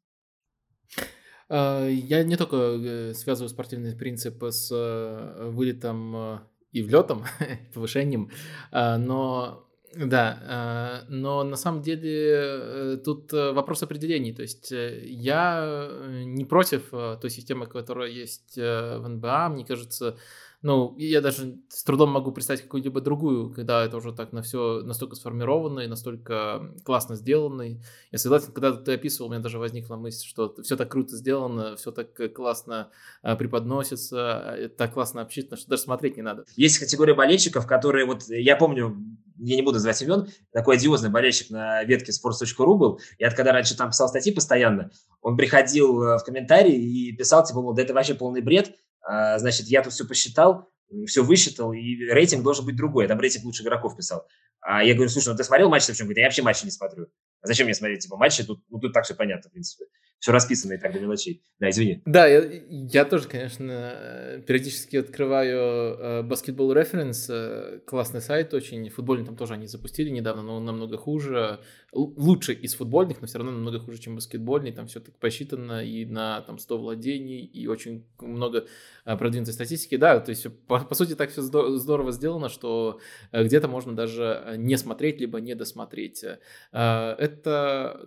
А, 1.49 1.88
я 1.88 2.24
не 2.24 2.38
только 2.38 2.55
э, 2.55 3.13
связываю 3.13 3.49
спортивный 3.49 3.95
принцип 3.95 4.41
с 4.43 4.69
э, 4.72 5.49
вылетом 5.49 6.41
и 6.72 6.82
влетом, 6.82 7.26
повышением, 7.74 8.32
а, 8.72 8.97
но 8.97 9.67
да, 9.96 10.39
а, 10.48 11.04
но 11.10 11.44
на 11.44 11.58
самом 11.58 11.82
деле 11.82 12.30
э, 12.34 12.98
тут 13.04 13.34
э, 13.34 13.52
вопрос 13.52 13.84
определений. 13.84 14.34
То 14.34 14.42
есть 14.42 14.72
э, 14.72 15.02
я 15.06 15.89
не 16.10 16.46
против 16.46 16.89
той 16.92 17.30
системы, 17.30 17.66
которая 17.66 18.10
есть 18.10 18.56
в 18.56 19.08
НБА. 19.08 19.50
Мне 19.50 19.66
кажется, 19.66 20.18
ну, 20.64 20.95
я 20.97 21.22
даже 21.22 21.57
с 21.70 21.84
трудом 21.84 22.12
могу 22.12 22.32
представить 22.32 22.62
какую-либо 22.62 23.01
другую, 23.01 23.51
когда 23.51 23.84
это 23.84 23.97
уже 23.97 24.14
так 24.14 24.32
на 24.32 24.43
все 24.43 24.82
настолько 24.84 25.16
сформировано 25.16 25.80
и 25.80 25.88
настолько 25.88 26.74
классно 26.84 27.16
сделано. 27.16 27.80
Я 28.12 28.18
согласен, 28.18 28.51
когда 28.51 28.74
ты 28.74 28.93
описывал, 28.93 29.30
у 29.30 29.32
меня 29.32 29.41
даже 29.41 29.57
возникла 29.57 29.95
мысль, 29.95 30.28
что 30.28 30.53
все 30.62 30.78
так 30.78 30.91
круто 30.91 31.16
сделано, 31.16 31.76
все 31.78 31.91
так 31.91 32.34
классно 32.34 32.91
преподносится, 33.24 34.72
так 34.78 34.93
классно 34.93 35.22
обсчитано, 35.22 35.57
что 35.57 35.70
даже 35.70 35.82
смотреть 35.82 36.18
не 36.18 36.24
надо. 36.24 36.45
Есть 36.55 36.78
категория 36.78 37.16
болельщиков, 37.16 37.66
которые, 37.66 38.05
вот 38.05 38.24
я 38.28 38.55
помню, 38.55 38.95
я 39.38 39.55
не 39.55 39.64
буду 39.64 39.76
называть 39.76 39.99
имен, 40.03 40.28
такой 40.51 40.76
одиозный 40.76 41.09
болельщик 41.09 41.49
на 41.49 41.84
ветке 41.86 42.12
sports.ru 42.12 42.76
был. 42.76 42.99
Я 43.18 43.32
когда 43.32 43.51
раньше 43.51 43.76
там 43.76 43.89
писал 43.89 44.09
статьи 44.09 44.32
постоянно, 44.32 44.91
он 45.22 45.38
приходил 45.38 45.95
в 45.95 46.20
комментарии 46.24 46.76
и 46.76 47.12
писал, 47.16 47.43
типа, 47.43 47.62
мол, 47.62 47.74
да 47.74 47.82
это 47.82 47.95
вообще 47.95 48.14
полный 48.14 48.41
бред, 48.41 48.76
а, 48.76 48.91
значит, 49.38 49.68
я 49.68 49.82
тут 49.82 49.93
все 49.93 50.05
посчитал, 50.05 50.72
все 51.07 51.24
высчитал, 51.24 51.74
и 51.74 51.95
рейтинг 52.05 52.43
должен 52.43 52.66
быть 52.66 52.76
другой. 52.76 53.05
Я 53.05 53.07
там 53.09 53.20
рейтинг 53.20 53.45
лучших 53.45 53.66
игроков 53.66 53.95
писал. 53.95 54.28
А 54.62 54.84
я 54.84 54.93
говорю, 54.93 55.09
слушай, 55.09 55.30
ну 55.30 55.36
ты 55.36 55.43
смотрел 55.43 55.70
матч? 55.70 55.86
Чем? 55.86 56.05
Говорит, 56.05 56.18
я 56.18 56.24
вообще 56.26 56.41
матчи 56.43 56.66
не 56.66 56.72
смотрю. 56.72 57.07
А 57.42 57.48
зачем 57.48 57.66
мне 57.66 57.74
смотреть, 57.74 58.04
типа, 58.04 58.18
матчи? 58.18 58.44
Тут, 58.46 58.64
ну, 58.70 58.80
тут 58.80 58.94
так 58.94 59.06
все 59.06 59.16
понятно, 59.16 59.50
в 59.50 59.54
принципе 59.54 59.86
все 60.22 60.32
расписано 60.32 60.74
и 60.74 60.78
так 60.78 60.94
до 60.94 61.00
мелочей. 61.00 61.44
Да, 61.60 61.72
извини. 61.72 62.04
Да, 62.06 62.28
я, 62.28 62.44
я 62.70 63.06
тоже, 63.06 63.28
конечно, 63.28 64.44
периодически 64.46 64.98
открываю 64.98 65.58
э, 65.58 66.22
Basketball 66.22 66.76
Reference, 66.76 67.26
э, 67.28 67.80
классный 67.88 68.22
сайт 68.22 68.54
очень, 68.54 68.88
футбольный 68.92 69.26
там 69.26 69.36
тоже 69.36 69.56
они 69.56 69.66
запустили 69.66 70.12
недавно, 70.12 70.44
но 70.44 70.58
он 70.58 70.66
намного 70.66 70.98
хуже, 70.98 71.60
лучше 71.92 72.54
из 72.54 72.76
футбольных, 72.76 73.20
но 73.22 73.26
все 73.26 73.39
равно 73.39 73.52
намного 73.52 73.80
хуже, 73.80 73.98
чем 73.98 74.14
баскетбольный, 74.14 74.72
там 74.72 74.86
все 74.86 75.00
так 75.00 75.18
посчитано 75.18 75.84
и 75.84 76.06
на 76.06 76.42
там 76.42 76.60
100 76.60 76.78
владений, 76.78 77.44
и 77.44 77.66
очень 77.66 78.06
много 78.20 78.68
э, 79.06 79.18
продвинутой 79.18 79.56
статистики, 79.56 79.98
да, 79.98 80.20
то 80.20 80.30
есть 80.30 80.46
по, 80.68 80.82
по 80.82 80.94
сути 80.94 81.16
так 81.16 81.32
все 81.32 81.42
здорово 81.42 82.12
сделано, 82.12 82.50
что 82.50 83.00
где-то 83.34 83.68
можно 83.68 83.96
даже 83.96 84.54
не 84.58 84.78
смотреть, 84.78 85.20
либо 85.20 85.42
не 85.42 85.56
досмотреть. 85.56 86.24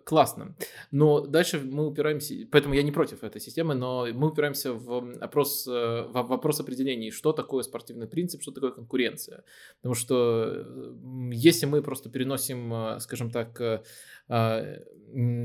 Классно, 0.04 0.54
но 0.90 1.20
дальше 1.20 1.60
мы 1.60 1.86
упираемся 1.86 2.34
поэтому 2.50 2.74
я 2.74 2.82
не 2.82 2.92
против 2.92 3.24
этой 3.24 3.40
системы, 3.40 3.74
но 3.74 4.06
мы 4.12 4.28
упираемся 4.28 4.72
в 4.72 5.18
вопрос, 5.18 5.66
э, 5.66 6.02
в 6.08 6.12
вопрос 6.12 6.60
определений, 6.60 7.10
что 7.10 7.32
такое 7.32 7.62
спортивный 7.62 8.06
принцип, 8.06 8.42
что 8.42 8.52
такое 8.52 8.70
конкуренция. 8.70 9.44
Потому 9.76 9.94
что 9.94 10.44
э, 10.46 10.94
если 11.32 11.66
мы 11.66 11.82
просто 11.82 12.10
переносим, 12.10 12.72
э, 12.72 13.00
скажем 13.00 13.30
так, 13.30 13.84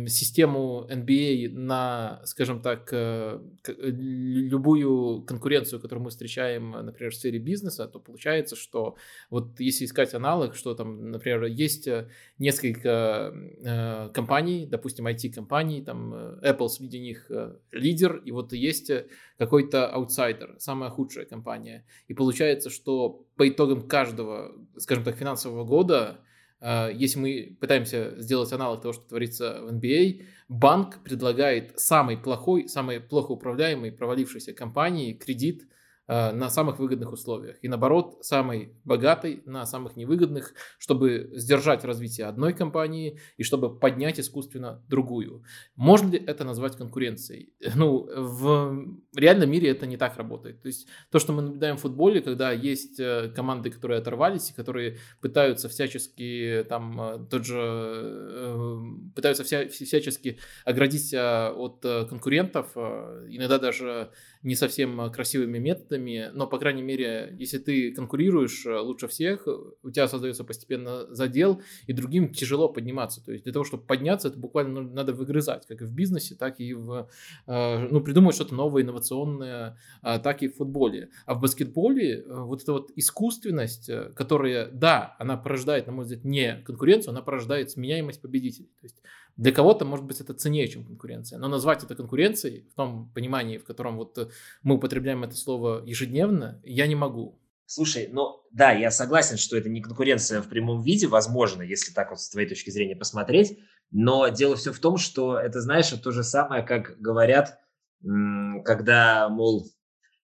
систему 0.08 0.88
NBA 0.90 1.50
на, 1.50 2.22
скажем 2.26 2.62
так, 2.62 2.90
э, 2.92 3.40
любую 3.68 5.22
конкуренцию, 5.22 5.80
которую 5.80 6.06
мы 6.06 6.10
встречаем, 6.10 6.72
например, 6.72 7.12
в 7.12 7.16
сфере 7.16 7.38
бизнеса, 7.38 7.88
то 7.88 8.00
получается, 8.00 8.56
что 8.56 8.96
вот 9.30 9.60
если 9.60 9.86
искать 9.86 10.16
аналог, 10.16 10.56
что 10.56 10.74
там, 10.74 11.12
например, 11.12 11.44
есть 11.46 11.88
э, 11.88 12.10
несколько 12.40 13.32
э, 13.64 14.10
компаний, 14.12 14.66
допустим, 14.66 15.06
IT-компаний, 15.06 15.84
там 15.84 16.14
Apple 16.42 16.70
среди 16.70 17.00
них 17.00 17.30
лидер, 17.72 18.18
и 18.26 18.32
вот 18.32 18.54
есть 18.54 18.92
какой-то 19.38 19.88
аутсайдер, 19.88 20.56
самая 20.58 20.90
худшая 20.90 21.26
компания. 21.26 21.86
И 22.08 22.16
получается, 22.16 22.72
что 22.72 23.24
по 23.36 23.48
итогам 23.48 23.88
каждого, 23.88 24.56
скажем 24.78 25.04
так, 25.04 25.16
финансового 25.16 25.64
года 25.64 26.22
если 26.62 27.20
мы 27.20 27.58
пытаемся 27.60 28.16
сделать 28.18 28.52
аналог 28.52 28.82
того, 28.82 28.94
что 28.94 29.08
творится 29.08 29.62
в 29.62 29.74
NBA, 29.74 30.26
банк 30.50 31.04
предлагает 31.04 31.80
самой 31.80 32.18
плохой, 32.18 32.68
самой 32.68 33.00
плохо 33.00 33.32
управляемой, 33.32 33.92
провалившейся 33.92 34.54
компании 34.54 35.14
кредит– 35.14 35.68
на 36.10 36.50
самых 36.50 36.80
выгодных 36.80 37.12
условиях. 37.12 37.58
И 37.62 37.68
наоборот, 37.68 38.18
самый 38.22 38.74
богатый 38.84 39.44
на 39.46 39.66
самых 39.68 39.96
невыгодных, 39.96 40.54
чтобы 40.80 41.30
сдержать 41.34 41.84
развитие 41.84 42.26
одной 42.26 42.54
компании 42.54 43.20
и 43.38 43.44
чтобы 43.44 43.78
поднять 43.78 44.20
искусственно 44.20 44.84
другую. 44.88 45.44
Можно 45.76 46.12
ли 46.12 46.24
это 46.26 46.44
назвать 46.44 46.76
конкуренцией? 46.76 47.54
Ну, 47.80 48.10
в 48.14 49.00
реальном 49.16 49.52
мире 49.52 49.70
это 49.70 49.86
не 49.86 49.98
так 49.98 50.18
работает. 50.18 50.62
То 50.62 50.68
есть 50.68 50.88
то, 51.12 51.20
что 51.20 51.32
мы 51.32 51.42
наблюдаем 51.42 51.78
в 51.78 51.82
футболе, 51.82 52.22
когда 52.22 52.52
есть 52.52 53.00
э, 53.00 53.32
команды, 53.34 53.70
которые 53.70 54.00
оторвались 54.00 54.50
и 54.50 54.54
которые 54.54 54.98
пытаются 55.22 55.70
всячески 55.70 56.66
там 56.68 57.02
э, 57.02 57.28
тот 57.30 57.46
же 57.46 58.80
пытаются 59.16 59.44
вся, 59.44 59.68
всячески 59.70 60.40
оградить 60.66 61.14
от 61.14 61.82
конкурентов, 62.10 62.76
иногда 62.76 63.60
даже 63.60 64.12
не 64.42 64.56
совсем 64.56 65.12
красивыми 65.12 65.58
методами, 65.58 66.30
но, 66.34 66.48
по 66.48 66.60
крайней 66.60 66.82
мере, 66.82 67.36
если 67.38 67.58
ты 67.58 67.92
конкурируешь 67.92 68.66
э, 68.66 68.80
лучше 68.80 69.08
всех, 69.08 69.46
у 69.84 69.92
тебя 69.92 70.08
создается 70.08 70.46
постепенно 70.46 71.14
задел, 71.14 71.62
и 71.88 71.94
другим 71.94 72.32
тяжело 72.32 72.70
подниматься. 72.70 73.24
То 73.24 73.34
есть 73.34 73.44
для 73.44 73.52
того, 73.52 73.66
чтобы 73.66 73.84
подняться, 73.84 74.30
это 74.30 74.38
буквально 74.38 74.82
надо 74.82 75.14
выгрызать, 75.14 75.66
как 75.68 75.82
и 75.82 75.86
в 75.86 75.92
бизнесе, 75.92 76.36
так 76.36 76.60
и 76.62 76.74
в, 76.74 77.10
э, 77.48 77.88
ну, 77.90 78.02
придумать 78.02 78.36
что-то 78.36 78.56
новое, 78.56 78.84
инновационное, 78.84 79.78
а, 80.02 80.20
так 80.20 80.42
и 80.42 80.48
в 80.48 80.56
футболе. 80.56 81.10
А 81.26 81.34
в 81.34 81.42
баскетболе 81.42 82.20
э, 82.20 82.42
вот 82.42 82.64
эта 82.64 82.72
вот 82.72 82.92
искусственность, 82.96 83.90
которая, 84.16 84.72
да, 84.72 85.16
она 85.20 85.36
порождает, 85.36 85.88
на 85.88 85.92
мой 85.92 86.06
взгляд, 86.06 86.24
не 86.24 86.56
конкуренцию, 86.66 87.12
она 87.12 87.22
порождает 87.22 87.72
сменяемость 87.72 88.22
победителей. 88.22 88.70
То 88.80 88.86
есть 88.86 89.02
для 89.40 89.54
кого-то, 89.54 89.86
может 89.86 90.06
быть, 90.06 90.20
это 90.20 90.34
ценнее, 90.34 90.68
чем 90.68 90.84
конкуренция. 90.84 91.40
Но 91.40 91.48
назвать 91.48 91.82
это 91.82 91.96
конкуренцией 91.96 92.68
в 92.74 92.76
том 92.76 93.10
понимании, 93.14 93.58
в 93.58 93.64
котором 93.64 93.96
вот 93.96 94.34
мы 94.64 94.76
употребляем 94.76 95.24
это 95.24 95.38
слово 95.38 95.82
ежедневно, 95.86 96.60
я 96.66 96.88
не 96.88 96.96
могу. 96.96 97.40
Слушай, 97.66 98.10
ну 98.12 98.44
да, 98.52 98.74
я 98.74 98.92
согласен, 98.92 99.38
что 99.38 99.56
это 99.56 99.70
не 99.70 99.80
конкуренция 99.80 100.42
в 100.42 100.50
прямом 100.50 100.82
виде, 100.82 101.08
возможно, 101.08 101.62
если 101.62 101.94
так 101.94 102.10
вот 102.10 102.20
с 102.20 102.30
твоей 102.30 102.50
точки 102.50 102.70
зрения 102.70 102.98
посмотреть, 102.98 103.58
но 103.92 104.28
дело 104.28 104.58
все 104.58 104.74
в 104.74 104.80
том, 104.80 104.98
что 104.98 105.40
это, 105.40 105.62
знаешь, 105.62 105.88
то 105.88 106.12
же 106.12 106.26
самое, 106.26 106.62
как 106.62 107.00
говорят, 107.00 107.60
когда, 108.02 109.30
мол, 109.30 109.70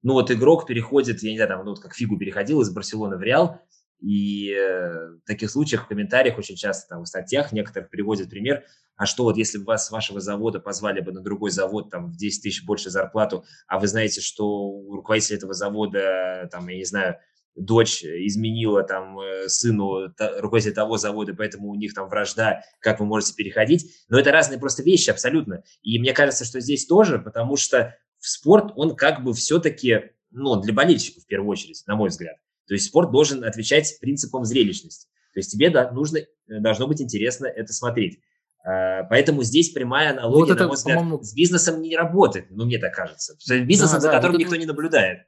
ну 0.03 0.14
вот 0.14 0.32
игрок 0.32 0.66
переходит, 0.68 1.22
я 1.22 1.32
не 1.32 1.38
знаю, 1.38 1.49
там, 1.49 1.66
ну 1.66 1.72
вот 1.72 1.82
как 1.82 1.95
Фигу 1.95 2.18
переходил 2.18 2.62
из 2.62 2.70
Барселоны 2.70 3.18
в 3.18 3.22
Реал, 3.22 3.59
и 4.01 4.51
э, 4.51 5.17
в 5.23 5.27
таких 5.27 5.51
случаях 5.51 5.85
в 5.85 5.87
комментариях 5.87 6.37
очень 6.37 6.55
часто 6.55 6.89
там 6.89 7.03
в 7.03 7.07
статьях 7.07 7.51
некоторых 7.51 7.89
приводят 7.89 8.29
пример, 8.29 8.63
а 8.95 9.05
что 9.05 9.23
вот 9.23 9.37
если 9.37 9.59
бы 9.59 9.65
вас 9.65 9.87
с 9.87 9.91
вашего 9.91 10.19
завода 10.19 10.59
позвали 10.59 11.01
бы 11.01 11.11
на 11.11 11.21
другой 11.21 11.51
завод 11.51 11.89
там 11.89 12.11
в 12.11 12.17
10 12.17 12.43
тысяч 12.43 12.65
больше 12.65 12.89
зарплату, 12.89 13.45
а 13.67 13.79
вы 13.79 13.87
знаете, 13.87 14.21
что 14.21 14.47
у 14.47 14.95
руководителя 14.95 15.37
этого 15.37 15.53
завода, 15.53 16.49
там, 16.51 16.67
я 16.67 16.77
не 16.77 16.83
знаю, 16.83 17.17
дочь 17.55 18.03
изменила 18.03 18.83
там 18.83 19.19
э, 19.19 19.49
сыну 19.49 20.13
руководителя 20.39 20.73
того 20.73 20.97
завода, 20.97 21.33
поэтому 21.35 21.69
у 21.69 21.75
них 21.75 21.93
там 21.93 22.09
вражда, 22.09 22.63
как 22.79 22.99
вы 22.99 23.05
можете 23.05 23.35
переходить. 23.35 23.91
Но 24.09 24.19
это 24.19 24.31
разные 24.31 24.59
просто 24.59 24.83
вещи 24.83 25.09
абсолютно. 25.09 25.63
И 25.81 25.99
мне 25.99 26.13
кажется, 26.13 26.45
что 26.45 26.59
здесь 26.59 26.85
тоже, 26.85 27.19
потому 27.19 27.55
что 27.55 27.95
в 28.19 28.27
спорт 28.27 28.71
он 28.75 28.95
как 28.95 29.23
бы 29.23 29.33
все-таки, 29.33 30.11
ну, 30.31 30.59
для 30.59 30.73
болельщиков 30.73 31.23
в 31.23 31.27
первую 31.27 31.49
очередь, 31.49 31.83
на 31.87 31.95
мой 31.95 32.09
взгляд. 32.09 32.37
То 32.72 32.76
есть 32.76 32.86
спорт 32.86 33.11
должен 33.11 33.43
отвечать 33.43 33.97
принципам 33.99 34.45
зрелищности. 34.45 35.09
То 35.34 35.39
есть 35.41 35.51
тебе 35.51 35.69
да, 35.69 35.91
нужно, 35.91 36.19
э, 36.19 36.26
должно 36.47 36.88
быть 36.88 37.01
интересно 37.01 37.47
это 37.47 37.74
смотреть. 37.74 38.22
А, 38.63 39.03
поэтому 39.09 39.43
здесь 39.43 39.72
прямая 39.72 40.11
аналогия, 40.11 40.53
вот 40.53 40.55
это, 40.55 40.63
на 40.63 40.67
мой 40.69 40.78
взгляд, 40.78 41.26
с 41.26 41.34
бизнесом 41.34 41.82
не 41.82 41.97
работает, 41.97 42.45
ну, 42.49 42.63
мне 42.63 42.78
так 42.78 42.93
кажется. 42.93 43.36
Бизнесом, 43.65 43.97
да, 43.97 43.99
за 43.99 44.07
да, 44.07 44.13
которым 44.13 44.36
вот 44.36 44.39
никто 44.39 44.55
это... 44.55 44.61
не 44.61 44.67
наблюдает. 44.67 45.28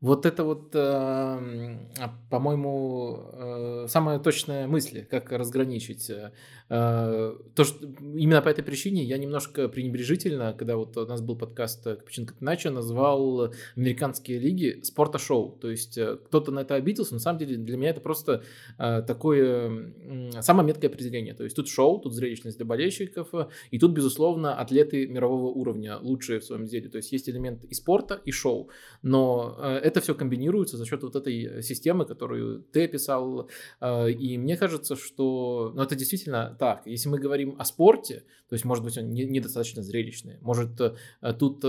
Вот 0.00 0.26
это 0.26 0.44
вот, 0.44 0.70
эм, 0.74 1.90
а, 1.98 2.14
по-моему, 2.30 3.30
э, 3.32 3.86
самая 3.88 4.20
точная 4.20 4.68
мысль, 4.68 5.04
как 5.04 5.32
разграничить. 5.32 6.08
Э, 6.08 7.34
то, 7.56 7.64
что 7.64 7.84
именно 7.84 8.40
по 8.40 8.48
этой 8.48 8.62
причине 8.62 9.02
я 9.02 9.18
немножко 9.18 9.68
пренебрежительно, 9.68 10.54
когда 10.56 10.76
вот 10.76 10.96
у 10.96 11.04
нас 11.04 11.20
был 11.20 11.34
подкаст 11.36 11.82
Капучинка 11.82 12.34
Иначе, 12.40 12.70
назвал 12.70 13.52
американские 13.74 14.38
лиги 14.38 14.80
спорта-шоу. 14.84 15.58
То 15.60 15.68
есть 15.68 15.98
э, 15.98 16.16
кто-то 16.26 16.52
на 16.52 16.60
это 16.60 16.76
обиделся, 16.76 17.14
но 17.14 17.16
на 17.16 17.22
самом 17.22 17.40
деле 17.40 17.56
для 17.56 17.76
меня 17.76 17.90
это 17.90 18.00
просто 18.00 18.44
такое 18.76 19.92
самое 20.40 20.68
меткое 20.68 20.90
определение. 20.90 21.34
То 21.34 21.42
есть 21.42 21.56
тут 21.56 21.68
шоу, 21.68 21.98
тут 21.98 22.14
зрелищность 22.14 22.58
для 22.58 22.66
болельщиков, 22.66 23.30
и 23.72 23.78
тут, 23.78 23.92
безусловно, 23.92 24.54
атлеты 24.54 25.08
мирового 25.08 25.48
уровня, 25.48 25.98
лучшие 25.98 26.38
в 26.38 26.44
своем 26.44 26.66
деле. 26.66 26.88
То 26.88 26.98
есть 26.98 27.10
есть 27.10 27.28
элемент 27.28 27.64
и 27.64 27.74
спорта, 27.74 28.20
и 28.24 28.30
шоу. 28.30 28.70
Но 29.02 29.58
это 29.88 30.00
все 30.00 30.14
комбинируется 30.14 30.76
за 30.76 30.86
счет 30.86 31.02
вот 31.02 31.16
этой 31.16 31.44
э, 31.44 31.62
системы, 31.62 32.04
которую 32.04 32.62
ты 32.62 32.84
описал. 32.84 33.48
Э, 33.80 34.10
и 34.10 34.38
мне 34.38 34.56
кажется, 34.56 34.96
что 34.96 35.72
ну, 35.74 35.82
это 35.82 35.96
действительно 35.96 36.56
так. 36.58 36.86
Если 36.86 37.08
мы 37.08 37.18
говорим 37.18 37.56
о 37.58 37.64
спорте, 37.64 38.24
то 38.48 38.54
есть, 38.54 38.64
может 38.64 38.84
быть, 38.84 38.96
он 38.98 39.10
недостаточно 39.10 39.82
зрелищный, 39.82 40.38
может, 40.40 40.80
э, 40.80 40.94
тут 41.38 41.62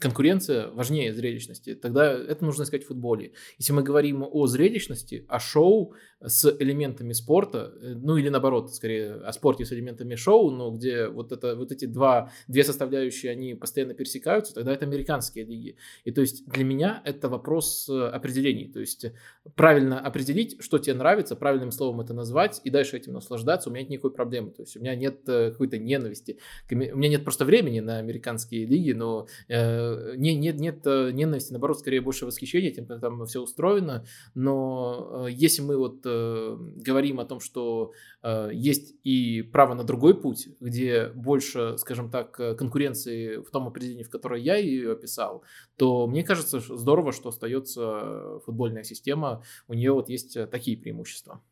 конкуренция 0.00 0.68
важнее 0.68 1.14
зрелищности, 1.14 1.74
тогда 1.74 2.12
это 2.12 2.44
нужно 2.44 2.64
искать 2.64 2.84
в 2.84 2.88
футболе. 2.88 3.32
Если 3.58 3.72
мы 3.72 3.82
говорим 3.82 4.26
о 4.30 4.46
зрелищности, 4.46 5.24
о 5.28 5.38
шоу 5.38 5.94
с 6.22 6.56
элементами 6.58 7.12
спорта, 7.12 7.72
ну 7.80 8.16
или 8.16 8.28
наоборот, 8.28 8.74
скорее 8.74 9.14
о 9.14 9.32
спорте 9.32 9.64
с 9.64 9.72
элементами 9.72 10.16
шоу, 10.16 10.50
но 10.50 10.70
где 10.70 11.08
вот, 11.08 11.32
это, 11.32 11.56
вот 11.56 11.72
эти 11.72 11.86
два, 11.86 12.30
две 12.48 12.64
составляющие, 12.64 13.32
они 13.32 13.54
постоянно 13.54 13.94
пересекаются, 13.94 14.54
тогда 14.54 14.72
это 14.72 14.84
американские 14.84 15.44
лиги. 15.44 15.76
И 16.04 16.10
то 16.10 16.20
есть 16.20 16.46
для 16.46 16.64
меня 16.64 17.02
это 17.10 17.28
вопрос 17.28 17.88
э, 17.88 18.08
определений. 18.08 18.70
То 18.72 18.80
есть 18.80 19.06
правильно 19.54 20.00
определить, 20.00 20.56
что 20.60 20.78
тебе 20.78 20.94
нравится, 20.94 21.36
правильным 21.36 21.72
словом 21.72 22.00
это 22.00 22.14
назвать 22.14 22.60
и 22.64 22.70
дальше 22.70 22.96
этим 22.96 23.12
наслаждаться, 23.12 23.68
у 23.68 23.72
меня 23.72 23.82
нет 23.82 23.90
никакой 23.90 24.12
проблемы. 24.12 24.50
То 24.50 24.62
есть 24.62 24.76
у 24.76 24.80
меня 24.80 24.94
нет 24.94 25.28
э, 25.28 25.50
какой-то 25.50 25.78
ненависти. 25.78 26.38
У 26.70 26.74
меня 26.74 27.08
нет 27.08 27.24
просто 27.24 27.44
времени 27.44 27.80
на 27.80 27.98
американские 27.98 28.66
лиги, 28.66 28.92
но 28.92 29.26
э, 29.48 30.14
не, 30.16 30.34
нет, 30.34 30.58
нет 30.58 30.86
э, 30.86 31.10
ненависти, 31.12 31.52
наоборот, 31.52 31.78
скорее 31.78 32.00
больше 32.00 32.26
восхищения 32.26 32.70
тем, 32.70 32.86
как 32.86 33.00
там 33.00 33.24
все 33.26 33.40
устроено. 33.40 34.04
Но 34.34 35.26
э, 35.26 35.32
если 35.32 35.62
мы 35.62 35.76
вот 35.76 36.00
э, 36.04 36.56
говорим 36.76 37.20
о 37.20 37.24
том, 37.24 37.40
что 37.40 37.92
э, 38.22 38.50
есть 38.52 38.94
и 39.04 39.42
право 39.42 39.74
на 39.74 39.84
другой 39.84 40.20
путь, 40.20 40.48
где 40.60 41.08
больше, 41.08 41.76
скажем 41.78 42.10
так, 42.10 42.32
конкуренции 42.32 43.36
в 43.36 43.50
том 43.50 43.66
определении, 43.66 44.02
в 44.02 44.10
которое 44.10 44.40
я 44.40 44.56
ее 44.56 44.92
описал, 44.92 45.44
то 45.76 46.06
мне 46.06 46.22
кажется 46.22 46.60
здорово, 46.60 46.99
что 47.12 47.30
остается 47.30 48.40
футбольная 48.44 48.84
система, 48.84 49.42
у 49.68 49.74
нее 49.74 49.92
вот 49.92 50.08
есть 50.08 50.36
э, 50.36 50.46
такие 50.46 50.76
преимущества. 50.76 51.42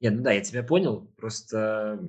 Нет, 0.00 0.14
ну 0.14 0.22
да, 0.22 0.32
я 0.32 0.40
тебя 0.40 0.62
понял, 0.62 1.08
просто 1.16 2.00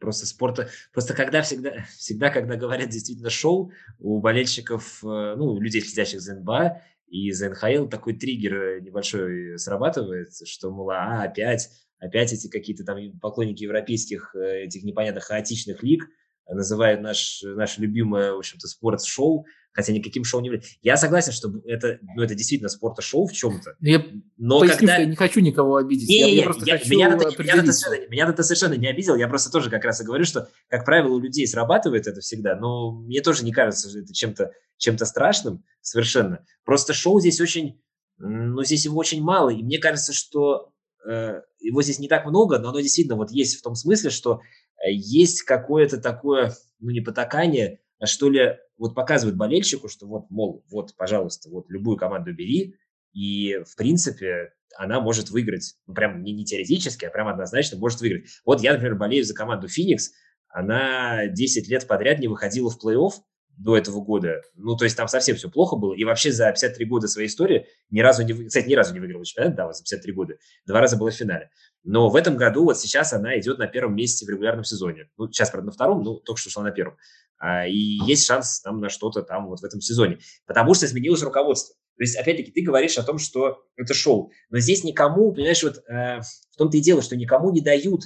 Просто 0.00 0.26
спорта, 0.26 0.68
просто 0.92 1.14
когда 1.14 1.42
всегда, 1.42 1.86
всегда, 1.96 2.30
когда 2.30 2.56
говорят 2.56 2.88
действительно 2.88 3.30
шоу, 3.30 3.70
у 4.00 4.20
болельщиков, 4.20 5.02
э, 5.04 5.34
ну, 5.36 5.60
людей, 5.60 5.80
следящих 5.80 6.20
за 6.20 6.34
НБА 6.34 6.82
и 7.06 7.30
за 7.30 7.50
НХЛ, 7.50 7.86
такой 7.86 8.14
триггер 8.14 8.80
небольшой 8.82 9.58
срабатывает, 9.58 10.30
что, 10.44 10.72
мол, 10.72 10.90
а, 10.90 11.22
опять, 11.22 11.70
опять 11.98 12.32
эти 12.32 12.48
какие-то 12.48 12.84
там 12.84 12.98
поклонники 13.20 13.62
европейских 13.62 14.34
э, 14.34 14.64
этих 14.64 14.82
непонятных 14.82 15.24
хаотичных 15.24 15.84
лиг 15.84 16.08
называют 16.48 17.00
наш, 17.00 17.42
наше 17.42 17.80
любимое, 17.80 18.32
в 18.32 18.38
общем-то, 18.38 18.68
спорт-шоу 18.68 19.46
хотя 19.76 19.92
никаким 19.92 20.24
шоу 20.24 20.40
не 20.40 20.46
является. 20.46 20.70
Я 20.80 20.96
согласен, 20.96 21.32
что 21.32 21.52
это, 21.66 21.98
ну, 22.16 22.22
это 22.22 22.34
действительно 22.34 22.70
спорта-шоу 22.70 23.26
в 23.26 23.32
чем-то. 23.32 23.76
Я 23.80 24.02
но 24.38 24.60
поясню, 24.60 24.78
когда... 24.78 24.96
я 24.96 25.04
не 25.04 25.16
хочу 25.16 25.40
никого 25.40 25.76
обидеть. 25.76 26.08
Не, 26.08 26.20
я, 26.20 26.26
не, 26.26 26.36
я 26.36 26.44
просто 26.44 26.64
я, 26.64 26.78
хочу 26.78 26.90
меня, 26.90 27.08
это, 27.08 27.42
меня, 27.42 27.56
это 27.56 27.72
совершенно, 27.74 28.08
меня 28.08 28.26
это 28.26 28.42
совершенно 28.42 28.72
не 28.72 28.86
обидел. 28.86 29.16
Я 29.16 29.28
просто 29.28 29.52
тоже 29.52 29.68
как 29.68 29.84
раз 29.84 30.00
и 30.00 30.04
говорю, 30.04 30.24
что, 30.24 30.48
как 30.68 30.86
правило, 30.86 31.12
у 31.12 31.18
людей 31.18 31.46
срабатывает 31.46 32.06
это 32.06 32.22
всегда, 32.22 32.56
но 32.56 32.92
мне 32.92 33.20
тоже 33.20 33.44
не 33.44 33.52
кажется, 33.52 33.90
что 33.90 33.98
это 33.98 34.14
чем-то 34.14 34.52
чем 34.78 34.96
страшным 34.96 35.62
совершенно. 35.82 36.42
Просто 36.64 36.94
шоу 36.94 37.20
здесь 37.20 37.40
очень, 37.42 37.78
ну, 38.16 38.64
здесь 38.64 38.86
его 38.86 38.96
очень 38.96 39.22
мало, 39.22 39.50
и 39.50 39.62
мне 39.62 39.78
кажется, 39.78 40.14
что 40.14 40.72
э, 41.06 41.42
его 41.60 41.82
здесь 41.82 41.98
не 41.98 42.08
так 42.08 42.24
много, 42.24 42.58
но 42.58 42.70
оно 42.70 42.80
действительно 42.80 43.16
вот 43.16 43.30
есть 43.30 43.58
в 43.58 43.62
том 43.62 43.74
смысле, 43.74 44.08
что 44.08 44.40
есть 44.88 45.42
какое-то 45.42 46.00
такое, 46.00 46.52
ну, 46.78 46.90
не 46.90 47.00
потакание, 47.00 47.80
а 47.98 48.06
что 48.06 48.28
ли, 48.30 48.56
вот 48.78 48.94
показывают 48.94 49.36
болельщику, 49.36 49.88
что 49.88 50.06
вот, 50.06 50.30
мол, 50.30 50.64
вот, 50.70 50.94
пожалуйста, 50.96 51.48
вот 51.50 51.70
любую 51.70 51.96
команду 51.96 52.34
бери, 52.34 52.74
и, 53.12 53.62
в 53.66 53.76
принципе, 53.76 54.52
она 54.76 55.00
может 55.00 55.30
выиграть, 55.30 55.76
ну, 55.86 55.94
прям 55.94 56.22
не, 56.22 56.32
не 56.32 56.44
теоретически, 56.44 57.06
а 57.06 57.10
прям 57.10 57.28
однозначно 57.28 57.78
может 57.78 58.00
выиграть. 58.00 58.26
Вот 58.44 58.60
я, 58.60 58.74
например, 58.74 58.96
болею 58.96 59.24
за 59.24 59.34
команду 59.34 59.68
Феникс, 59.68 60.12
она 60.48 61.26
10 61.26 61.68
лет 61.68 61.86
подряд 61.86 62.18
не 62.18 62.28
выходила 62.28 62.70
в 62.70 62.78
плей-офф 62.82 63.12
до 63.56 63.76
этого 63.76 64.00
года. 64.00 64.42
Ну, 64.54 64.76
то 64.76 64.84
есть 64.84 64.96
там 64.96 65.08
совсем 65.08 65.36
все 65.36 65.50
плохо 65.50 65.76
было. 65.76 65.94
И 65.94 66.04
вообще 66.04 66.30
за 66.30 66.50
53 66.50 66.84
года 66.84 67.08
своей 67.08 67.28
истории 67.28 67.66
ни 67.90 68.00
разу 68.00 68.22
не, 68.22 68.32
кстати, 68.32 68.68
ни 68.68 68.74
разу 68.74 68.92
не 68.92 69.00
выиграла 69.00 69.24
чемпионат, 69.24 69.56
да, 69.56 69.72
за 69.72 69.82
53 69.82 70.12
года. 70.12 70.34
Два 70.66 70.80
раза 70.80 70.96
была 70.96 71.10
в 71.10 71.14
финале. 71.14 71.50
Но 71.82 72.10
в 72.10 72.16
этом 72.16 72.36
году, 72.36 72.64
вот 72.64 72.78
сейчас 72.78 73.12
она 73.12 73.38
идет 73.38 73.58
на 73.58 73.66
первом 73.66 73.96
месте 73.96 74.26
в 74.26 74.28
регулярном 74.28 74.64
сезоне. 74.64 75.08
Ну, 75.16 75.28
сейчас, 75.28 75.50
правда, 75.50 75.66
на 75.66 75.72
втором, 75.72 76.02
но 76.02 76.16
только 76.16 76.40
что 76.40 76.50
шла 76.50 76.62
на 76.62 76.70
первом. 76.70 76.96
А, 77.38 77.66
и 77.66 77.76
есть 77.76 78.26
шанс 78.26 78.60
там 78.60 78.80
на 78.80 78.88
что-то 78.88 79.22
там 79.22 79.48
вот 79.48 79.60
в 79.60 79.64
этом 79.64 79.80
сезоне. 79.80 80.18
Потому 80.46 80.74
что 80.74 80.86
изменилось 80.86 81.22
руководство. 81.22 81.76
То 81.96 82.02
есть, 82.02 82.16
опять-таки, 82.16 82.50
ты 82.50 82.62
говоришь 82.62 82.98
о 82.98 83.02
том, 83.02 83.18
что 83.18 83.62
это 83.76 83.94
шоу. 83.94 84.30
Но 84.50 84.58
здесь 84.58 84.84
никому, 84.84 85.32
понимаешь, 85.32 85.62
вот 85.62 85.78
э, 85.88 86.20
в 86.20 86.56
том-то 86.58 86.76
и 86.76 86.80
дело, 86.80 87.00
что 87.00 87.16
никому 87.16 87.50
не 87.52 87.62
дают 87.62 88.02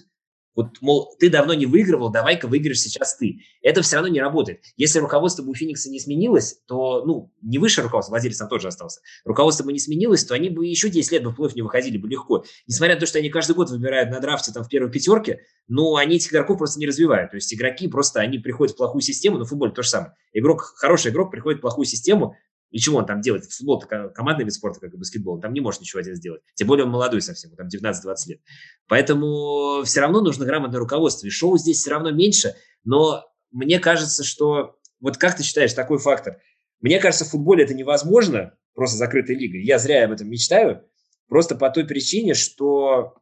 вот, 0.57 0.80
мол, 0.80 1.14
ты 1.18 1.30
давно 1.30 1.55
не 1.55 1.66
выигрывал, 1.66 2.11
давай-ка 2.11 2.48
выиграешь 2.48 2.80
сейчас 2.80 3.16
ты. 3.16 3.40
Это 3.62 3.82
все 3.82 3.96
равно 3.96 4.09
не 4.09 4.20
работает. 4.20 4.62
Если 4.76 4.98
руководство 4.98 5.42
бы 5.42 5.51
у 5.51 5.55
Феникса 5.55 5.90
не 5.90 6.01
сменилось, 6.01 6.61
то, 6.66 7.05
ну, 7.05 7.32
не 7.40 7.59
выше 7.59 7.82
руководство, 7.82 8.12
владелец 8.12 8.38
там 8.38 8.48
тоже 8.48 8.68
остался, 8.68 9.01
руководство 9.24 9.64
бы 9.64 9.72
не 9.72 9.78
сменилось, 9.78 10.24
то 10.24 10.34
они 10.34 10.51
бы 10.51 10.66
еще 10.66 10.88
10 10.90 11.12
лет 11.12 11.22
бы 11.22 11.30
в 11.30 11.55
не 11.55 11.62
выходили 11.62 11.98
бы 11.98 12.09
легко. 12.09 12.44
Несмотря 12.66 12.94
на 12.94 13.01
то, 13.01 13.07
что 13.07 13.18
они 13.18 13.30
каждый 13.30 13.55
год 13.55 13.70
выбирают 13.70 14.11
на 14.11 14.20
драфте 14.20 14.53
там 14.53 14.64
в 14.64 14.68
первой 14.68 14.90
пятерке, 14.90 15.40
но 15.68 15.96
они 15.96 16.16
этих 16.16 16.32
игроков 16.32 16.59
просто 16.59 16.80
не 16.80 16.86
развивают. 16.86 17.30
То 17.30 17.36
есть 17.36 17.53
игроки 17.55 17.86
просто, 17.88 18.20
они 18.20 18.38
приходят 18.38 18.74
в 18.74 18.76
плохую 18.76 19.03
систему, 19.03 19.38
но 19.38 19.44
в 19.44 19.48
футболе 19.48 19.72
то 19.72 19.82
же 19.82 19.88
самое. 19.88 20.14
Игрок, 20.32 20.62
хороший 20.76 21.12
игрок 21.12 21.30
приходит 21.30 21.59
в 21.59 21.62
плохую 21.62 21.86
систему, 21.86 22.36
и 22.70 22.78
чего 22.78 22.98
он 22.98 23.06
там 23.06 23.20
делает? 23.20 23.44
Футбол– 23.44 23.80
командный 24.14 24.44
вид 24.44 24.54
спорта, 24.54 24.80
как 24.80 24.94
и 24.94 24.96
баскетбол. 24.96 25.34
Он 25.34 25.40
там 25.40 25.52
не 25.52 25.60
может 25.60 25.80
ничего 25.80 26.00
один 26.00 26.14
сделать. 26.14 26.42
Тем 26.54 26.68
более 26.68 26.84
он 26.84 26.90
молодой 26.90 27.20
совсем, 27.20 27.50
там 27.56 27.66
19-20 27.66 28.14
лет. 28.28 28.40
Поэтому 28.86 29.82
все 29.84 30.00
равно 30.00 30.20
нужно 30.20 30.44
грамотное 30.46 30.78
руководство. 30.78 31.26
И 31.26 31.30
шоу 31.30 31.58
здесь 31.58 31.78
все 31.78 31.90
равно 31.90 32.12
меньше. 32.12 32.54
Но 32.84 33.24
мне 33.50 33.80
кажется, 33.80 34.24
что... 34.24 34.76
Вот 35.00 35.16
как 35.16 35.36
ты 35.36 35.42
считаешь 35.42 35.72
такой 35.72 35.98
фактор? 35.98 36.40
Мне 36.80 37.00
кажется, 37.00 37.24
в 37.24 37.30
футболе 37.30 37.64
это 37.64 37.74
невозможно, 37.74 38.54
просто 38.74 38.96
закрытой 38.98 39.34
лигой. 39.34 39.64
Я 39.64 39.78
зря 39.78 40.04
об 40.04 40.12
этом 40.12 40.28
мечтаю. 40.28 40.84
Просто 41.28 41.56
по 41.56 41.70
той 41.70 41.86
причине, 41.86 42.34
что 42.34 43.14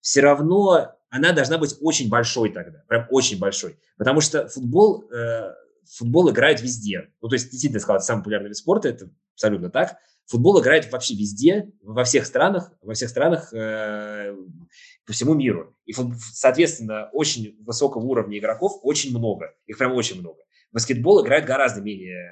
все 0.00 0.20
равно 0.20 0.96
она 1.10 1.32
должна 1.32 1.58
быть 1.58 1.76
очень 1.80 2.08
большой 2.08 2.52
тогда. 2.52 2.82
Прям 2.88 3.06
очень 3.10 3.38
большой. 3.38 3.78
Потому 3.96 4.20
что 4.20 4.48
футбол... 4.48 5.04
Э, 5.10 5.54
футбол 5.88 6.30
играют 6.30 6.60
везде. 6.60 7.12
Ну, 7.20 7.28
то 7.28 7.34
есть, 7.34 7.50
действительно, 7.50 7.80
сказал, 7.80 7.96
это 7.96 8.04
самый 8.04 8.20
популярный 8.20 8.48
вид 8.48 8.56
спорта, 8.56 8.88
это 8.88 9.10
абсолютно 9.34 9.70
так. 9.70 9.98
Футбол 10.26 10.60
играет 10.60 10.90
вообще 10.90 11.14
везде, 11.14 11.70
во 11.82 12.04
всех 12.04 12.26
странах, 12.26 12.72
во 12.82 12.94
всех 12.94 13.10
странах 13.10 13.52
э, 13.52 14.34
по 15.06 15.12
всему 15.12 15.34
миру. 15.34 15.76
И, 15.84 15.94
соответственно, 16.32 17.08
очень 17.12 17.56
высокого 17.60 18.02
уровня 18.04 18.38
игроков 18.38 18.72
очень 18.82 19.16
много. 19.16 19.54
Их 19.66 19.78
прям 19.78 19.92
очень 19.92 20.20
много. 20.20 20.42
Баскетбол 20.72 21.24
играет 21.24 21.46
гораздо 21.46 21.80
менее 21.80 22.28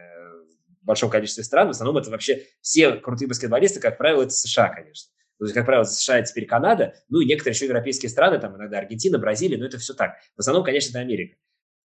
в 0.82 0.86
большом 0.86 1.08
количестве 1.08 1.44
стран. 1.44 1.68
В 1.68 1.70
основном 1.70 1.96
это 1.96 2.10
вообще 2.10 2.42
все 2.60 2.96
крутые 2.96 3.28
баскетболисты, 3.28 3.78
как 3.78 3.96
правило, 3.96 4.22
это 4.22 4.32
США, 4.32 4.68
конечно. 4.68 5.10
То 5.38 5.44
есть, 5.44 5.54
как 5.54 5.64
правило, 5.66 5.84
США 5.84 6.22
теперь 6.22 6.46
Канада, 6.46 6.94
ну 7.08 7.20
и 7.20 7.26
некоторые 7.26 7.54
еще 7.54 7.66
европейские 7.66 8.08
страны, 8.08 8.38
там 8.38 8.56
иногда 8.56 8.78
Аргентина, 8.78 9.18
Бразилия, 9.18 9.56
но 9.56 9.66
это 9.66 9.78
все 9.78 9.94
так. 9.94 10.16
В 10.36 10.40
основном, 10.40 10.64
конечно, 10.64 10.90
это 10.90 11.00
Америка. 11.00 11.36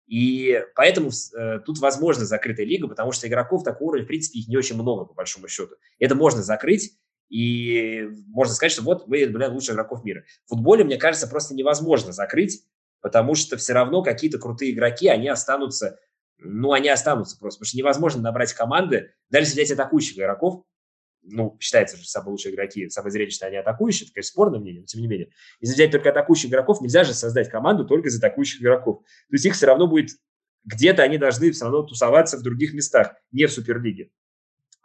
И 0.08 0.64
поэтому 0.76 1.10
э, 1.10 1.60
тут 1.66 1.80
возможно 1.80 2.26
закрытая 2.26 2.66
лига, 2.66 2.88
потому 2.88 3.12
что 3.12 3.28
игроков 3.28 3.64
такого 3.64 3.90
уровня, 3.90 4.06
в 4.06 4.08
принципе, 4.08 4.40
их 4.40 4.48
не 4.48 4.56
очень 4.56 4.76
много, 4.76 5.06
по 5.06 5.14
большому 5.14 5.50
счету. 5.50 5.76
Это 6.00 6.16
можно 6.16 6.42
закрыть, 6.42 6.94
и 7.30 8.08
можно 8.28 8.54
сказать, 8.54 8.72
что 8.72 8.84
вот 8.84 9.08
мы, 9.08 9.28
бля, 9.28 9.50
лучших 9.50 9.76
игроков 9.76 10.06
мира. 10.06 10.24
В 10.46 10.50
футболе, 10.50 10.86
мне 10.86 10.98
кажется, 10.98 11.28
просто 11.28 11.56
невозможно 11.56 12.14
закрыть, 12.14 12.64
потому 13.02 13.36
что 13.36 13.58
все 13.58 13.74
равно 13.74 14.02
какие-то 14.02 14.40
крутые 14.40 14.72
игроки, 14.72 15.10
они 15.10 15.28
останутся, 15.28 16.00
ну, 16.38 16.72
они 16.72 16.88
останутся 16.88 17.38
просто, 17.38 17.60
потому 17.60 17.68
что 17.68 17.78
невозможно 17.78 18.22
набрать 18.22 18.54
команды, 18.54 19.12
даже 19.30 19.48
взять 19.48 19.72
атакующих 19.72 20.18
игроков, 20.18 20.64
ну, 21.30 21.58
считается, 21.60 21.98
что 21.98 22.06
самые 22.06 22.32
лучшие 22.32 22.54
игроки, 22.54 22.90
самые 22.90 23.12
зрелищные, 23.12 23.48
они 23.48 23.58
атакующие, 23.58 24.06
это, 24.06 24.14
конечно, 24.14 24.30
спорное 24.30 24.60
мнение, 24.60 24.82
но 24.82 24.86
тем 24.86 25.02
не 25.02 25.08
менее. 25.08 25.30
Если 25.60 25.76
взять 25.76 25.92
только 25.92 26.10
атакующих 26.10 26.50
игроков, 26.50 26.82
нельзя 26.82 27.04
же 27.04 27.14
создать 27.14 27.50
команду 27.50 27.86
только 27.86 28.08
из 28.08 28.18
атакующих 28.18 28.62
игроков. 28.62 29.04
То 29.04 29.34
есть 29.34 29.46
их 29.46 29.56
все 29.56 29.68
равно 29.68 29.88
будет, 29.88 30.12
где-то 30.66 31.04
они 31.04 31.18
должны 31.18 31.52
все 31.52 31.66
равно 31.66 31.84
тусоваться 31.84 32.38
в 32.38 32.44
других 32.44 32.74
местах, 32.74 33.16
не 33.32 33.46
в 33.46 33.52
Суперлиге. 33.52 34.10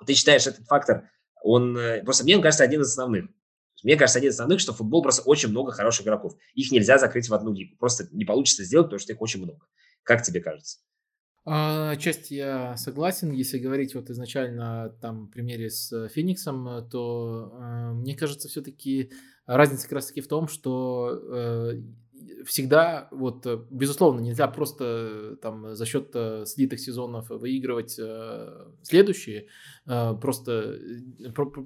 Ты 0.07 0.15
считаешь 0.15 0.47
этот 0.47 0.67
фактор, 0.67 1.09
он, 1.43 1.77
э, 1.77 2.03
просто 2.03 2.25
мне 2.25 2.37
он 2.37 2.43
кажется 2.43 2.65
один 2.65 2.83
из 2.83 2.89
основных. 2.89 3.27
Мне 3.83 3.97
кажется, 3.97 4.19
один 4.19 4.31
из 4.31 4.35
основных, 4.35 4.61
что 4.61 4.73
футбол 4.73 5.03
просто 5.03 5.23
очень 5.23 5.49
много 5.49 5.73
хороших 5.73 6.05
игроков. 6.05 6.35
Их 6.55 6.71
нельзя 6.71 6.99
закрыть 6.99 7.29
в 7.29 7.35
одну 7.35 7.53
лигу. 7.53 7.77
Просто 7.79 8.09
не 8.13 8.25
получится 8.25 8.65
сделать, 8.65 8.87
потому 8.87 9.01
что 9.01 9.13
их 9.13 9.21
очень 9.21 9.43
много. 9.43 9.67
Как 10.05 10.23
тебе 10.23 10.41
кажется? 10.41 10.79
А, 11.45 11.97
Часть 11.97 12.31
я 12.31 12.77
согласен. 12.77 13.33
Если 13.33 13.59
говорить 13.59 13.95
вот 13.95 14.11
изначально 14.11 14.97
там 15.01 15.29
примере 15.29 15.71
с 15.71 16.09
Фениксом, 16.09 16.89
то 16.89 17.53
э, 17.53 17.93
мне 17.95 18.15
кажется, 18.15 18.49
все-таки 18.49 19.11
разница 19.47 19.85
как 19.85 19.93
раз 19.93 20.07
таки 20.07 20.21
в 20.21 20.29
том, 20.29 20.47
что 20.47 21.11
э, 21.11 21.83
всегда, 22.45 23.09
вот, 23.11 23.47
э, 23.47 23.59
безусловно, 23.71 24.21
нельзя 24.21 24.49
просто 24.49 25.37
там 25.41 25.75
за 25.75 25.87
счет 25.87 26.11
э, 26.15 26.45
слитых 26.47 26.81
сезонов 26.81 27.31
выигрывать 27.31 27.97
э, 27.99 28.67
следующие, 28.83 29.49
просто, 29.85 30.79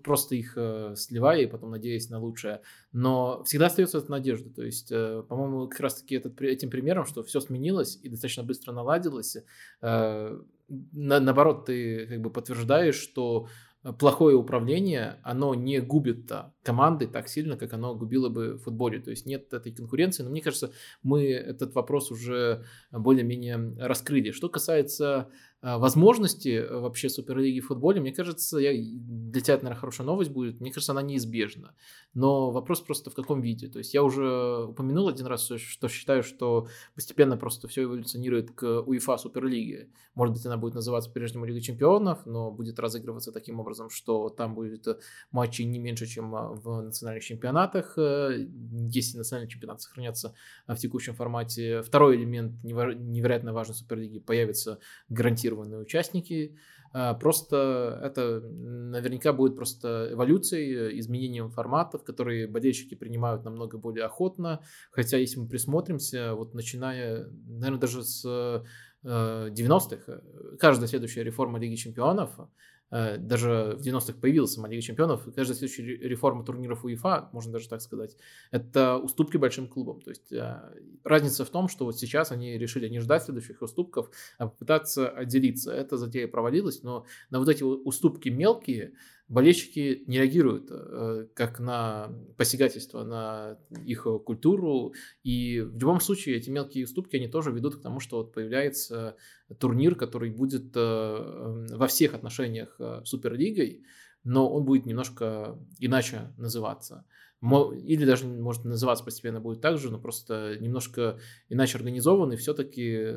просто 0.02 0.34
их 0.34 0.56
сливая 0.96 1.42
и 1.42 1.46
потом 1.46 1.70
надеясь 1.70 2.08
на 2.08 2.18
лучшее. 2.18 2.62
Но 2.92 3.42
всегда 3.44 3.66
остается 3.66 3.98
эта 3.98 4.10
надежда. 4.10 4.50
То 4.50 4.62
есть, 4.62 4.88
по-моему, 4.88 5.68
как 5.68 5.80
раз-таки 5.80 6.14
этот, 6.14 6.40
этим 6.40 6.70
примером, 6.70 7.04
что 7.04 7.22
все 7.22 7.40
сменилось 7.40 7.98
и 8.02 8.08
достаточно 8.08 8.42
быстро 8.42 8.72
наладилось, 8.72 9.36
на, 9.80 11.20
наоборот, 11.20 11.66
ты 11.66 12.06
как 12.06 12.20
бы 12.20 12.30
подтверждаешь, 12.30 12.96
что 12.96 13.48
Э, 13.48 13.65
плохое 13.92 14.36
управление, 14.36 15.18
оно 15.22 15.54
не 15.54 15.80
губит 15.80 16.30
команды 16.62 17.06
так 17.06 17.28
сильно, 17.28 17.56
как 17.56 17.72
оно 17.72 17.94
губило 17.94 18.28
бы 18.28 18.54
в 18.54 18.64
футболе. 18.64 19.00
То 19.00 19.10
есть 19.10 19.26
нет 19.26 19.52
этой 19.52 19.72
конкуренции. 19.72 20.22
Но 20.22 20.30
мне 20.30 20.42
кажется, 20.42 20.72
мы 21.02 21.30
этот 21.32 21.74
вопрос 21.74 22.10
уже 22.10 22.64
более-менее 22.90 23.76
раскрыли. 23.78 24.32
Что 24.32 24.48
касается 24.48 25.28
а, 25.55 25.55
возможности 25.74 26.48
э, 26.48 26.78
вообще 26.78 27.08
Суперлиги 27.08 27.58
в 27.58 27.66
футболе, 27.66 28.00
мне 28.00 28.12
кажется, 28.12 28.58
я, 28.58 28.70
для 28.72 29.40
тебя 29.40 29.54
это, 29.54 29.64
наверное, 29.64 29.80
хорошая 29.80 30.06
новость 30.06 30.30
будет, 30.30 30.60
мне 30.60 30.70
кажется, 30.70 30.92
она 30.92 31.02
неизбежна. 31.02 31.74
Но 32.14 32.52
вопрос 32.52 32.80
просто 32.80 33.10
в 33.10 33.14
каком 33.14 33.40
виде. 33.40 33.66
То 33.66 33.78
есть 33.78 33.92
я 33.92 34.04
уже 34.04 34.66
упомянул 34.68 35.08
один 35.08 35.26
раз, 35.26 35.50
что 35.56 35.88
считаю, 35.88 36.22
что 36.22 36.68
постепенно 36.94 37.36
просто 37.36 37.66
все 37.66 37.82
эволюционирует 37.82 38.52
к 38.52 38.82
УЕФА 38.82 39.18
Суперлиге. 39.18 39.90
Может 40.14 40.36
быть, 40.36 40.46
она 40.46 40.56
будет 40.56 40.74
называться 40.74 41.10
по-прежнему 41.10 41.44
Лига 41.46 41.60
Чемпионов, 41.60 42.24
но 42.26 42.52
будет 42.52 42.78
разыгрываться 42.78 43.32
таким 43.32 43.58
образом, 43.58 43.90
что 43.90 44.28
там 44.28 44.54
будет 44.54 44.86
э, 44.86 44.98
матчи 45.32 45.62
не 45.62 45.80
меньше, 45.80 46.06
чем 46.06 46.30
в 46.30 46.82
национальных 46.82 47.24
чемпионатах, 47.24 47.98
э, 47.98 48.46
если 48.88 49.18
национальный 49.18 49.50
чемпионат 49.50 49.82
сохранятся 49.82 50.32
в 50.68 50.76
текущем 50.76 51.14
формате. 51.14 51.82
Второй 51.82 52.16
элемент 52.16 52.62
невероятно 52.62 53.52
важный 53.52 53.74
Суперлиги 53.74 54.20
появится 54.20 54.78
гарантированно 55.08 55.55
квалифицированные 55.56 55.80
участники. 55.80 56.56
А, 56.92 57.14
просто 57.14 58.00
это 58.02 58.40
наверняка 58.40 59.32
будет 59.32 59.56
просто 59.56 60.08
эволюцией, 60.12 60.98
изменением 61.00 61.50
форматов, 61.50 62.04
которые 62.04 62.46
болельщики 62.46 62.94
принимают 62.94 63.44
намного 63.44 63.78
более 63.78 64.04
охотно. 64.04 64.60
Хотя, 64.90 65.18
если 65.18 65.40
мы 65.40 65.48
присмотримся, 65.48 66.34
вот 66.34 66.54
начиная, 66.54 67.28
наверное, 67.46 67.80
даже 67.80 68.02
с 68.02 68.64
90-х, 69.04 70.02
э, 70.08 70.56
каждая 70.58 70.88
следующая 70.88 71.22
реформа 71.22 71.58
Лиги 71.58 71.76
Чемпионов 71.76 72.30
Э, 72.38 72.44
даже 72.90 73.76
в 73.78 73.86
90-х 73.86 74.14
появилась 74.20 74.56
Лига 74.56 74.80
Чемпионов, 74.80 75.26
и 75.26 75.32
каждая 75.32 75.56
следующая 75.56 75.96
реформа 75.96 76.44
турниров 76.44 76.84
УЕФА, 76.84 77.30
можно 77.32 77.52
даже 77.52 77.68
так 77.68 77.80
сказать, 77.80 78.16
это 78.50 78.96
уступки 78.96 79.36
большим 79.36 79.66
клубам. 79.66 80.00
То 80.00 80.10
есть 80.10 80.32
э, 80.32 80.60
разница 81.02 81.44
в 81.44 81.50
том, 81.50 81.68
что 81.68 81.84
вот 81.84 81.98
сейчас 81.98 82.30
они 82.30 82.56
решили 82.58 82.88
не 82.88 83.00
ждать 83.00 83.24
следующих 83.24 83.62
уступков, 83.62 84.10
а 84.38 84.46
попытаться 84.46 85.08
отделиться. 85.08 85.72
Эта 85.72 85.96
затея 85.96 86.28
провалилась, 86.28 86.82
но 86.82 87.06
на 87.30 87.38
вот 87.38 87.48
эти 87.48 87.62
уступки 87.62 88.28
мелкие 88.28 88.92
болельщики 89.28 90.04
не 90.06 90.18
реагируют 90.18 90.68
э, 90.70 91.26
как 91.34 91.58
на 91.58 92.12
посягательство 92.36 93.02
на 93.02 93.58
их 93.84 94.06
культуру. 94.24 94.94
И 95.24 95.60
в 95.60 95.78
любом 95.78 96.00
случае 96.00 96.36
эти 96.36 96.50
мелкие 96.50 96.84
уступки, 96.84 97.16
они 97.16 97.28
тоже 97.28 97.50
ведут 97.50 97.76
к 97.76 97.82
тому, 97.82 98.00
что 98.00 98.18
вот 98.18 98.32
появляется 98.32 99.16
турнир, 99.58 99.96
который 99.96 100.30
будет 100.30 100.76
э, 100.76 100.80
эм, 100.80 101.66
во 101.66 101.86
всех 101.88 102.14
отношениях 102.14 102.76
э, 102.78 103.02
суперлигой, 103.04 103.84
но 104.22 104.48
он 104.48 104.64
будет 104.64 104.86
немножко 104.86 105.58
иначе 105.78 106.32
называться. 106.36 107.04
Или 107.42 108.04
даже, 108.04 108.26
может, 108.26 108.64
называться 108.64 109.04
постепенно 109.04 109.40
будет 109.40 109.60
так 109.60 109.78
же, 109.78 109.90
но 109.90 110.00
просто 110.00 110.56
немножко 110.58 111.18
иначе 111.48 111.78
организованный, 111.78 112.36
все-таки 112.36 113.12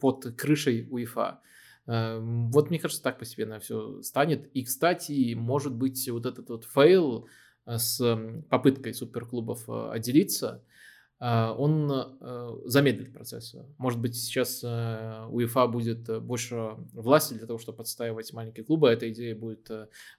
под 0.00 0.36
крышей 0.36 0.86
УЕФА. 0.90 1.40
Эм, 1.86 2.50
вот 2.50 2.70
мне 2.70 2.78
кажется, 2.78 3.02
так 3.02 3.18
постепенно 3.18 3.60
все 3.60 4.00
станет. 4.02 4.46
И, 4.54 4.64
кстати, 4.64 5.34
может 5.34 5.74
быть, 5.74 6.08
вот 6.08 6.26
этот 6.26 6.48
вот 6.48 6.64
fail 6.64 7.28
э, 7.66 7.76
с 7.76 8.18
попыткой 8.48 8.94
суперклубов 8.94 9.68
э, 9.68 9.90
отделиться, 9.90 10.64
э, 11.20 11.50
он 11.50 12.62
замедлит 12.64 13.12
процесс. 13.12 13.54
Может 13.76 14.00
быть, 14.00 14.16
сейчас 14.16 14.64
УЕФА 14.64 15.66
будет 15.66 16.22
больше 16.22 16.76
власти 16.92 17.34
для 17.34 17.46
того, 17.46 17.58
чтобы 17.58 17.78
отстаивать 17.78 18.32
маленькие 18.32 18.64
клубы. 18.64 18.88
Эта 18.88 19.10
идея 19.12 19.36
будет 19.36 19.70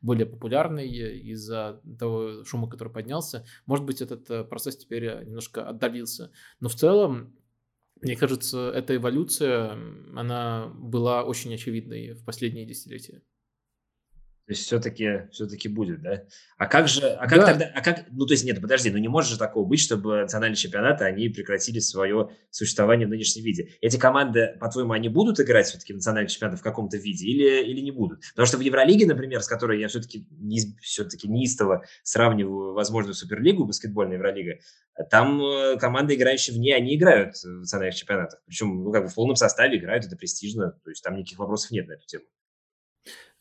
более 0.01 0.27
популярной 0.27 0.87
из-за 0.87 1.81
того 1.97 2.43
шума, 2.43 2.69
который 2.69 2.93
поднялся. 2.93 3.43
Может 3.65 3.85
быть, 3.85 4.01
этот 4.01 4.49
процесс 4.49 4.77
теперь 4.77 5.25
немножко 5.25 5.67
отдалился. 5.67 6.31
Но 6.59 6.69
в 6.69 6.75
целом 6.75 7.33
мне 8.05 8.15
кажется, 8.15 8.71
эта 8.73 8.95
эволюция, 8.95 9.77
она 10.15 10.67
была 10.75 11.23
очень 11.23 11.53
очевидной 11.53 12.13
в 12.13 12.23
последние 12.23 12.65
десятилетия. 12.65 13.23
То 14.45 14.51
есть 14.51 14.63
все-таки 14.65 15.27
все-таки 15.31 15.67
будет, 15.67 16.03
да? 16.03 16.23
А 16.57 16.67
как 16.67 16.87
же, 16.87 17.07
а 17.07 17.27
как 17.27 17.39
да. 17.39 17.45
тогда, 17.47 17.71
а 17.73 17.81
как, 17.81 18.05
ну 18.11 18.27
то 18.27 18.33
есть 18.33 18.45
нет, 18.45 18.61
подожди, 18.61 18.91
ну 18.91 18.97
не 18.99 19.07
может 19.07 19.31
же 19.31 19.39
такого 19.39 19.65
быть, 19.65 19.79
чтобы 19.79 20.21
национальные 20.21 20.55
чемпионаты, 20.55 21.03
они 21.03 21.29
прекратили 21.29 21.79
свое 21.79 22.29
существование 22.51 23.07
в 23.07 23.09
нынешнем 23.09 23.43
виде. 23.43 23.69
Эти 23.81 23.97
команды, 23.97 24.55
по-твоему, 24.59 24.93
они 24.93 25.09
будут 25.09 25.39
играть 25.39 25.65
все-таки 25.65 25.93
в 25.93 25.95
национальные 25.95 26.29
чемпионаты 26.29 26.59
в 26.59 26.63
каком-то 26.63 26.97
виде 26.97 27.25
или, 27.25 27.65
или 27.65 27.81
не 27.81 27.89
будут? 27.89 28.21
Потому 28.33 28.45
что 28.45 28.57
в 28.57 28.61
Евролиге, 28.61 29.07
например, 29.07 29.41
с 29.41 29.47
которой 29.47 29.79
я 29.79 29.87
все-таки, 29.87 30.27
не, 30.29 30.59
все-таки 30.79 31.27
неистово 31.27 31.83
сравниваю 32.03 32.73
возможную 32.73 33.15
Суперлигу, 33.15 33.65
баскетбольная 33.65 34.17
Евролига, 34.17 34.59
там 35.09 35.41
э, 35.41 35.77
команды, 35.77 36.13
играющие 36.13 36.55
в 36.55 36.59
ней, 36.59 36.75
они 36.75 36.95
играют 36.95 37.35
в 37.35 37.45
национальных 37.45 37.95
чемпионатах. 37.95 38.41
Причем, 38.45 38.83
ну, 38.83 38.91
как 38.91 39.05
бы 39.05 39.09
в 39.09 39.15
полном 39.15 39.35
составе 39.35 39.79
играют, 39.79 40.05
это 40.05 40.15
престижно, 40.15 40.71
то 40.83 40.91
есть 40.91 41.03
там 41.03 41.15
никаких 41.15 41.39
вопросов 41.39 41.71
нет 41.71 41.87
на 41.87 41.93
эту 41.93 42.05
тему. 42.05 42.25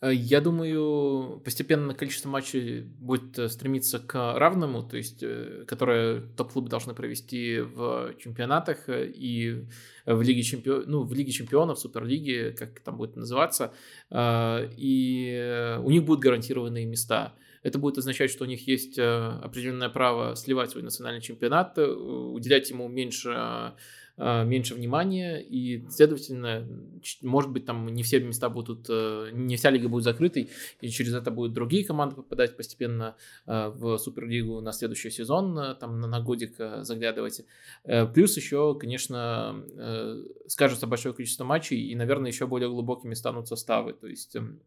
Э, 0.04 0.12
я 0.12 0.40
думаю, 0.40 1.40
постепенно 1.44 1.94
количество 1.94 2.28
матчей 2.28 2.82
будет 2.82 3.38
э, 3.38 3.48
стремиться 3.48 3.98
к 3.98 4.38
равному, 4.38 4.82
то 4.82 4.96
есть, 4.98 5.22
э, 5.22 5.64
которые 5.66 6.20
топ-клубы 6.36 6.68
должны 6.68 6.94
провести 6.94 7.60
в 7.60 8.14
чемпионатах 8.18 8.84
и 8.88 9.66
в 10.04 10.20
Лиге, 10.20 10.42
чемпион, 10.42 10.84
ну, 10.86 11.02
в 11.04 11.14
Лиге 11.14 11.32
чемпионов, 11.32 11.78
Суперлиге, 11.78 12.52
как 12.52 12.80
там 12.80 12.98
будет 12.98 13.16
называться, 13.16 13.72
и 14.12 15.78
у 15.82 15.90
них 15.90 16.04
будут 16.04 16.22
гарантированные 16.22 16.84
места. 16.84 17.34
Это 17.62 17.78
будет 17.78 17.96
означать, 17.96 18.30
что 18.30 18.44
у 18.44 18.46
них 18.46 18.68
есть 18.68 18.98
определенное 18.98 19.88
право 19.88 20.36
сливать 20.36 20.72
свой 20.72 20.82
национальный 20.82 21.22
чемпионат, 21.22 21.78
уделять 21.78 22.68
ему 22.68 22.86
меньше 22.88 23.72
меньше 24.16 24.74
внимания, 24.74 25.40
и, 25.40 25.84
следовательно, 25.90 26.66
может 27.22 27.50
быть, 27.50 27.66
там 27.66 27.86
не 27.88 28.02
все 28.02 28.20
места 28.20 28.48
будут, 28.48 28.86
э, 28.88 29.30
не 29.32 29.56
вся 29.56 29.70
лига 29.70 29.88
будет 29.88 30.04
закрытой, 30.04 30.50
и 30.80 30.88
через 30.88 31.14
это 31.14 31.30
будут 31.30 31.52
другие 31.52 31.84
команды 31.84 32.16
попадать 32.16 32.56
постепенно 32.56 33.16
а, 33.46 33.70
в 33.70 33.98
Суперлигу 33.98 34.60
на 34.60 34.72
следующий 34.72 35.10
сезон, 35.10 35.58
э, 35.58 35.74
там 35.74 36.00
на, 36.00 36.20
годик 36.20 36.54
э, 36.58 36.84
заглядывать. 36.84 37.44
Плюс 38.14 38.36
еще, 38.36 38.76
конечно, 38.78 39.64
скажется 40.46 40.86
большое 40.86 41.14
количество 41.14 41.44
матчей, 41.44 41.80
и, 41.80 41.94
наверное, 41.94 42.30
еще 42.30 42.46
более 42.46 42.68
глубокими 42.68 43.14
станут 43.14 43.48
составы, 43.48 43.92
то 43.94 44.06
есть 44.06 44.36
эм, 44.36 44.60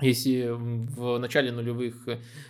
если 0.00 0.48
в 0.50 1.18
начале 1.18 1.50
нулевых 1.50 2.06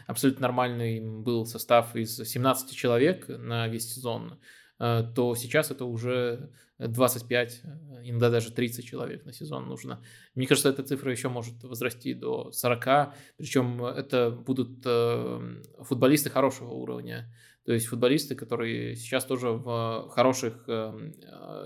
абсолютно 0.06 0.42
нормальный 0.42 1.00
был 1.00 1.46
состав 1.46 1.96
из 1.96 2.16
17 2.16 2.76
человек 2.76 3.26
на 3.28 3.68
весь 3.68 3.94
сезон, 3.94 4.34
Э, 4.34 4.67
то 4.78 5.34
сейчас 5.34 5.70
это 5.70 5.84
уже 5.84 6.50
25, 6.78 7.60
э, 7.64 7.68
иногда 8.04 8.30
даже 8.30 8.52
30 8.52 8.84
человек 8.84 9.24
на 9.24 9.32
сезон 9.32 9.66
нужно. 9.66 10.00
Мне 10.34 10.46
кажется, 10.46 10.68
эта 10.68 10.82
цифра 10.82 11.10
еще 11.10 11.28
может 11.28 11.62
возрасти 11.64 12.14
до 12.14 12.52
40, 12.52 13.14
причем 13.36 13.84
это 13.84 14.30
будут 14.30 14.82
э, 14.84 15.62
футболисты 15.80 16.30
хорошего 16.30 16.70
уровня. 16.70 17.32
То 17.68 17.74
есть 17.74 17.86
футболисты, 17.86 18.34
которые 18.34 18.96
сейчас 18.96 19.26
тоже 19.26 19.50
в 19.50 20.08
хороших 20.08 20.66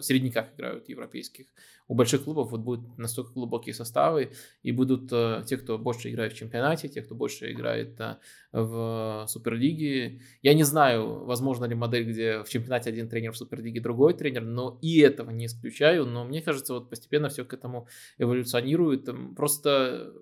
средниках 0.01 0.53
играют 0.57 0.89
европейских 0.89 1.47
у 1.93 1.95
больших 1.95 2.25
клубов 2.25 2.51
вот 2.51 2.61
будут 2.61 2.99
настолько 2.99 3.33
глубокие 3.33 3.75
составы, 3.75 4.33
и 4.63 4.73
будут 4.73 5.13
э, 5.13 5.43
те, 5.47 5.59
кто 5.59 5.79
больше 5.79 6.11
играет 6.11 6.33
в 6.33 6.37
чемпионате, 6.37 6.89
те, 6.89 7.03
кто 7.03 7.15
больше 7.15 7.53
играет 7.53 8.01
э, 8.01 8.17
в 8.53 9.27
Суперлиге. 9.29 10.23
Я 10.41 10.55
не 10.55 10.63
знаю, 10.63 11.25
возможно 11.25 11.67
ли 11.67 11.75
модель, 11.75 12.05
где 12.05 12.43
в 12.45 12.49
чемпионате 12.49 12.89
один 12.89 13.11
тренер, 13.11 13.33
в 13.33 13.37
Суперлиге 13.37 13.81
другой 13.81 14.15
тренер, 14.15 14.43
но 14.43 14.79
и 14.81 15.01
этого 15.01 15.31
не 15.31 15.45
исключаю. 15.45 16.07
Но 16.07 16.25
мне 16.25 16.41
кажется, 16.41 16.73
вот 16.73 16.89
постепенно 16.89 17.29
все 17.29 17.45
к 17.45 17.53
этому 17.53 17.87
эволюционирует. 18.17 19.11
Просто 19.37 20.15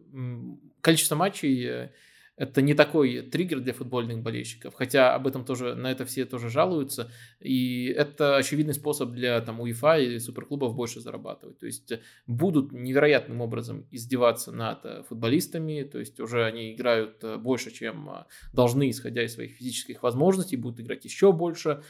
количество 0.81 1.15
матчей 1.15 1.65
э, 1.67 1.91
это 2.41 2.63
не 2.63 2.73
такой 2.73 3.21
триггер 3.21 3.61
для 3.61 3.75
футбольных 3.75 4.23
болельщиков, 4.23 4.73
хотя 4.75 5.15
об 5.15 5.27
этом 5.27 5.45
тоже, 5.45 5.75
на 5.75 5.93
это 5.93 6.07
все 6.07 6.25
тоже 6.25 6.49
жалуются, 6.49 7.11
и 7.39 7.93
это 7.95 8.37
очевидный 8.37 8.73
способ 8.73 9.11
для 9.11 9.39
там 9.43 9.61
УЕФА 9.61 9.99
или 9.99 10.17
суперклубов 10.17 10.75
больше 10.75 11.01
зарабатывать, 11.03 11.59
то 11.59 11.67
есть 11.67 11.93
будут 12.27 12.73
невероятным 12.73 13.43
образом 13.43 13.87
издеваться 13.91 14.53
над 14.53 14.87
э, 14.87 15.03
футболистами, 15.07 15.83
то 15.83 15.99
есть 15.99 16.19
уже 16.19 16.47
они 16.47 16.73
играют 16.73 17.23
э, 17.23 17.37
больше, 17.37 17.71
чем 17.73 18.09
э, 18.09 18.25
должны, 18.55 18.89
исходя 18.89 19.23
из 19.23 19.35
своих 19.35 19.53
физических 19.53 20.03
возможностей, 20.03 20.57
будут 20.57 20.81
играть 20.81 21.05
еще 21.05 21.33
больше, 21.33 21.83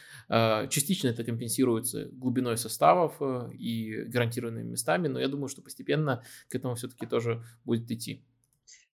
частично 0.68 1.09
это 1.09 1.22
компенсируется 1.22 2.07
глубиной 2.07 2.57
составов 2.57 3.22
и 3.53 4.03
гарантированными 4.09 4.70
местами, 4.70 5.07
но 5.07 5.20
я 5.20 5.28
думаю, 5.28 5.48
что 5.48 5.62
постепенно 5.62 6.24
к 6.48 6.57
этому 6.57 6.74
все-таки 6.74 7.07
тоже 7.07 7.44
будет 7.64 7.88
идти. 7.90 8.24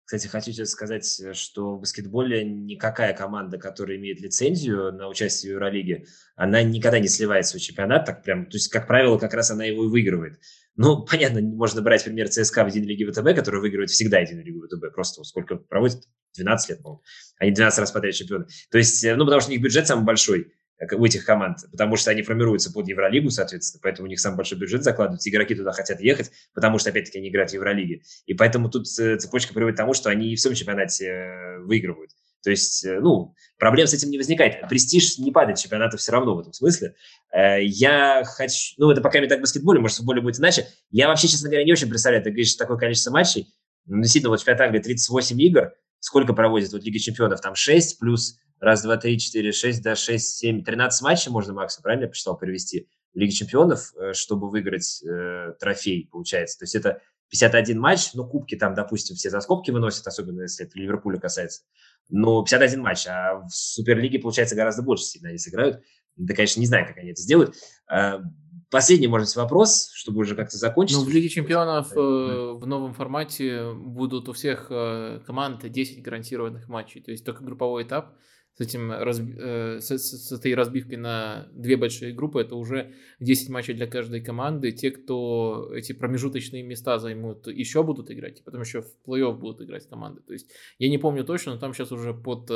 Кстати, 0.07 0.27
хочу 0.27 0.53
тебе 0.53 0.65
сказать, 0.65 1.19
э, 1.19 1.33
что 1.33 1.75
в 1.75 1.81
баскетболе 1.81 2.45
никакая 2.45 3.13
команда, 3.13 3.57
которая 3.57 3.97
имеет 3.97 4.21
лицензию 4.21 4.93
на 4.93 5.09
участие 5.09 5.51
в 5.51 5.55
Евролиге, 5.55 6.05
она 6.37 6.63
никогда 6.63 6.99
не 6.99 7.09
сливает 7.09 7.45
свой 7.45 7.59
чемпионат, 7.59 8.05
так 8.05 8.23
прям, 8.23 8.45
то 8.45 8.55
есть, 8.55 8.69
как 8.69 8.87
правило, 8.87 9.17
как 9.17 9.33
раз 9.33 9.51
она 9.51 9.65
его 9.65 9.83
и 9.83 9.89
выигрывает. 9.89 10.39
Ну, 10.77 11.03
понятно, 11.11 11.41
можно 11.41 11.81
брать 11.81 12.05
пример 12.05 12.29
ЦСКА 12.29 12.63
в 12.63 12.67
единой 12.67 12.87
лиге 12.87 13.11
ВТБ, 13.11 13.35
который 13.35 13.59
выигрывает 13.59 13.89
всегда 13.89 14.19
единую 14.19 14.45
лигу 14.45 14.65
ВТБ, 14.65 14.93
просто 14.95 15.25
сколько 15.25 15.57
проводит, 15.57 16.03
12 16.37 16.69
лет, 16.69 16.81
по-моему, 16.81 17.03
они 17.37 17.51
12 17.51 17.79
раз 17.79 17.91
подряд 17.91 18.13
чемпионы. 18.13 18.45
То 18.71 18.77
есть, 18.77 19.03
э, 19.03 19.13
ну, 19.13 19.25
потому 19.25 19.41
что 19.41 19.49
у 19.49 19.53
них 19.55 19.61
бюджет 19.61 19.87
самый 19.87 20.05
большой, 20.05 20.53
у 20.93 21.05
этих 21.05 21.25
команд, 21.25 21.57
потому 21.71 21.95
что 21.95 22.11
они 22.11 22.21
формируются 22.21 22.71
под 22.71 22.87
Евролигу, 22.87 23.29
соответственно, 23.29 23.81
поэтому 23.83 24.07
у 24.07 24.09
них 24.09 24.19
самый 24.19 24.37
большой 24.37 24.59
бюджет 24.59 24.83
закладывается, 24.83 25.29
игроки 25.29 25.55
туда 25.55 25.71
хотят 25.71 25.99
ехать, 26.01 26.31
потому 26.53 26.77
что, 26.77 26.91
опять-таки, 26.91 27.17
они 27.17 27.29
играют 27.29 27.51
в 27.51 27.53
Евролиге. 27.53 28.01
И 28.25 28.33
поэтому 28.33 28.69
тут 28.69 28.85
э, 28.99 29.17
цепочка 29.17 29.53
приводит 29.53 29.75
к 29.75 29.77
тому, 29.77 29.93
что 29.93 30.09
они 30.09 30.31
и 30.31 30.35
в 30.35 30.39
своем 30.39 30.55
чемпионате 30.55 31.05
э, 31.07 31.59
выигрывают. 31.61 32.11
То 32.43 32.51
есть, 32.51 32.85
э, 32.85 32.99
ну, 32.99 33.33
проблем 33.57 33.87
с 33.87 33.93
этим 33.93 34.09
не 34.11 34.17
возникает. 34.17 34.67
Престиж 34.69 35.17
не 35.17 35.31
падает 35.31 35.57
чемпионата 35.57 35.97
все 35.97 36.11
равно 36.11 36.35
в 36.35 36.39
этом 36.39 36.53
смысле. 36.53 36.95
Я 37.33 38.23
хочу... 38.25 38.75
Ну, 38.77 38.91
это 38.91 39.01
пока 39.01 39.19
не 39.19 39.27
так 39.27 39.39
в 39.39 39.41
баскетболе, 39.41 39.79
может, 39.79 39.95
в 39.95 39.97
футболе 39.99 40.21
будет 40.21 40.39
иначе. 40.39 40.67
Я 40.91 41.07
вообще, 41.07 41.27
честно 41.27 41.49
говоря, 41.49 41.65
не 41.65 41.71
очень 41.71 41.89
представляю, 41.89 42.23
ты 42.23 42.29
говоришь, 42.29 42.55
такое 42.55 42.77
количество 42.77 43.11
матчей. 43.11 43.47
Ну, 43.85 44.01
действительно, 44.01 44.29
вот 44.29 44.41
в 44.41 44.47
Англии 44.47 44.79
38 44.79 45.41
игр. 45.41 45.73
Сколько 45.99 46.33
проводит 46.33 46.71
вот 46.71 46.83
Лига 46.83 46.99
чемпионов? 46.99 47.41
Там 47.41 47.55
6 47.55 47.99
плюс 47.99 48.37
раз, 48.59 48.83
два, 48.83 48.97
три, 48.97 49.17
четыре, 49.19 49.51
шесть, 49.51 49.83
да, 49.83 49.95
шесть, 49.95 50.37
семь, 50.37 50.63
тринадцать 50.63 51.01
матчей 51.01 51.31
можно 51.31 51.53
максимум, 51.53 51.83
правильно 51.83 52.03
я 52.03 52.09
посчитал, 52.09 52.37
провести 52.37 52.87
Лиги 53.13 53.31
Чемпионов, 53.31 53.93
э, 53.95 54.13
чтобы 54.13 54.49
выиграть 54.49 55.03
э, 55.03 55.53
трофей, 55.59 56.07
получается. 56.11 56.59
То 56.59 56.63
есть 56.63 56.75
это 56.75 57.01
51 57.29 57.79
матч, 57.79 58.13
ну, 58.13 58.27
кубки 58.27 58.55
там, 58.55 58.73
допустим, 58.73 59.15
все 59.15 59.29
за 59.29 59.41
скобки 59.41 59.71
выносят, 59.71 60.07
особенно 60.07 60.43
если 60.43 60.65
это 60.65 60.77
Ливерпуля 60.77 61.19
касается. 61.19 61.63
Но 62.09 62.43
51 62.43 62.81
матч, 62.81 63.07
а 63.07 63.41
в 63.41 63.49
Суперлиге, 63.49 64.19
получается, 64.19 64.55
гораздо 64.55 64.81
больше 64.81 65.03
сильно 65.03 65.29
они 65.29 65.37
сыграют. 65.37 65.81
Да, 66.15 66.33
конечно, 66.33 66.59
не 66.59 66.65
знаю, 66.65 66.87
как 66.87 66.97
они 66.97 67.11
это 67.11 67.21
сделают. 67.21 67.55
А, 67.87 68.21
последний, 68.69 69.07
может 69.07 69.27
быть, 69.27 69.35
вопрос, 69.35 69.91
чтобы 69.93 70.21
уже 70.21 70.35
как-то 70.35 70.57
закончить. 70.57 70.97
Ну, 70.97 71.03
в 71.03 71.09
Лиге 71.09 71.29
Чемпионов 71.29 71.91
э, 71.91 71.95
в 71.95 72.65
новом 72.65 72.93
формате 72.93 73.73
будут 73.73 74.29
у 74.29 74.33
всех 74.33 74.67
э, 74.69 75.21
команд 75.25 75.69
10 75.69 76.01
гарантированных 76.01 76.67
матчей. 76.67 77.01
То 77.01 77.11
есть 77.11 77.25
только 77.25 77.43
групповой 77.43 77.83
этап 77.83 78.15
с, 78.57 78.61
этим, 78.61 78.91
э, 78.91 79.79
с, 79.81 79.97
с 79.97 80.31
этой 80.31 80.55
разбивкой 80.55 80.97
на 80.97 81.47
две 81.51 81.77
большие 81.77 82.11
группы, 82.11 82.41
это 82.41 82.55
уже 82.55 82.91
10 83.19 83.49
матчей 83.49 83.75
для 83.75 83.85
каждой 83.85 84.19
команды. 84.21 84.71
Те, 84.71 84.89
кто 84.89 85.71
эти 85.75 85.93
промежуточные 85.93 86.63
места 86.63 86.97
займут, 86.97 87.47
еще 87.47 87.83
будут 87.83 88.09
играть, 88.09 88.39
и 88.39 88.43
потом 88.43 88.61
еще 88.61 88.81
в 88.81 88.87
плей-офф 89.05 89.37
будут 89.37 89.61
играть 89.61 89.87
команды. 89.87 90.21
То 90.21 90.33
есть 90.33 90.49
я 90.79 90.89
не 90.89 90.97
помню 90.97 91.23
точно, 91.23 91.53
но 91.53 91.59
там 91.59 91.73
сейчас 91.73 91.91
уже 91.91 92.15
под 92.15 92.51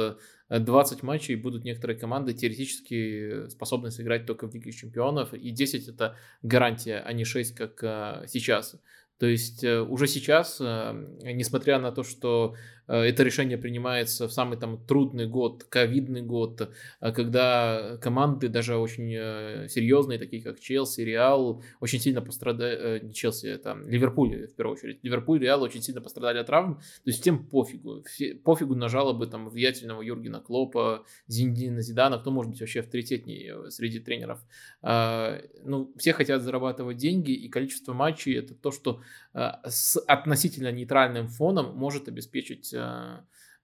20 0.49 1.03
э, 1.03 1.05
матчей 1.05 1.35
будут 1.35 1.63
некоторые 1.65 1.99
команды 1.99 2.33
теоретически 2.33 3.47
способны 3.49 3.91
сыграть 3.91 4.25
только 4.25 4.47
в 4.47 4.55
Лиге 4.55 4.71
Чемпионов, 4.71 5.35
и 5.35 5.51
10 5.51 5.87
это 5.87 6.15
гарантия, 6.41 7.03
а 7.05 7.13
не 7.13 7.25
6, 7.25 7.53
как 7.53 7.83
э, 7.83 8.25
сейчас. 8.27 8.75
То 9.19 9.27
есть 9.27 9.63
уже 9.63 10.07
сейчас, 10.07 10.59
несмотря 10.59 11.77
на 11.77 11.91
то, 11.91 12.01
что 12.01 12.55
Э, 12.80 12.80
это 12.97 13.23
решение 13.23 13.57
принимается 13.57 14.27
в 14.27 14.33
самый 14.33 14.57
там 14.57 14.77
трудный 14.85 15.27
год, 15.27 15.63
ковидный 15.63 16.21
год, 16.21 16.69
э, 16.99 17.11
когда 17.11 17.97
команды 18.01 18.49
даже 18.49 18.75
очень 18.77 19.13
э, 19.15 19.67
серьезные, 19.69 20.19
такие 20.19 20.43
как 20.43 20.59
Челси, 20.59 21.01
Реал, 21.01 21.63
очень 21.79 21.99
сильно 21.99 22.21
пострадали, 22.21 22.99
не 23.03 23.13
Челси, 23.13 23.47
это 23.47 23.77
Ливерпуль 23.85 24.47
в 24.47 24.55
первую 24.55 24.75
очередь, 24.75 24.99
Ливерпуль, 25.03 25.39
Реал 25.39 25.61
очень 25.61 25.81
сильно 25.81 26.01
пострадали 26.01 26.39
от 26.39 26.47
травм, 26.47 26.75
то 26.75 26.81
есть 27.05 27.21
всем 27.21 27.45
пофигу, 27.45 28.03
все, 28.03 28.35
пофигу 28.35 28.75
на 28.75 28.89
жалобы 28.89 29.27
там 29.27 29.47
влиятельного 29.49 30.01
Юргена 30.01 30.41
Клопа, 30.41 31.05
Зиндина 31.27 31.81
Зидана, 31.81 32.19
кто 32.19 32.31
может 32.31 32.51
быть 32.51 32.59
вообще 32.59 32.81
авторитетней 32.81 33.71
среди 33.71 33.99
тренеров. 33.99 34.43
Ну, 34.83 35.93
все 35.97 36.13
хотят 36.13 36.41
зарабатывать 36.41 36.97
деньги, 36.97 37.31
и 37.31 37.47
количество 37.49 37.93
матчей 37.93 38.37
это 38.37 38.53
то, 38.53 38.71
что 38.71 39.01
с 39.33 39.97
относительно 40.07 40.71
нейтральным 40.71 41.27
фоном 41.27 41.75
может 41.77 42.07
обеспечить 42.07 42.73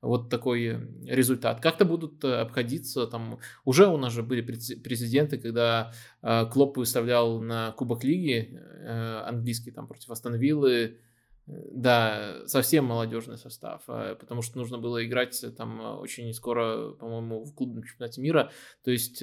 Э, 0.02 0.08
вот 0.08 0.30
такой 0.30 0.78
результат. 1.06 1.60
Как-то 1.60 1.86
будут 1.86 2.24
э, 2.24 2.42
обходиться, 2.42 3.08
там 3.08 3.40
уже 3.66 3.88
у 3.88 3.98
нас 3.98 4.14
же 4.14 4.24
были 4.24 4.42
президенты, 4.42 5.38
когда 5.38 5.92
э, 6.22 6.46
Клоп 6.46 6.78
выставлял 6.78 7.42
на 7.42 7.72
Кубок 7.72 8.04
Лиги 8.04 8.60
английский 8.86 9.72
там 9.72 9.88
против 9.88 10.10
Астон 10.12 10.36
Виллы, 10.36 11.00
да, 11.48 12.46
совсем 12.46 12.86
молодежный 12.86 13.38
состав, 13.38 13.84
потому 13.86 14.42
что 14.42 14.58
нужно 14.58 14.78
было 14.78 15.06
играть 15.06 15.44
там 15.58 16.00
очень 16.00 16.34
скоро, 16.34 16.92
по-моему, 16.92 17.44
в 17.44 17.54
клубном 17.54 17.84
чемпионате 17.84 18.22
мира. 18.22 18.52
То 18.84 18.92
есть 18.92 19.22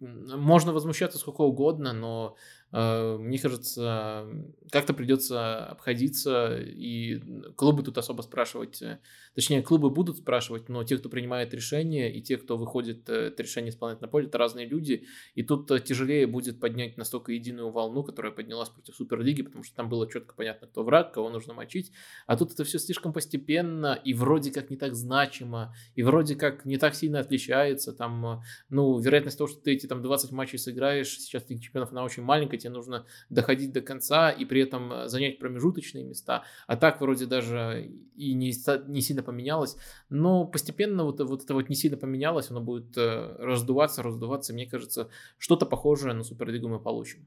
можно 0.00 0.72
возмущаться 0.72 1.18
сколько 1.18 1.42
угодно, 1.42 1.92
но 1.92 2.36
Э, 2.63 2.63
мне 2.72 3.38
кажется, 3.38 4.26
как-то 4.70 4.94
придется 4.94 5.66
обходиться, 5.66 6.58
и 6.58 7.20
клубы 7.56 7.84
тут 7.84 7.96
особо 7.98 8.22
спрашивать, 8.22 8.82
э, 8.82 8.98
точнее, 9.36 9.62
клубы 9.62 9.90
будут 9.90 10.18
спрашивать, 10.18 10.68
но 10.68 10.82
те, 10.82 10.98
кто 10.98 11.08
принимает 11.08 11.54
решения, 11.54 12.12
и 12.12 12.20
те, 12.20 12.36
кто 12.36 12.56
выходит 12.56 13.08
э, 13.08 13.28
это 13.28 13.42
решение 13.44 13.70
исполнять 13.70 14.00
на 14.00 14.08
поле, 14.08 14.26
это 14.26 14.38
разные 14.38 14.66
люди, 14.66 15.06
и 15.36 15.44
тут 15.44 15.70
тяжелее 15.84 16.26
будет 16.26 16.58
поднять 16.58 16.96
настолько 16.96 17.30
единую 17.30 17.70
волну, 17.70 18.02
которая 18.02 18.32
поднялась 18.32 18.68
против 18.68 18.96
Суперлиги, 18.96 19.42
потому 19.42 19.62
что 19.62 19.76
там 19.76 19.88
было 19.88 20.10
четко 20.10 20.34
понятно, 20.34 20.66
кто 20.66 20.82
в 20.82 20.86
брать, 20.86 21.12
кого 21.12 21.30
нужно 21.30 21.54
мочить. 21.54 21.92
А 22.26 22.36
тут 22.36 22.52
это 22.52 22.64
все 22.64 22.80
слишком 22.80 23.12
постепенно 23.12 23.94
и 23.94 24.14
вроде 24.14 24.50
как 24.50 24.70
не 24.70 24.76
так 24.76 24.94
значимо, 24.94 25.74
и 25.94 26.02
вроде 26.02 26.34
как 26.34 26.64
не 26.64 26.78
так 26.78 26.94
сильно 26.94 27.20
отличается. 27.20 27.92
Там, 27.92 28.42
ну, 28.70 28.98
вероятность 28.98 29.38
того, 29.38 29.48
что 29.48 29.60
ты 29.60 29.72
эти 29.72 29.86
там 29.86 30.02
20 30.02 30.32
матчей 30.32 30.58
сыграешь, 30.58 31.18
сейчас 31.18 31.48
Лига 31.48 31.62
Чемпионов, 31.62 31.92
она 31.92 32.02
очень 32.02 32.22
маленькая, 32.22 32.58
тебе 32.64 32.72
нужно 32.72 33.06
доходить 33.30 33.72
до 33.72 33.80
конца 33.80 34.30
и 34.30 34.44
при 34.44 34.62
этом 34.62 35.08
занять 35.08 35.38
промежуточные 35.38 36.04
места. 36.04 36.44
А 36.66 36.76
так 36.76 37.00
вроде 37.00 37.26
даже 37.26 37.90
и 38.16 38.34
не, 38.34 38.52
не 38.88 39.00
сильно 39.00 39.22
поменялось. 39.22 39.76
Но 40.08 40.46
постепенно 40.46 41.04
вот, 41.04 41.20
вот 41.20 41.44
это 41.44 41.54
вот 41.54 41.68
не 41.68 41.76
сильно 41.76 41.96
поменялось, 41.96 42.50
оно 42.50 42.60
будет 42.60 42.96
э, 42.96 43.36
раздуваться, 43.38 44.02
раздуваться. 44.02 44.52
Мне 44.52 44.66
кажется, 44.66 45.08
что-то 45.38 45.66
похожее 45.66 46.14
на 46.14 46.24
Суперлигу 46.24 46.68
мы 46.68 46.80
получим. 46.80 47.26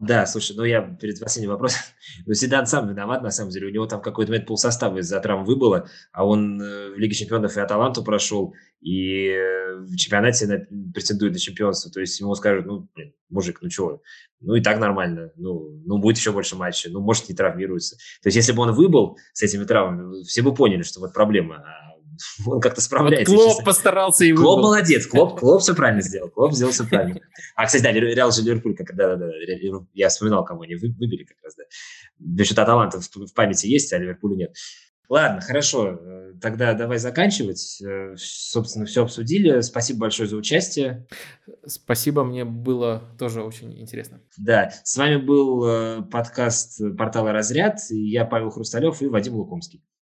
Да, 0.00 0.24
слушай, 0.24 0.56
ну 0.56 0.64
я 0.64 0.80
перед 0.80 1.20
последним 1.20 1.50
вопросом. 1.50 1.80
Ну, 2.26 2.32
Зидан 2.32 2.66
сам 2.66 2.88
виноват, 2.88 3.22
на 3.22 3.30
самом 3.30 3.50
деле. 3.50 3.66
У 3.66 3.70
него 3.70 3.86
там 3.86 4.00
какой-то 4.00 4.32
момент 4.32 4.48
полсостава 4.48 4.98
из-за 4.98 5.20
травм 5.20 5.44
выбыло, 5.44 5.88
а 6.12 6.26
он 6.26 6.60
э, 6.60 6.90
в 6.90 6.98
Лиге 6.98 7.14
чемпионов 7.14 7.56
и 7.56 7.60
Аталанту 7.60 8.02
прошел, 8.02 8.54
и 8.80 9.28
э, 9.28 9.76
в 9.76 9.94
чемпионате 9.96 10.46
на, 10.46 10.92
претендует 10.92 11.34
на 11.34 11.38
чемпионство. 11.38 11.92
То 11.92 12.00
есть 12.00 12.18
ему 12.18 12.34
скажут, 12.34 12.66
ну, 12.66 12.88
блин, 12.94 13.12
мужик, 13.28 13.58
ну 13.60 13.68
чего, 13.68 14.02
ну 14.40 14.54
и 14.54 14.62
так 14.62 14.78
нормально, 14.80 15.32
ну, 15.36 15.82
ну 15.84 15.98
будет 15.98 16.16
еще 16.16 16.32
больше 16.32 16.56
матчей, 16.56 16.90
ну, 16.90 17.00
может, 17.00 17.28
не 17.28 17.34
травмируется. 17.34 17.96
То 18.22 18.28
есть 18.28 18.36
если 18.36 18.52
бы 18.52 18.62
он 18.62 18.72
выбыл 18.72 19.18
с 19.34 19.42
этими 19.42 19.64
травмами, 19.64 20.22
все 20.24 20.42
бы 20.42 20.54
поняли, 20.54 20.82
что 20.82 21.00
вот 21.00 21.12
проблема. 21.12 21.62
Он 22.46 22.60
как-то 22.60 22.80
справляется. 22.80 23.34
Вот 23.34 23.54
Клоп 23.54 23.64
постарался 23.64 24.24
и 24.24 24.32
Клоп 24.32 24.60
молодец, 24.60 25.06
Клоп, 25.06 25.38
Клоп 25.38 25.62
все 25.62 25.74
правильно 25.74 26.02
сделал, 26.02 26.28
Клоп 26.30 26.52
сделал 26.52 26.72
все 26.72 26.86
правильно. 26.86 27.20
А, 27.56 27.66
кстати, 27.66 27.82
да, 27.82 27.92
Реал 27.92 28.32
же 28.32 28.42
Ливерпуль, 28.42 28.74
как, 28.74 28.94
да, 28.94 29.16
да, 29.16 29.26
да, 29.26 29.32
я 29.94 30.08
вспоминал, 30.08 30.44
кого 30.44 30.62
они 30.62 30.74
выбили 30.74 31.24
как 31.24 31.36
раз, 31.42 31.54
да. 31.56 31.64
Насчет 32.18 32.58
Аталанта 32.58 33.00
в 33.00 33.34
памяти 33.34 33.66
есть, 33.66 33.92
а 33.92 33.98
Ливерпуля 33.98 34.36
нет. 34.36 34.54
Ладно, 35.10 35.40
хорошо, 35.40 35.98
э, 36.00 36.34
тогда 36.40 36.72
давай 36.72 36.98
заканчивать. 36.98 37.82
Э, 37.82 38.14
собственно, 38.16 38.86
все 38.86 39.02
обсудили. 39.02 39.60
Спасибо 39.60 40.02
большое 40.02 40.28
за 40.28 40.36
участие. 40.36 41.08
Спасибо, 41.66 42.22
мне 42.22 42.44
было 42.44 43.02
тоже 43.18 43.42
очень 43.42 43.76
интересно. 43.80 44.20
Да, 44.38 44.70
с 44.84 44.96
вами 44.96 45.16
был 45.16 45.66
э, 45.66 46.02
подкаст 46.02 46.80
портала 46.96 47.32
«Разряд». 47.32 47.80
Я 47.90 48.24
Павел 48.24 48.50
Хрусталев 48.50 49.02
и 49.02 49.08
Вадим 49.08 49.34
Лукомский. 49.34 49.82